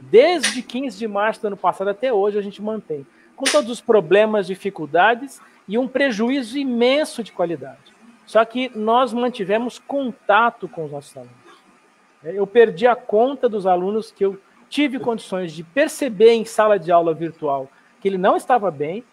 Desde 0.01 0.61
15 0.61 0.97
de 0.97 1.07
março 1.07 1.41
do 1.41 1.47
ano 1.47 1.57
passado 1.57 1.89
até 1.89 2.11
hoje, 2.11 2.37
a 2.37 2.41
gente 2.41 2.61
mantém. 2.61 3.05
Com 3.35 3.45
todos 3.45 3.69
os 3.69 3.81
problemas, 3.81 4.47
dificuldades 4.47 5.41
e 5.67 5.77
um 5.77 5.87
prejuízo 5.87 6.57
imenso 6.57 7.23
de 7.23 7.31
qualidade. 7.31 7.93
Só 8.25 8.43
que 8.45 8.71
nós 8.75 9.13
mantivemos 9.13 9.79
contato 9.79 10.67
com 10.67 10.85
os 10.85 10.91
nossos 10.91 11.15
alunos. 11.15 11.33
Eu 12.23 12.45
perdi 12.45 12.85
a 12.85 12.95
conta 12.95 13.47
dos 13.47 13.65
alunos 13.65 14.11
que 14.11 14.25
eu 14.25 14.39
tive 14.69 14.99
condições 14.99 15.53
de 15.53 15.63
perceber 15.63 16.31
em 16.33 16.45
sala 16.45 16.77
de 16.77 16.91
aula 16.91 17.13
virtual 17.13 17.69
que 17.99 18.07
ele 18.07 18.17
não 18.17 18.37
estava 18.37 18.71
bem, 18.71 19.03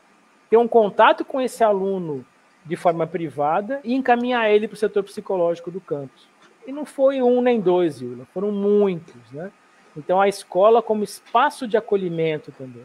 ter 0.48 0.56
um 0.56 0.68
contato 0.68 1.24
com 1.24 1.40
esse 1.40 1.64
aluno 1.64 2.24
de 2.66 2.76
forma 2.76 3.06
privada 3.06 3.80
e 3.84 3.94
encaminhar 3.94 4.50
ele 4.50 4.66
para 4.66 4.74
o 4.74 4.78
setor 4.78 5.02
psicológico 5.04 5.70
do 5.70 5.80
campus. 5.80 6.28
E 6.66 6.72
não 6.72 6.84
foi 6.84 7.22
um 7.22 7.40
nem 7.40 7.60
dois, 7.60 8.00
Yula, 8.00 8.26
foram 8.34 8.50
muitos, 8.50 9.30
né? 9.32 9.52
Então 9.96 10.20
a 10.20 10.28
escola 10.28 10.82
como 10.82 11.04
espaço 11.04 11.66
de 11.66 11.76
acolhimento 11.76 12.52
também. 12.52 12.84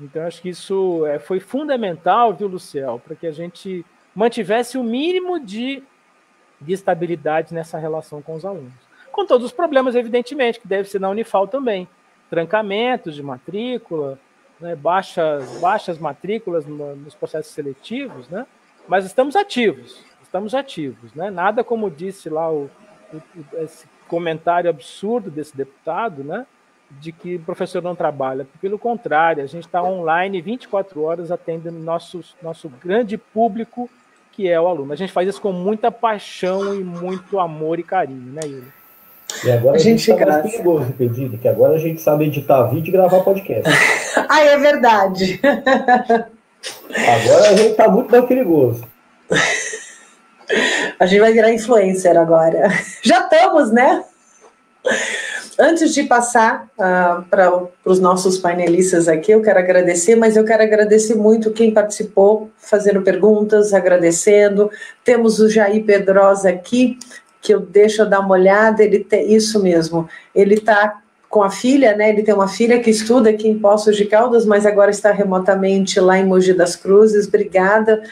Então 0.00 0.24
acho 0.24 0.42
que 0.42 0.50
isso 0.50 1.04
é, 1.06 1.18
foi 1.18 1.40
fundamental, 1.40 2.34
viu, 2.34 2.46
Luciel, 2.46 3.00
para 3.04 3.16
que 3.16 3.26
a 3.26 3.32
gente 3.32 3.84
mantivesse 4.14 4.76
o 4.76 4.84
mínimo 4.84 5.40
de, 5.40 5.82
de 6.60 6.72
estabilidade 6.72 7.54
nessa 7.54 7.78
relação 7.78 8.20
com 8.20 8.34
os 8.34 8.44
alunos. 8.44 8.72
Com 9.10 9.26
todos 9.26 9.46
os 9.46 9.52
problemas, 9.52 9.96
evidentemente, 9.96 10.60
que 10.60 10.68
deve 10.68 10.88
ser 10.88 11.00
na 11.00 11.08
Unifal 11.08 11.48
também. 11.48 11.88
Trancamentos 12.30 13.14
de 13.14 13.22
matrícula, 13.22 14.18
né, 14.60 14.76
baixas, 14.76 15.58
baixas 15.60 15.98
matrículas 15.98 16.66
nos 16.66 17.14
processos 17.14 17.52
seletivos, 17.52 18.28
né? 18.28 18.46
Mas 18.88 19.04
estamos 19.04 19.36
ativos, 19.36 20.02
estamos 20.22 20.54
ativos, 20.54 21.12
né? 21.14 21.30
Nada 21.30 21.62
como 21.62 21.90
disse 21.90 22.28
lá 22.28 22.50
o, 22.50 22.70
o, 23.12 23.20
esse 23.58 23.86
comentário 24.08 24.70
absurdo 24.70 25.30
desse 25.30 25.56
deputado, 25.56 26.24
né? 26.24 26.46
De 26.90 27.12
que 27.12 27.36
o 27.36 27.40
professor 27.40 27.82
não 27.82 27.94
trabalha. 27.94 28.46
Pelo 28.60 28.78
contrário, 28.78 29.42
a 29.42 29.46
gente 29.46 29.66
está 29.66 29.82
online 29.82 30.40
24 30.40 31.02
horas 31.02 31.30
atendendo 31.30 31.78
nosso, 31.78 32.24
nosso 32.42 32.68
grande 32.68 33.18
público, 33.18 33.90
que 34.32 34.48
é 34.48 34.58
o 34.58 34.66
aluno. 34.66 34.92
A 34.92 34.96
gente 34.96 35.12
faz 35.12 35.28
isso 35.28 35.40
com 35.40 35.52
muita 35.52 35.90
paixão 35.92 36.74
e 36.74 36.82
muito 36.82 37.38
amor 37.38 37.78
e 37.78 37.82
carinho, 37.82 38.32
né, 38.32 38.40
Yuri? 38.44 38.78
E 39.44 39.50
agora 39.50 39.76
a, 39.76 39.76
a 39.76 39.78
gente, 39.78 40.10
mais 40.10 40.50
perigoso, 40.50 40.92
pedido, 40.94 41.36
que 41.36 41.46
agora 41.46 41.74
a 41.74 41.78
gente 41.78 42.00
sabe 42.00 42.24
editar 42.24 42.64
vídeo 42.68 42.88
e 42.88 42.92
gravar 42.92 43.20
podcast. 43.20 43.70
ah, 44.28 44.40
é 44.40 44.56
verdade. 44.56 45.40
Agora 46.90 47.50
a 47.50 47.56
gente 47.56 47.70
está 47.70 47.88
muito 47.88 48.10
mais 48.10 48.24
perigoso. 48.26 48.84
A 50.98 51.06
gente 51.06 51.20
vai 51.20 51.32
virar 51.32 51.52
influencer 51.52 52.16
agora. 52.16 52.70
Já 53.04 53.20
estamos, 53.20 53.70
né? 53.70 54.02
Antes 55.58 55.92
de 55.92 56.04
passar 56.04 56.68
uh, 56.78 57.22
para 57.28 57.68
os 57.84 58.00
nossos 58.00 58.38
painelistas 58.38 59.08
aqui, 59.08 59.32
eu 59.32 59.42
quero 59.42 59.58
agradecer, 59.58 60.16
mas 60.16 60.36
eu 60.36 60.44
quero 60.44 60.62
agradecer 60.62 61.14
muito 61.14 61.52
quem 61.52 61.72
participou, 61.72 62.50
fazendo 62.56 63.02
perguntas, 63.02 63.74
agradecendo. 63.74 64.70
Temos 65.04 65.40
o 65.40 65.48
Jair 65.48 65.84
Pedrosa 65.84 66.48
aqui, 66.48 66.98
que 67.40 67.52
eu 67.52 67.60
deixo 67.60 68.02
eu 68.02 68.08
dar 68.08 68.20
uma 68.20 68.30
olhada, 68.30 68.82
ele 68.82 69.00
tem 69.00 69.34
isso 69.34 69.62
mesmo, 69.62 70.08
ele 70.34 70.54
está 70.54 71.00
com 71.28 71.42
a 71.42 71.50
filha, 71.50 71.94
né? 71.94 72.08
Ele 72.08 72.22
tem 72.22 72.34
uma 72.34 72.48
filha 72.48 72.80
que 72.80 72.90
estuda 72.90 73.30
aqui 73.30 73.48
em 73.48 73.58
Poços 73.58 73.96
de 73.96 74.06
Caldas, 74.06 74.46
mas 74.46 74.64
agora 74.64 74.90
está 74.90 75.12
remotamente 75.12 76.00
lá 76.00 76.18
em 76.18 76.24
Mogi 76.24 76.54
das 76.54 76.74
Cruzes. 76.74 77.28
Obrigada. 77.28 78.02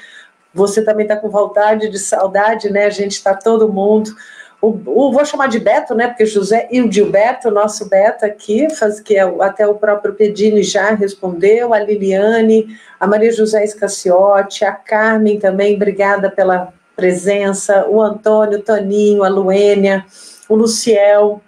Você 0.53 0.83
também 0.83 1.05
está 1.05 1.17
com 1.17 1.29
vontade 1.29 1.89
de 1.89 1.99
saudade, 1.99 2.71
né? 2.71 2.85
A 2.87 2.91
gente 2.91 3.13
está 3.13 3.35
todo 3.35 3.73
mundo. 3.73 4.15
O, 4.61 4.69
o, 4.87 5.13
vou 5.13 5.25
chamar 5.25 5.49
de 5.49 5.59
Beto, 5.59 5.95
né? 5.95 6.09
Porque 6.09 6.27
José 6.27 6.69
e 6.71 6.81
o 6.81 6.91
Gilberto, 6.91 7.51
nosso 7.51 7.89
Beto 7.89 8.25
aqui, 8.25 8.69
faz, 8.71 9.01
que 9.01 9.17
é, 9.17 9.23
até 9.41 9.67
o 9.67 9.75
próprio 9.75 10.15
Pedini 10.15 10.63
já 10.63 10.95
respondeu, 10.95 11.75
a 11.75 11.79
Liliane, 11.79 12.77
a 12.99 13.07
Maria 13.07 13.33
José 13.33 13.63
Escaciotti, 13.65 14.65
a 14.65 14.73
Carmen 14.73 15.39
também, 15.39 15.77
obrigada 15.77 16.31
pela 16.31 16.73
presença, 16.97 17.87
o 17.87 18.01
Antônio, 18.01 18.59
o 18.59 18.63
Toninho, 18.63 19.23
a 19.23 19.29
Luênia, 19.29 20.07
o 20.49 20.57
Luciel, 20.57 21.43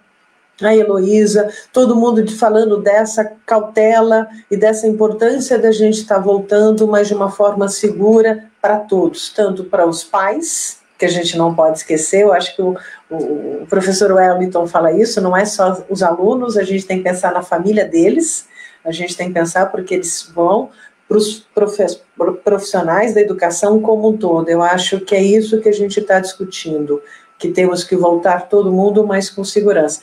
a 0.67 0.75
Heloísa, 0.75 1.49
todo 1.71 1.95
mundo 1.95 2.25
falando 2.31 2.77
dessa 2.77 3.33
cautela 3.45 4.27
e 4.49 4.57
dessa 4.57 4.87
importância 4.87 5.57
da 5.57 5.71
gente 5.71 5.99
estar 5.99 6.15
tá 6.15 6.21
voltando, 6.21 6.87
mas 6.87 7.07
de 7.07 7.13
uma 7.13 7.31
forma 7.31 7.67
segura 7.67 8.45
para 8.61 8.77
todos, 8.77 9.29
tanto 9.29 9.63
para 9.63 9.85
os 9.85 10.03
pais, 10.03 10.79
que 10.97 11.05
a 11.05 11.09
gente 11.09 11.37
não 11.37 11.55
pode 11.55 11.77
esquecer, 11.77 12.23
eu 12.23 12.33
acho 12.33 12.53
que 12.53 12.61
o, 12.61 12.75
o 13.09 13.65
professor 13.69 14.11
Wellington 14.11 14.67
fala 14.67 14.91
isso, 14.91 15.21
não 15.21 15.35
é 15.35 15.45
só 15.45 15.81
os 15.89 16.03
alunos, 16.03 16.57
a 16.57 16.63
gente 16.63 16.85
tem 16.85 16.97
que 16.97 17.05
pensar 17.05 17.31
na 17.31 17.41
família 17.41 17.85
deles, 17.85 18.47
a 18.83 18.91
gente 18.91 19.15
tem 19.15 19.29
que 19.29 19.33
pensar 19.33 19.67
porque 19.67 19.93
eles 19.93 20.29
vão 20.35 20.69
para 21.07 21.17
os 21.17 22.05
profissionais 22.43 23.15
da 23.15 23.21
educação 23.21 23.81
como 23.81 24.09
um 24.09 24.17
todo. 24.17 24.47
Eu 24.47 24.61
acho 24.61 24.99
que 24.99 25.15
é 25.15 25.21
isso 25.21 25.59
que 25.59 25.67
a 25.67 25.73
gente 25.73 25.99
está 25.99 26.19
discutindo, 26.19 27.01
que 27.39 27.49
temos 27.49 27.83
que 27.83 27.95
voltar 27.95 28.47
todo 28.47 28.71
mundo, 28.71 29.07
mas 29.07 29.29
com 29.29 29.43
segurança. 29.43 30.01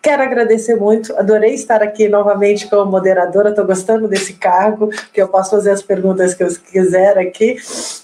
Quero 0.00 0.22
agradecer 0.22 0.76
muito, 0.76 1.12
adorei 1.16 1.54
estar 1.54 1.82
aqui 1.82 2.08
novamente 2.08 2.68
como 2.68 2.88
moderadora, 2.88 3.50
estou 3.50 3.66
gostando 3.66 4.06
desse 4.06 4.34
cargo, 4.34 4.90
que 5.12 5.20
eu 5.20 5.26
posso 5.26 5.50
fazer 5.50 5.72
as 5.72 5.82
perguntas 5.82 6.34
que 6.34 6.42
eu 6.44 6.48
quiser 6.70 7.18
aqui, 7.18 7.56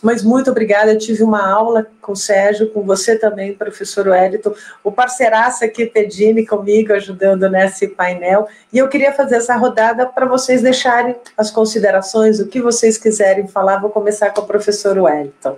mas 0.02 0.24
muito 0.24 0.50
obrigada, 0.50 0.92
eu 0.92 0.98
tive 0.98 1.22
uma 1.22 1.48
aula 1.48 1.86
com 2.02 2.12
o 2.12 2.16
Sérgio, 2.16 2.68
com 2.70 2.82
você 2.82 3.16
também, 3.16 3.54
professor 3.54 4.08
Wellington, 4.08 4.52
o 4.82 4.90
parceiraço 4.90 5.64
aqui, 5.64 5.86
Pedini, 5.86 6.44
comigo, 6.44 6.92
ajudando 6.92 7.48
nesse 7.48 7.86
painel, 7.86 8.48
e 8.72 8.78
eu 8.78 8.88
queria 8.88 9.12
fazer 9.12 9.36
essa 9.36 9.54
rodada 9.54 10.04
para 10.04 10.26
vocês 10.26 10.62
deixarem 10.62 11.14
as 11.38 11.48
considerações, 11.50 12.40
o 12.40 12.48
que 12.48 12.60
vocês 12.60 12.98
quiserem 12.98 13.46
falar, 13.46 13.78
vou 13.78 13.90
começar 13.90 14.30
com 14.30 14.40
o 14.40 14.46
professor 14.46 14.98
Wellington. 14.98 15.56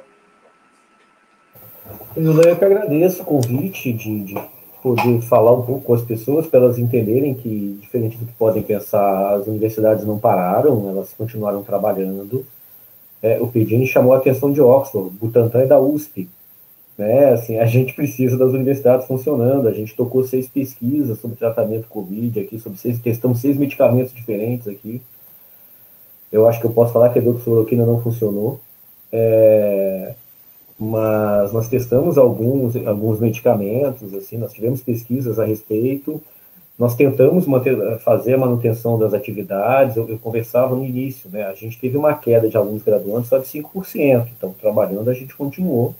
Eu 2.14 2.56
que 2.56 2.64
agradeço 2.64 3.22
o 3.22 3.24
convite 3.24 3.92
de, 3.92 4.20
de 4.20 4.55
poder 4.86 5.20
falar 5.22 5.50
um 5.50 5.62
pouco 5.62 5.82
com 5.82 5.94
as 5.94 6.02
pessoas, 6.02 6.46
para 6.46 6.60
elas 6.60 6.78
entenderem 6.78 7.34
que, 7.34 7.76
diferente 7.80 8.16
do 8.16 8.24
que 8.24 8.32
podem 8.34 8.62
pensar, 8.62 9.34
as 9.34 9.48
universidades 9.48 10.04
não 10.06 10.16
pararam, 10.16 10.88
elas 10.88 11.12
continuaram 11.12 11.64
trabalhando. 11.64 12.46
É, 13.20 13.40
o 13.40 13.48
Pedini 13.48 13.84
chamou 13.84 14.12
a 14.14 14.18
atenção 14.18 14.52
de 14.52 14.60
Oxford, 14.60 15.10
Butantan 15.10 15.62
é 15.62 15.66
da 15.66 15.80
USP. 15.80 16.28
Né? 16.96 17.32
Assim, 17.32 17.58
a 17.58 17.66
gente 17.66 17.94
precisa 17.94 18.38
das 18.38 18.52
universidades 18.52 19.08
funcionando, 19.08 19.66
a 19.66 19.72
gente 19.72 19.92
tocou 19.96 20.22
seis 20.22 20.46
pesquisas 20.46 21.18
sobre 21.18 21.36
tratamento 21.36 21.88
Covid 21.88 22.38
aqui, 22.38 22.56
sobre 22.60 22.78
seis, 22.78 23.00
testamos 23.00 23.40
seis 23.40 23.56
medicamentos 23.56 24.14
diferentes 24.14 24.68
aqui. 24.68 25.02
Eu 26.30 26.46
acho 26.46 26.60
que 26.60 26.66
eu 26.66 26.72
posso 26.72 26.92
falar 26.92 27.08
que 27.08 27.18
a 27.18 27.22
doxicloroquina 27.22 27.84
não 27.84 28.00
funcionou. 28.00 28.60
É, 29.10 30.14
mas 30.78 31.52
nós 31.52 31.68
testamos 31.68 32.18
alguns, 32.18 32.76
alguns 32.86 33.18
medicamentos, 33.18 34.12
assim, 34.12 34.36
nós 34.36 34.52
tivemos 34.52 34.82
pesquisas 34.82 35.38
a 35.38 35.44
respeito, 35.44 36.22
nós 36.78 36.94
tentamos 36.94 37.46
manter, 37.46 37.98
fazer 38.00 38.34
a 38.34 38.38
manutenção 38.38 38.98
das 38.98 39.14
atividades, 39.14 39.96
eu, 39.96 40.06
eu, 40.08 40.18
conversava 40.18 40.76
no 40.76 40.84
início, 40.84 41.30
né, 41.30 41.44
a 41.44 41.54
gente 41.54 41.80
teve 41.80 41.96
uma 41.96 42.14
queda 42.14 42.48
de 42.48 42.56
alunos 42.56 42.82
graduantes 42.82 43.30
só 43.30 43.38
de 43.38 43.46
5%, 43.46 44.28
então 44.36 44.54
trabalhando 44.60 45.08
a 45.08 45.14
gente 45.14 45.34
continuou. 45.34 45.94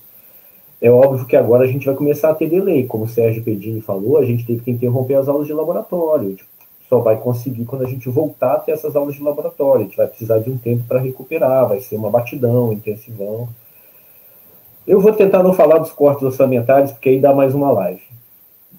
É 0.79 0.91
óbvio 0.91 1.25
que 1.25 1.35
agora 1.35 1.65
a 1.65 1.67
gente 1.67 1.87
vai 1.87 1.95
começar 1.95 2.29
a 2.29 2.35
ter 2.35 2.51
delay, 2.51 2.87
como 2.87 3.05
o 3.05 3.09
Sérgio 3.09 3.43
Pedini 3.43 3.81
falou, 3.81 4.19
a 4.19 4.25
gente 4.27 4.45
teve 4.45 4.61
que 4.61 4.71
interromper 4.71 5.15
as 5.15 5.27
aulas 5.27 5.47
de 5.47 5.55
laboratório, 5.55 6.37
só 6.87 6.99
vai 6.99 7.17
conseguir 7.17 7.65
quando 7.65 7.87
a 7.87 7.89
gente 7.89 8.11
voltar 8.11 8.53
a 8.53 8.59
ter 8.59 8.73
essas 8.73 8.95
aulas 8.95 9.15
de 9.15 9.23
laboratório, 9.23 9.81
a 9.81 9.85
gente 9.85 9.97
vai 9.97 10.07
precisar 10.07 10.39
de 10.41 10.51
um 10.51 10.59
tempo 10.59 10.85
para 10.87 11.01
recuperar, 11.01 11.67
vai 11.67 11.81
ser 11.81 11.97
uma 11.97 12.11
batidão, 12.11 12.71
intensivão, 12.75 13.49
eu 14.87 15.01
vou 15.01 15.13
tentar 15.13 15.43
não 15.43 15.53
falar 15.53 15.79
dos 15.79 15.93
cortes 15.93 16.23
orçamentários, 16.23 16.93
porque 16.93 17.09
aí 17.09 17.21
dá 17.21 17.35
mais 17.35 17.55
uma 17.55 17.71
live. 17.73 18.03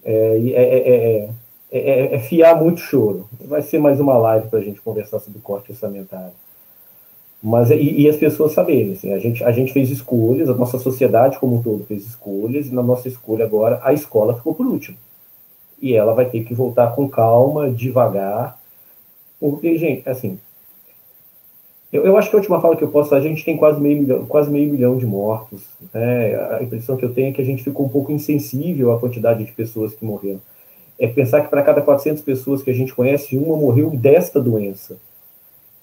É, 0.04 0.40
é, 0.54 1.30
é, 1.72 2.16
é 2.16 2.20
fiar 2.20 2.56
muito 2.62 2.80
choro. 2.80 3.28
Vai 3.42 3.62
ser 3.62 3.80
mais 3.80 4.00
uma 4.00 4.18
live 4.18 4.48
para 4.48 4.60
a 4.60 4.62
gente 4.62 4.82
conversar 4.82 5.20
sobre 5.20 5.40
corte 5.40 5.72
orçamentário. 5.72 6.34
Mas, 7.42 7.70
e, 7.70 7.76
e, 7.76 8.10
as 8.10 8.16
pessoas 8.16 8.54
saberem, 8.54 8.94
assim, 8.94 9.14
a, 9.14 9.20
gente, 9.20 9.44
a 9.44 9.52
gente 9.52 9.72
fez 9.72 9.92
escolhas, 9.92 10.50
a 10.50 10.56
nossa 10.56 10.80
sociedade 10.80 11.38
como 11.38 11.58
um 11.58 11.62
todo 11.62 11.86
fez 11.86 12.06
escolhas, 12.06 12.68
e 12.68 12.74
na 12.74 12.82
nossa 12.82 13.08
escolha 13.08 13.46
agora, 13.46 13.80
a 13.84 13.94
escola 13.94 14.36
ficou 14.36 14.56
por 14.56 14.66
último. 14.66 14.98
e 15.80 15.94
ela 15.94 16.14
vai 16.14 16.26
ter 16.26 16.44
que 16.44 16.56
voltar 16.56 16.96
com 16.96 17.08
calma, 17.08 17.70
devagar, 17.70 18.60
porque, 19.40 19.78
gente, 19.78 20.10
assim, 20.10 20.40
eu, 21.92 22.06
eu, 22.06 22.18
acho 22.18 22.30
que 22.30 22.36
a 22.36 22.40
última 22.40 22.60
fala 22.60 22.76
que 22.76 22.84
eu 22.84 22.90
posso 22.90 23.16
a 23.16 23.20
gente 23.20 23.46
tem 23.46 23.56
quase 23.56 23.80
meio 23.80 24.02
milhão, 24.02 24.26
quase 24.26 24.52
meio 24.52 24.70
milhão 24.70 24.98
de 24.98 25.06
mortos. 25.06 25.62
Né? 25.94 26.36
A 26.36 26.62
impressão 26.62 26.98
que 26.98 27.06
eu 27.06 27.14
tenho 27.14 27.30
é 27.30 27.32
que 27.32 27.42
a 27.42 27.46
gente 27.46 27.64
ficou 27.64 27.86
um 27.86 27.90
pouco 27.90 28.12
insensível 28.12 28.92
à 28.92 29.00
quantidade 29.00 29.44
de 29.44 29.52
pessoas 29.54 29.94
que 29.94 30.04
morreram. 30.04 30.42
É 31.00 31.08
pensar 31.08 31.42
que 31.42 31.50
para 31.50 31.62
cada 31.62 31.82
400 31.82 32.22
pessoas 32.24 32.62
que 32.62 32.70
a 32.70 32.74
gente 32.74 32.94
conhece, 32.94 33.38
uma 33.38 33.56
morreu 33.56 33.92
desta 33.92 34.42
doença. 34.42 34.98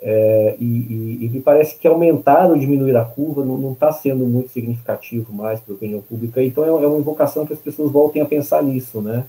É, 0.06 0.56
e, 0.60 0.64
e, 0.64 1.18
e, 1.22 1.28
me 1.30 1.40
parece 1.40 1.78
que 1.78 1.88
aumentar 1.88 2.50
ou 2.50 2.58
diminuir 2.58 2.94
a 2.94 3.04
curva 3.06 3.42
não 3.42 3.72
está 3.72 3.90
sendo 3.90 4.26
muito 4.26 4.50
significativo 4.50 5.32
mais 5.32 5.60
para 5.60 5.72
a 5.72 5.76
opinião 5.76 6.02
pública. 6.02 6.42
Então 6.42 6.62
é, 6.62 6.68
é 6.68 6.86
uma 6.86 6.98
invocação 6.98 7.46
que 7.46 7.54
as 7.54 7.58
pessoas 7.58 7.90
voltem 7.90 8.20
a 8.20 8.26
pensar 8.26 8.62
nisso. 8.62 9.00
Né? 9.00 9.24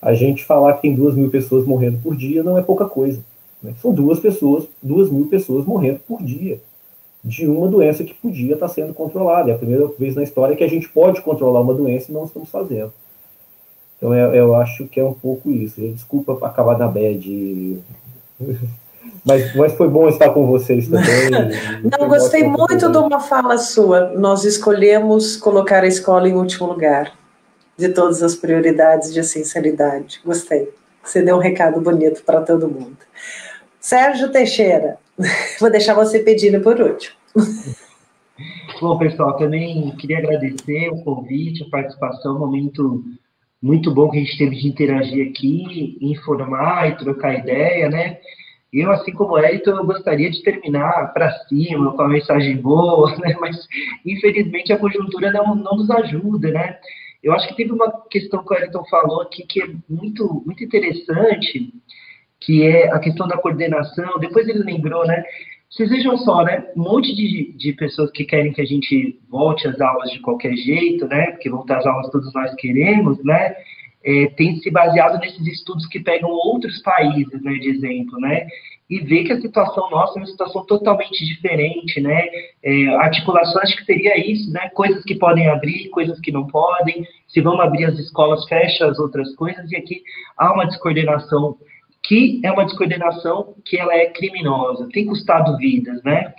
A 0.00 0.12
gente 0.14 0.44
falar 0.44 0.72
que 0.72 0.82
tem 0.82 0.94
duas 0.94 1.14
mil 1.14 1.30
pessoas 1.30 1.64
morrendo 1.64 1.98
por 2.02 2.16
dia 2.16 2.42
não 2.42 2.58
é 2.58 2.62
pouca 2.62 2.86
coisa. 2.86 3.22
Né? 3.62 3.74
São 3.80 3.92
duas 3.92 4.18
pessoas, 4.18 4.64
duas 4.82 5.10
mil 5.10 5.26
pessoas 5.26 5.64
morrendo 5.64 6.00
por 6.06 6.22
dia 6.22 6.60
de 7.24 7.46
uma 7.46 7.68
doença 7.68 8.02
que 8.02 8.14
podia 8.14 8.54
estar 8.54 8.68
sendo 8.68 8.92
controlada. 8.92 9.50
É 9.50 9.54
a 9.54 9.58
primeira 9.58 9.86
vez 9.98 10.14
na 10.14 10.22
história 10.22 10.56
que 10.56 10.64
a 10.64 10.68
gente 10.68 10.88
pode 10.88 11.20
controlar 11.22 11.60
uma 11.60 11.74
doença 11.74 12.10
e 12.10 12.14
não 12.14 12.24
estamos 12.24 12.50
fazendo. 12.50 12.92
Então 13.96 14.12
eu, 14.12 14.34
eu 14.34 14.54
acho 14.56 14.88
que 14.88 14.98
é 14.98 15.04
um 15.04 15.14
pouco 15.14 15.50
isso. 15.50 15.80
Desculpa 15.80 16.44
acabar 16.44 16.76
na 16.76 16.88
bad. 16.88 17.78
Mas, 19.24 19.54
mas 19.54 19.72
foi 19.74 19.88
bom 19.88 20.08
estar 20.08 20.30
com 20.30 20.46
vocês 20.46 20.88
também. 20.88 21.30
Não, 21.96 22.08
gostei 22.08 22.42
muito 22.42 22.90
de 22.90 22.98
uma 22.98 23.20
fala 23.20 23.56
sua. 23.56 24.10
Nós 24.16 24.44
escolhemos 24.44 25.36
colocar 25.36 25.84
a 25.84 25.86
escola 25.86 26.28
em 26.28 26.34
último 26.34 26.66
lugar 26.66 27.12
de 27.76 27.88
todas 27.90 28.20
as 28.20 28.34
prioridades 28.34 29.14
de 29.14 29.22
sinceridade. 29.22 30.20
Gostei. 30.24 30.68
Você 31.04 31.22
deu 31.22 31.36
um 31.36 31.40
recado 31.40 31.80
bonito 31.80 32.22
para 32.24 32.40
todo 32.40 32.68
mundo. 32.68 32.96
Sérgio 33.82 34.30
Teixeira, 34.30 34.96
vou 35.58 35.68
deixar 35.68 35.94
você 35.94 36.20
pedindo 36.20 36.60
por 36.60 36.80
último. 36.80 37.16
Bom, 38.80 38.96
pessoal, 38.96 39.36
também 39.36 39.90
queria 39.96 40.18
agradecer 40.18 40.88
o 40.88 41.02
convite, 41.02 41.64
a 41.64 41.68
participação, 41.68 42.36
um 42.36 42.38
momento 42.38 43.04
muito 43.60 43.92
bom 43.92 44.08
que 44.08 44.18
a 44.18 44.20
gente 44.20 44.38
teve 44.38 44.56
de 44.56 44.68
interagir 44.68 45.28
aqui, 45.28 45.98
informar 46.00 46.90
e 46.90 46.96
trocar 46.96 47.34
ideia, 47.34 47.90
né? 47.90 48.18
Eu, 48.72 48.92
assim 48.92 49.12
como 49.12 49.32
o 49.32 49.38
Elton, 49.38 49.72
eu 49.72 49.84
gostaria 49.84 50.30
de 50.30 50.42
terminar 50.44 51.12
para 51.12 51.32
cima, 51.48 51.92
com 51.92 52.02
a 52.02 52.08
mensagem 52.08 52.56
boa, 52.56 53.14
né? 53.18 53.36
Mas, 53.40 53.66
infelizmente, 54.06 54.72
a 54.72 54.78
conjuntura 54.78 55.32
não, 55.32 55.56
não 55.56 55.76
nos 55.76 55.90
ajuda, 55.90 56.52
né? 56.52 56.78
Eu 57.20 57.32
acho 57.32 57.48
que 57.48 57.56
teve 57.56 57.72
uma 57.72 57.90
questão 58.08 58.44
que 58.44 58.54
o 58.54 58.56
Elton 58.56 58.84
falou 58.84 59.22
aqui 59.22 59.44
que 59.44 59.60
é 59.60 59.66
muito, 59.88 60.42
muito 60.46 60.62
interessante, 60.62 61.72
que 62.44 62.66
é 62.66 62.92
a 62.92 62.98
questão 62.98 63.26
da 63.26 63.36
coordenação. 63.36 64.18
Depois 64.18 64.48
ele 64.48 64.62
lembrou, 64.64 65.06
né? 65.06 65.22
Vocês 65.70 65.88
vejam 65.88 66.18
só, 66.18 66.42
né? 66.42 66.66
Um 66.76 66.82
monte 66.82 67.14
de, 67.14 67.52
de 67.56 67.72
pessoas 67.72 68.10
que 68.10 68.24
querem 68.24 68.52
que 68.52 68.60
a 68.60 68.66
gente 68.66 69.18
volte 69.30 69.66
às 69.66 69.80
aulas 69.80 70.10
de 70.10 70.20
qualquer 70.20 70.54
jeito, 70.54 71.06
né? 71.06 71.30
Porque 71.30 71.48
voltar 71.48 71.78
às 71.78 71.86
aulas 71.86 72.10
todos 72.10 72.32
nós 72.34 72.54
queremos, 72.56 73.22
né? 73.24 73.54
É, 74.04 74.26
tem 74.36 74.56
se 74.56 74.70
baseado 74.70 75.18
nesses 75.20 75.46
estudos 75.46 75.86
que 75.86 76.00
pegam 76.00 76.28
outros 76.28 76.82
países, 76.82 77.40
né, 77.40 77.52
de 77.52 77.70
exemplo, 77.70 78.18
né? 78.18 78.46
E 78.90 78.98
vê 78.98 79.22
que 79.22 79.32
a 79.32 79.40
situação 79.40 79.88
nossa 79.90 80.18
é 80.18 80.22
uma 80.22 80.26
situação 80.26 80.66
totalmente 80.66 81.24
diferente, 81.24 82.00
né? 82.00 82.26
É, 82.62 82.88
articulação, 82.96 83.62
acho 83.62 83.76
que 83.76 83.84
seria 83.84 84.18
isso, 84.18 84.52
né? 84.52 84.68
Coisas 84.74 85.02
que 85.04 85.14
podem 85.14 85.48
abrir, 85.48 85.88
coisas 85.90 86.20
que 86.20 86.32
não 86.32 86.46
podem. 86.48 87.06
Se 87.28 87.40
vamos 87.40 87.60
abrir 87.60 87.86
as 87.86 87.98
escolas, 87.98 88.44
fecha 88.46 88.86
as 88.86 88.98
outras 88.98 89.34
coisas. 89.36 89.70
E 89.70 89.76
aqui 89.76 90.02
há 90.36 90.52
uma 90.52 90.66
descoordenação 90.66 91.56
que 92.02 92.40
é 92.44 92.50
uma 92.50 92.64
descoordenação 92.64 93.54
que 93.64 93.78
ela 93.78 93.94
é 93.94 94.06
criminosa, 94.06 94.88
tem 94.92 95.06
custado 95.06 95.56
vidas, 95.56 96.02
né? 96.02 96.32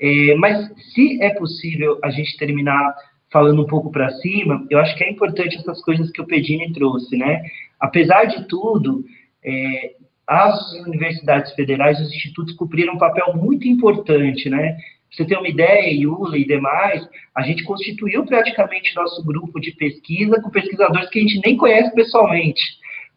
É, 0.00 0.34
mas 0.34 0.70
se 0.92 1.22
é 1.22 1.30
possível 1.30 1.98
a 2.02 2.10
gente 2.10 2.36
terminar 2.36 2.94
falando 3.32 3.62
um 3.62 3.66
pouco 3.66 3.90
para 3.90 4.10
cima, 4.10 4.64
eu 4.70 4.78
acho 4.78 4.96
que 4.96 5.04
é 5.04 5.10
importante 5.10 5.56
essas 5.56 5.80
coisas 5.82 6.10
que 6.10 6.20
o 6.20 6.26
Pedini 6.26 6.72
trouxe, 6.72 7.16
né? 7.16 7.42
Apesar 7.80 8.24
de 8.24 8.46
tudo, 8.48 9.04
é, 9.44 9.94
as 10.26 10.72
universidades 10.86 11.52
federais, 11.54 12.00
os 12.00 12.12
institutos 12.12 12.54
cumpriram 12.54 12.94
um 12.94 12.98
papel 12.98 13.34
muito 13.36 13.68
importante, 13.68 14.48
né? 14.48 14.76
Você 15.10 15.24
ter 15.24 15.36
uma 15.36 15.48
ideia, 15.48 15.92
Iula 15.92 16.36
e 16.36 16.46
demais, 16.46 17.06
a 17.36 17.42
gente 17.42 17.62
constituiu 17.64 18.24
praticamente 18.24 18.94
nosso 18.96 19.24
grupo 19.24 19.60
de 19.60 19.72
pesquisa 19.72 20.40
com 20.40 20.50
pesquisadores 20.50 21.08
que 21.08 21.18
a 21.18 21.22
gente 21.22 21.40
nem 21.44 21.56
conhece 21.56 21.94
pessoalmente. 21.94 22.60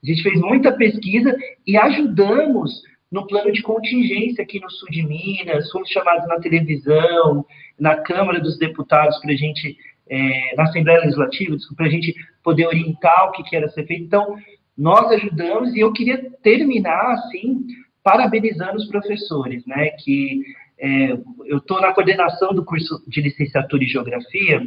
A 0.04 0.08
gente 0.08 0.24
fez 0.24 0.40
muita 0.40 0.72
pesquisa 0.72 1.36
e 1.66 1.76
ajudamos 1.78 2.82
no 3.12 3.26
plano 3.26 3.52
de 3.52 3.62
contingência 3.62 4.44
aqui 4.44 4.60
no 4.60 4.70
sul 4.70 4.90
de 4.90 5.04
Minas, 5.04 5.72
fomos 5.72 5.90
chamados 5.90 6.28
na 6.28 6.40
televisão, 6.40 7.46
na 7.80 7.96
Câmara 7.96 8.40
dos 8.40 8.58
Deputados 8.58 9.18
para 9.20 9.32
a 9.32 9.36
gente, 9.36 9.78
é, 10.10 10.56
na 10.56 10.64
Assembleia 10.64 11.00
Legislativa, 11.02 11.56
para 11.76 11.86
a 11.86 11.90
gente 11.90 12.14
poder 12.44 12.68
orientar 12.68 13.28
o 13.28 13.32
que, 13.32 13.44
que 13.44 13.56
era 13.56 13.70
ser 13.70 13.86
feito. 13.86 14.04
Então, 14.04 14.38
nós 14.78 15.10
ajudamos 15.12 15.74
e 15.76 15.80
eu 15.80 15.92
queria 15.94 16.30
terminar 16.44 17.14
assim, 17.14 17.66
parabenizando 18.04 18.76
os 18.76 18.88
professores, 18.88 19.66
né, 19.66 19.90
que 20.04 20.42
é, 20.80 21.12
eu 21.46 21.58
estou 21.58 21.82
na 21.82 21.94
coordenação 21.94 22.54
do 22.54 22.64
curso 22.64 23.04
de 23.08 23.22
licenciatura 23.22 23.84
em 23.84 23.88
Geografia 23.88 24.62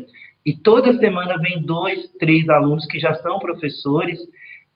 e 0.44 0.56
toda 0.56 0.98
semana 0.98 1.38
vem 1.38 1.62
dois, 1.62 2.08
três 2.18 2.48
alunos 2.48 2.86
que 2.86 2.98
já 2.98 3.14
são 3.16 3.38
professores, 3.38 4.18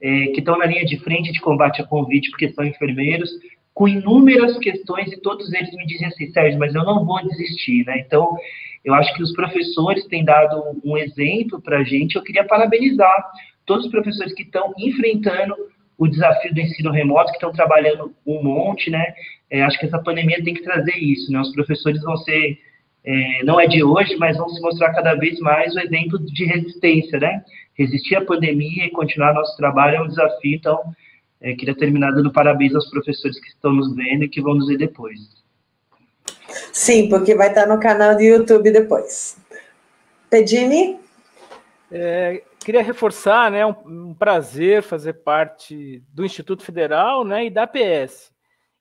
é, 0.05 0.27
que 0.27 0.41
estão 0.41 0.59
na 0.59 0.67
linha 0.67 0.85
de 0.85 0.99
frente 0.99 1.33
de 1.33 1.41
combate 1.41 1.81
à 1.81 1.87
Covid, 1.87 2.29
porque 2.31 2.51
são 2.51 2.63
enfermeiros, 2.63 3.31
com 3.73 3.89
inúmeras 3.89 4.59
questões, 4.59 5.11
e 5.11 5.21
todos 5.23 5.51
eles 5.55 5.75
me 5.75 5.87
dizem 5.87 6.07
assim, 6.07 6.31
Sérgio, 6.31 6.59
mas 6.59 6.75
eu 6.75 6.85
não 6.85 7.07
vou 7.07 7.27
desistir, 7.27 7.87
né? 7.87 8.01
Então, 8.01 8.37
eu 8.85 8.93
acho 8.93 9.15
que 9.15 9.23
os 9.23 9.33
professores 9.33 10.07
têm 10.09 10.23
dado 10.23 10.79
um 10.85 10.99
exemplo 10.99 11.59
para 11.61 11.79
a 11.79 11.85
gente, 11.85 12.17
eu 12.17 12.23
queria 12.23 12.45
parabenizar 12.45 13.33
todos 13.65 13.87
os 13.87 13.91
professores 13.91 14.35
que 14.35 14.43
estão 14.43 14.75
enfrentando 14.79 15.55
o 15.97 16.07
desafio 16.07 16.53
do 16.53 16.61
ensino 16.61 16.91
remoto, 16.91 17.31
que 17.31 17.39
estão 17.39 17.51
trabalhando 17.51 18.15
um 18.27 18.43
monte, 18.43 18.91
né? 18.91 19.15
É, 19.51 19.63
acho 19.63 19.79
que 19.79 19.87
essa 19.87 20.03
pandemia 20.03 20.45
tem 20.45 20.53
que 20.53 20.63
trazer 20.63 20.97
isso, 20.99 21.33
né? 21.33 21.41
Os 21.41 21.53
professores 21.53 22.03
vão 22.03 22.17
ser, 22.19 22.59
é, 23.07 23.43
não 23.45 23.59
é 23.59 23.67
de 23.67 23.83
hoje, 23.83 24.17
mas 24.17 24.37
vão 24.37 24.51
se 24.51 24.61
mostrar 24.61 24.93
cada 24.93 25.15
vez 25.15 25.41
mais 25.41 25.75
o 25.75 25.81
exemplo 25.81 26.19
de 26.19 26.45
resistência, 26.45 27.19
né? 27.19 27.43
Resistir 27.75 28.17
à 28.17 28.25
pandemia 28.25 28.87
e 28.87 28.91
continuar 28.91 29.35
nosso 29.35 29.57
trabalho 29.57 29.97
é 29.97 30.03
um 30.03 30.09
desafio, 30.09 30.57
então 30.57 30.95
é, 31.41 31.55
queria 31.55 31.77
terminar 31.77 32.13
dando 32.13 32.33
parabéns 32.33 32.75
aos 32.75 32.89
professores 32.89 33.39
que 33.41 33.49
estão 33.49 33.73
nos 33.73 33.95
vendo 33.95 34.25
e 34.25 34.29
que 34.29 34.41
vão 34.41 34.55
nos 34.55 34.69
ver 34.69 34.79
depois. 34.79 35.21
Sim, 36.73 37.09
porque 37.09 37.35
vai 37.35 37.49
estar 37.49 37.67
no 37.67 37.79
canal 37.79 38.15
do 38.15 38.23
YouTube 38.23 38.71
depois. 38.71 39.37
Pedini? 40.31 40.99
É, 41.91 42.43
queria 42.65 42.83
reforçar, 42.83 43.51
né, 43.51 43.65
um, 43.67 43.75
um, 43.87 44.15
prazer 44.15 44.83
fazer 44.83 45.15
parte 45.15 46.03
do 46.13 46.25
Instituto 46.25 46.63
Federal, 46.63 47.25
né, 47.25 47.47
e 47.47 47.51
da 47.51 47.67
PS. 47.67 48.33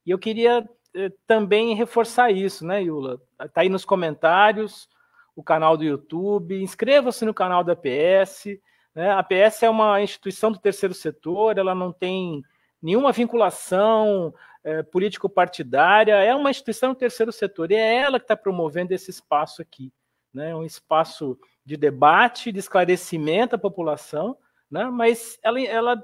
E 0.06 0.11
eu 0.11 0.18
queria 0.18 0.68
é, 0.95 1.11
também 1.28 1.76
reforçar 1.76 2.32
isso, 2.32 2.65
né, 2.65 2.82
Yula? 2.84 3.22
Está 3.41 3.61
aí 3.61 3.70
nos 3.70 3.86
comentários, 3.86 4.88
o 5.36 5.44
canal 5.44 5.76
do 5.76 5.84
YouTube, 5.84 6.61
inscreva-se 6.61 7.26
no 7.26 7.34
canal 7.34 7.64
da 7.64 7.76
PS, 7.76 8.57
né? 8.95 9.11
A 9.11 9.24
PS 9.24 9.64
é 9.64 9.70
uma 9.70 10.02
instituição 10.02 10.52
do 10.52 10.60
terceiro 10.60 10.94
setor, 10.94 11.57
ela 11.57 11.74
não 11.74 11.91
tem 11.91 12.44
nenhuma 12.82 13.11
vinculação 13.11 14.34
é, 14.64 14.84
político-partidária, 14.84 16.15
é 16.15 16.36
uma 16.36 16.52
instituição 16.52 16.90
do 16.90 16.98
terceiro 16.98 17.32
setor 17.32 17.72
e 17.72 17.76
é 17.76 17.95
ela 17.95 18.20
que 18.20 18.26
está 18.26 18.36
promovendo 18.36 18.94
esse 18.94 19.10
espaço 19.10 19.61
aqui. 19.61 19.91
Né? 20.34 20.56
Um 20.56 20.65
espaço 20.65 21.38
de 21.65 21.78
debate, 21.78 22.52
de 22.52 22.60
esclarecimento 22.60 23.56
à 23.56 23.60
população, 23.60 24.38
né? 24.70 24.86
mas 24.86 25.40
ela, 25.44 25.61
ela, 25.61 26.03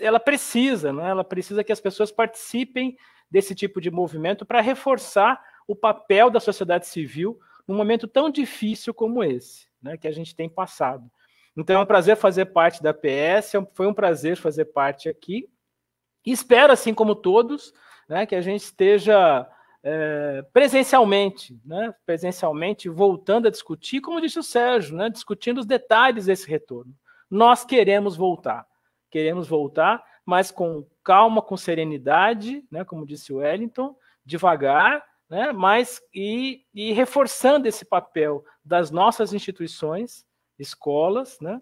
ela 0.00 0.20
precisa, 0.20 0.92
né? 0.92 1.10
ela 1.10 1.24
precisa 1.24 1.64
que 1.64 1.72
as 1.72 1.80
pessoas 1.80 2.10
participem 2.10 2.96
desse 3.30 3.54
tipo 3.54 3.80
de 3.80 3.90
movimento 3.90 4.44
para 4.44 4.60
reforçar 4.60 5.40
o 5.66 5.76
papel 5.76 6.30
da 6.30 6.40
sociedade 6.40 6.86
civil 6.86 7.38
num 7.66 7.76
momento 7.76 8.08
tão 8.08 8.28
difícil 8.28 8.92
como 8.92 9.22
esse, 9.22 9.68
né? 9.80 9.96
que 9.96 10.08
a 10.08 10.12
gente 10.12 10.34
tem 10.34 10.48
passado. 10.48 11.08
Então 11.56 11.80
é 11.80 11.82
um 11.82 11.86
prazer 11.86 12.16
fazer 12.16 12.46
parte 12.46 12.82
da 12.82 12.94
PS, 12.94 13.54
é 13.54 13.66
foi 13.74 13.86
um 13.86 13.94
prazer 13.94 14.36
fazer 14.36 14.66
parte 14.66 15.08
aqui. 15.08 15.48
E 16.24 16.32
espero, 16.32 16.72
assim 16.72 16.94
como 16.94 17.14
todos, 17.14 17.72
né, 18.08 18.26
que 18.26 18.34
a 18.34 18.40
gente 18.40 18.62
esteja 18.62 19.48
é, 19.82 20.44
presencialmente, 20.52 21.58
né, 21.64 21.94
presencialmente 22.04 22.88
voltando 22.88 23.48
a 23.48 23.50
discutir, 23.50 24.00
como 24.00 24.20
disse 24.20 24.38
o 24.38 24.42
Sérgio, 24.42 24.96
né, 24.96 25.08
discutindo 25.08 25.58
os 25.58 25.66
detalhes 25.66 26.26
desse 26.26 26.48
retorno. 26.48 26.94
Nós 27.30 27.64
queremos 27.64 28.16
voltar, 28.16 28.66
queremos 29.10 29.48
voltar, 29.48 30.04
mas 30.24 30.50
com 30.50 30.86
calma, 31.02 31.40
com 31.40 31.56
serenidade, 31.56 32.64
né, 32.70 32.84
como 32.84 33.06
disse 33.06 33.32
o 33.32 33.36
Wellington, 33.36 33.96
devagar, 34.24 35.02
né, 35.28 35.52
mas 35.52 36.02
e, 36.14 36.64
e 36.74 36.92
reforçando 36.92 37.66
esse 37.66 37.84
papel 37.84 38.44
das 38.64 38.90
nossas 38.90 39.32
instituições, 39.32 40.26
escolas, 40.60 41.38
né? 41.40 41.60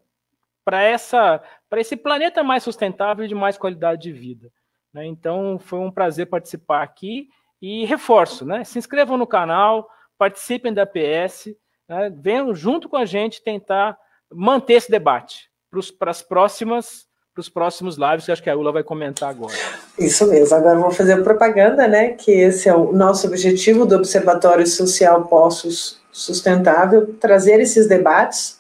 Para 0.65 0.83
essa, 0.83 1.43
para 1.71 1.81
esse 1.81 1.97
planeta 1.97 2.43
mais 2.43 2.63
sustentável 2.63 3.25
e 3.25 3.29
de 3.29 3.35
mais 3.35 3.57
qualidade 3.57 4.03
de 4.03 4.13
vida. 4.13 4.53
Né? 4.93 5.07
Então, 5.07 5.59
foi 5.59 5.79
um 5.79 5.91
prazer 5.91 6.27
participar 6.27 6.83
aqui 6.83 7.29
e 7.61 7.85
reforço, 7.87 8.45
né? 8.45 8.65
Se 8.65 8.79
inscrevam 8.79 9.17
no 9.17 9.27
canal, 9.27 9.89
participem 10.19 10.75
da 10.75 10.85
PS, 10.85 11.55
né? 11.89 12.13
venham 12.15 12.55
junto 12.55 12.89
com 12.89 12.97
a 12.97 13.05
gente 13.05 13.43
tentar 13.43 13.97
manter 14.31 14.75
esse 14.75 14.91
debate 14.91 15.51
para 15.99 16.11
as 16.11 16.23
próximas 16.23 17.09
para 17.39 17.43
os 17.43 17.49
próximos 17.49 17.97
lives, 17.97 18.25
que 18.25 18.33
acho 18.33 18.43
que 18.43 18.51
a 18.51 18.57
Ula 18.57 18.73
vai 18.73 18.83
comentar 18.83 19.31
agora. 19.31 19.55
Isso 19.97 20.27
mesmo, 20.27 20.57
agora 20.57 20.77
vou 20.77 20.91
fazer 20.91 21.23
propaganda, 21.23 21.87
né? 21.87 22.11
Que 22.11 22.33
esse 22.33 22.69
é 22.69 22.75
o 22.75 22.93
nosso 22.93 23.29
objetivo 23.29 23.87
do 23.87 23.95
Observatório 23.95 24.67
Social 24.67 25.25
Poços 25.27 26.01
Sustentável, 26.11 27.15
trazer 27.21 27.61
esses 27.61 27.87
debates 27.87 28.58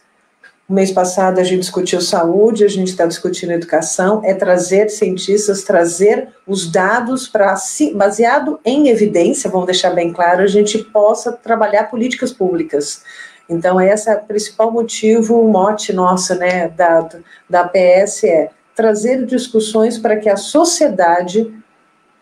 o 0.68 0.74
mês 0.74 0.92
passado 0.92 1.38
a 1.38 1.44
gente 1.44 1.60
discutiu 1.60 1.98
saúde, 1.98 2.62
a 2.62 2.68
gente 2.68 2.88
está 2.88 3.06
discutindo 3.06 3.52
educação, 3.52 4.20
é 4.22 4.34
trazer 4.34 4.90
cientistas, 4.90 5.62
trazer 5.62 6.28
os 6.46 6.70
dados 6.70 7.26
para, 7.26 7.54
baseado 7.94 8.60
em 8.62 8.88
evidência, 8.88 9.48
vamos 9.48 9.64
deixar 9.64 9.90
bem 9.90 10.12
claro, 10.12 10.42
a 10.42 10.46
gente 10.46 10.76
possa 10.78 11.32
trabalhar 11.32 11.84
políticas 11.84 12.32
públicas. 12.32 13.02
Então, 13.48 13.80
esse 13.80 14.10
é 14.10 14.14
o 14.14 14.24
principal 14.24 14.70
motivo, 14.70 15.40
o 15.40 15.50
mote 15.50 15.90
nosso, 15.90 16.34
né, 16.34 16.68
da, 16.68 17.08
da 17.48 17.64
PS 17.64 18.24
é 18.24 18.50
trazer 18.74 19.24
discussões 19.24 19.96
para 19.96 20.18
que 20.18 20.28
a 20.28 20.36
sociedade 20.36 21.50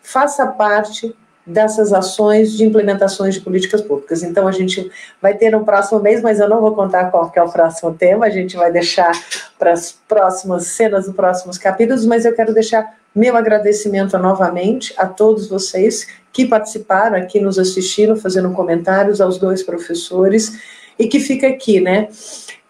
faça 0.01 0.47
parte 0.47 1.13
dessas 1.47 1.93
ações 1.93 2.51
de 2.51 2.65
implementações 2.65 3.35
de 3.35 3.41
políticas 3.41 3.81
públicas. 3.81 4.21
Então, 4.21 4.45
a 4.47 4.51
gente 4.51 4.91
vai 5.21 5.33
ter 5.33 5.49
no 5.49 5.63
próximo 5.63 6.01
mês, 6.01 6.21
mas 6.21 6.41
eu 6.41 6.49
não 6.49 6.59
vou 6.59 6.75
contar 6.75 7.09
qual 7.09 7.31
que 7.31 7.39
é 7.39 7.43
o 7.43 7.49
próximo 7.49 7.93
tema, 7.93 8.25
a 8.25 8.29
gente 8.29 8.57
vai 8.57 8.69
deixar 8.69 9.11
para 9.57 9.71
as 9.71 9.93
próximas 10.07 10.67
cenas, 10.67 11.05
dos 11.05 11.15
próximos 11.15 11.57
capítulos, 11.57 12.05
mas 12.05 12.25
eu 12.25 12.35
quero 12.35 12.53
deixar 12.53 12.97
meu 13.15 13.37
agradecimento 13.37 14.17
novamente 14.17 14.93
a 14.97 15.07
todos 15.07 15.47
vocês 15.47 16.05
que 16.33 16.45
participaram 16.45 17.17
aqui, 17.17 17.39
nos 17.39 17.57
assistiram, 17.57 18.17
fazendo 18.17 18.51
comentários, 18.51 19.21
aos 19.21 19.39
dois 19.39 19.63
professores, 19.63 20.59
e 20.99 21.07
que 21.07 21.19
fica 21.19 21.47
aqui, 21.47 21.79
né, 21.79 22.09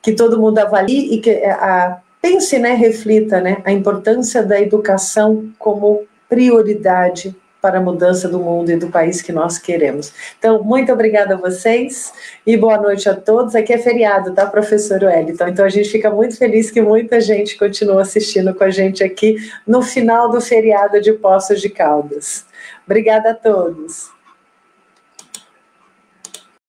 que 0.01 0.13
todo 0.13 0.39
mundo 0.39 0.59
avalie 0.59 1.15
e 1.15 1.19
que 1.19 1.31
é, 1.31 1.49
a, 1.49 1.99
pense, 2.21 2.59
né, 2.59 2.75
reflita, 2.75 3.41
né, 3.41 3.57
a 3.65 3.71
importância 3.71 4.43
da 4.43 4.61
educação 4.61 5.49
como 5.57 6.05
prioridade 6.29 7.35
para 7.61 7.79
a 7.79 7.81
mudança 7.81 8.27
do 8.27 8.39
mundo 8.39 8.71
e 8.71 8.77
do 8.77 8.87
país 8.87 9.21
que 9.21 9.31
nós 9.31 9.57
queremos. 9.57 10.13
Então, 10.37 10.63
muito 10.63 10.91
obrigada 10.91 11.35
a 11.35 11.37
vocês 11.37 12.13
e 12.45 12.55
boa 12.55 12.77
noite 12.77 13.09
a 13.09 13.15
todos. 13.15 13.55
Aqui 13.55 13.73
é 13.73 13.77
feriado, 13.77 14.33
tá, 14.33 14.45
professor 14.45 15.03
Wellington? 15.03 15.47
Então, 15.47 15.65
a 15.65 15.69
gente 15.69 15.89
fica 15.89 16.09
muito 16.09 16.37
feliz 16.37 16.71
que 16.71 16.81
muita 16.81 17.19
gente 17.19 17.57
continua 17.57 18.01
assistindo 18.01 18.53
com 18.53 18.63
a 18.63 18.69
gente 18.69 19.03
aqui 19.03 19.37
no 19.65 19.81
final 19.81 20.29
do 20.29 20.41
feriado 20.41 21.01
de 21.01 21.13
Poços 21.13 21.61
de 21.61 21.69
Caldas. 21.69 22.45
Obrigada 22.85 23.31
a 23.31 23.33
todos. 23.33 24.16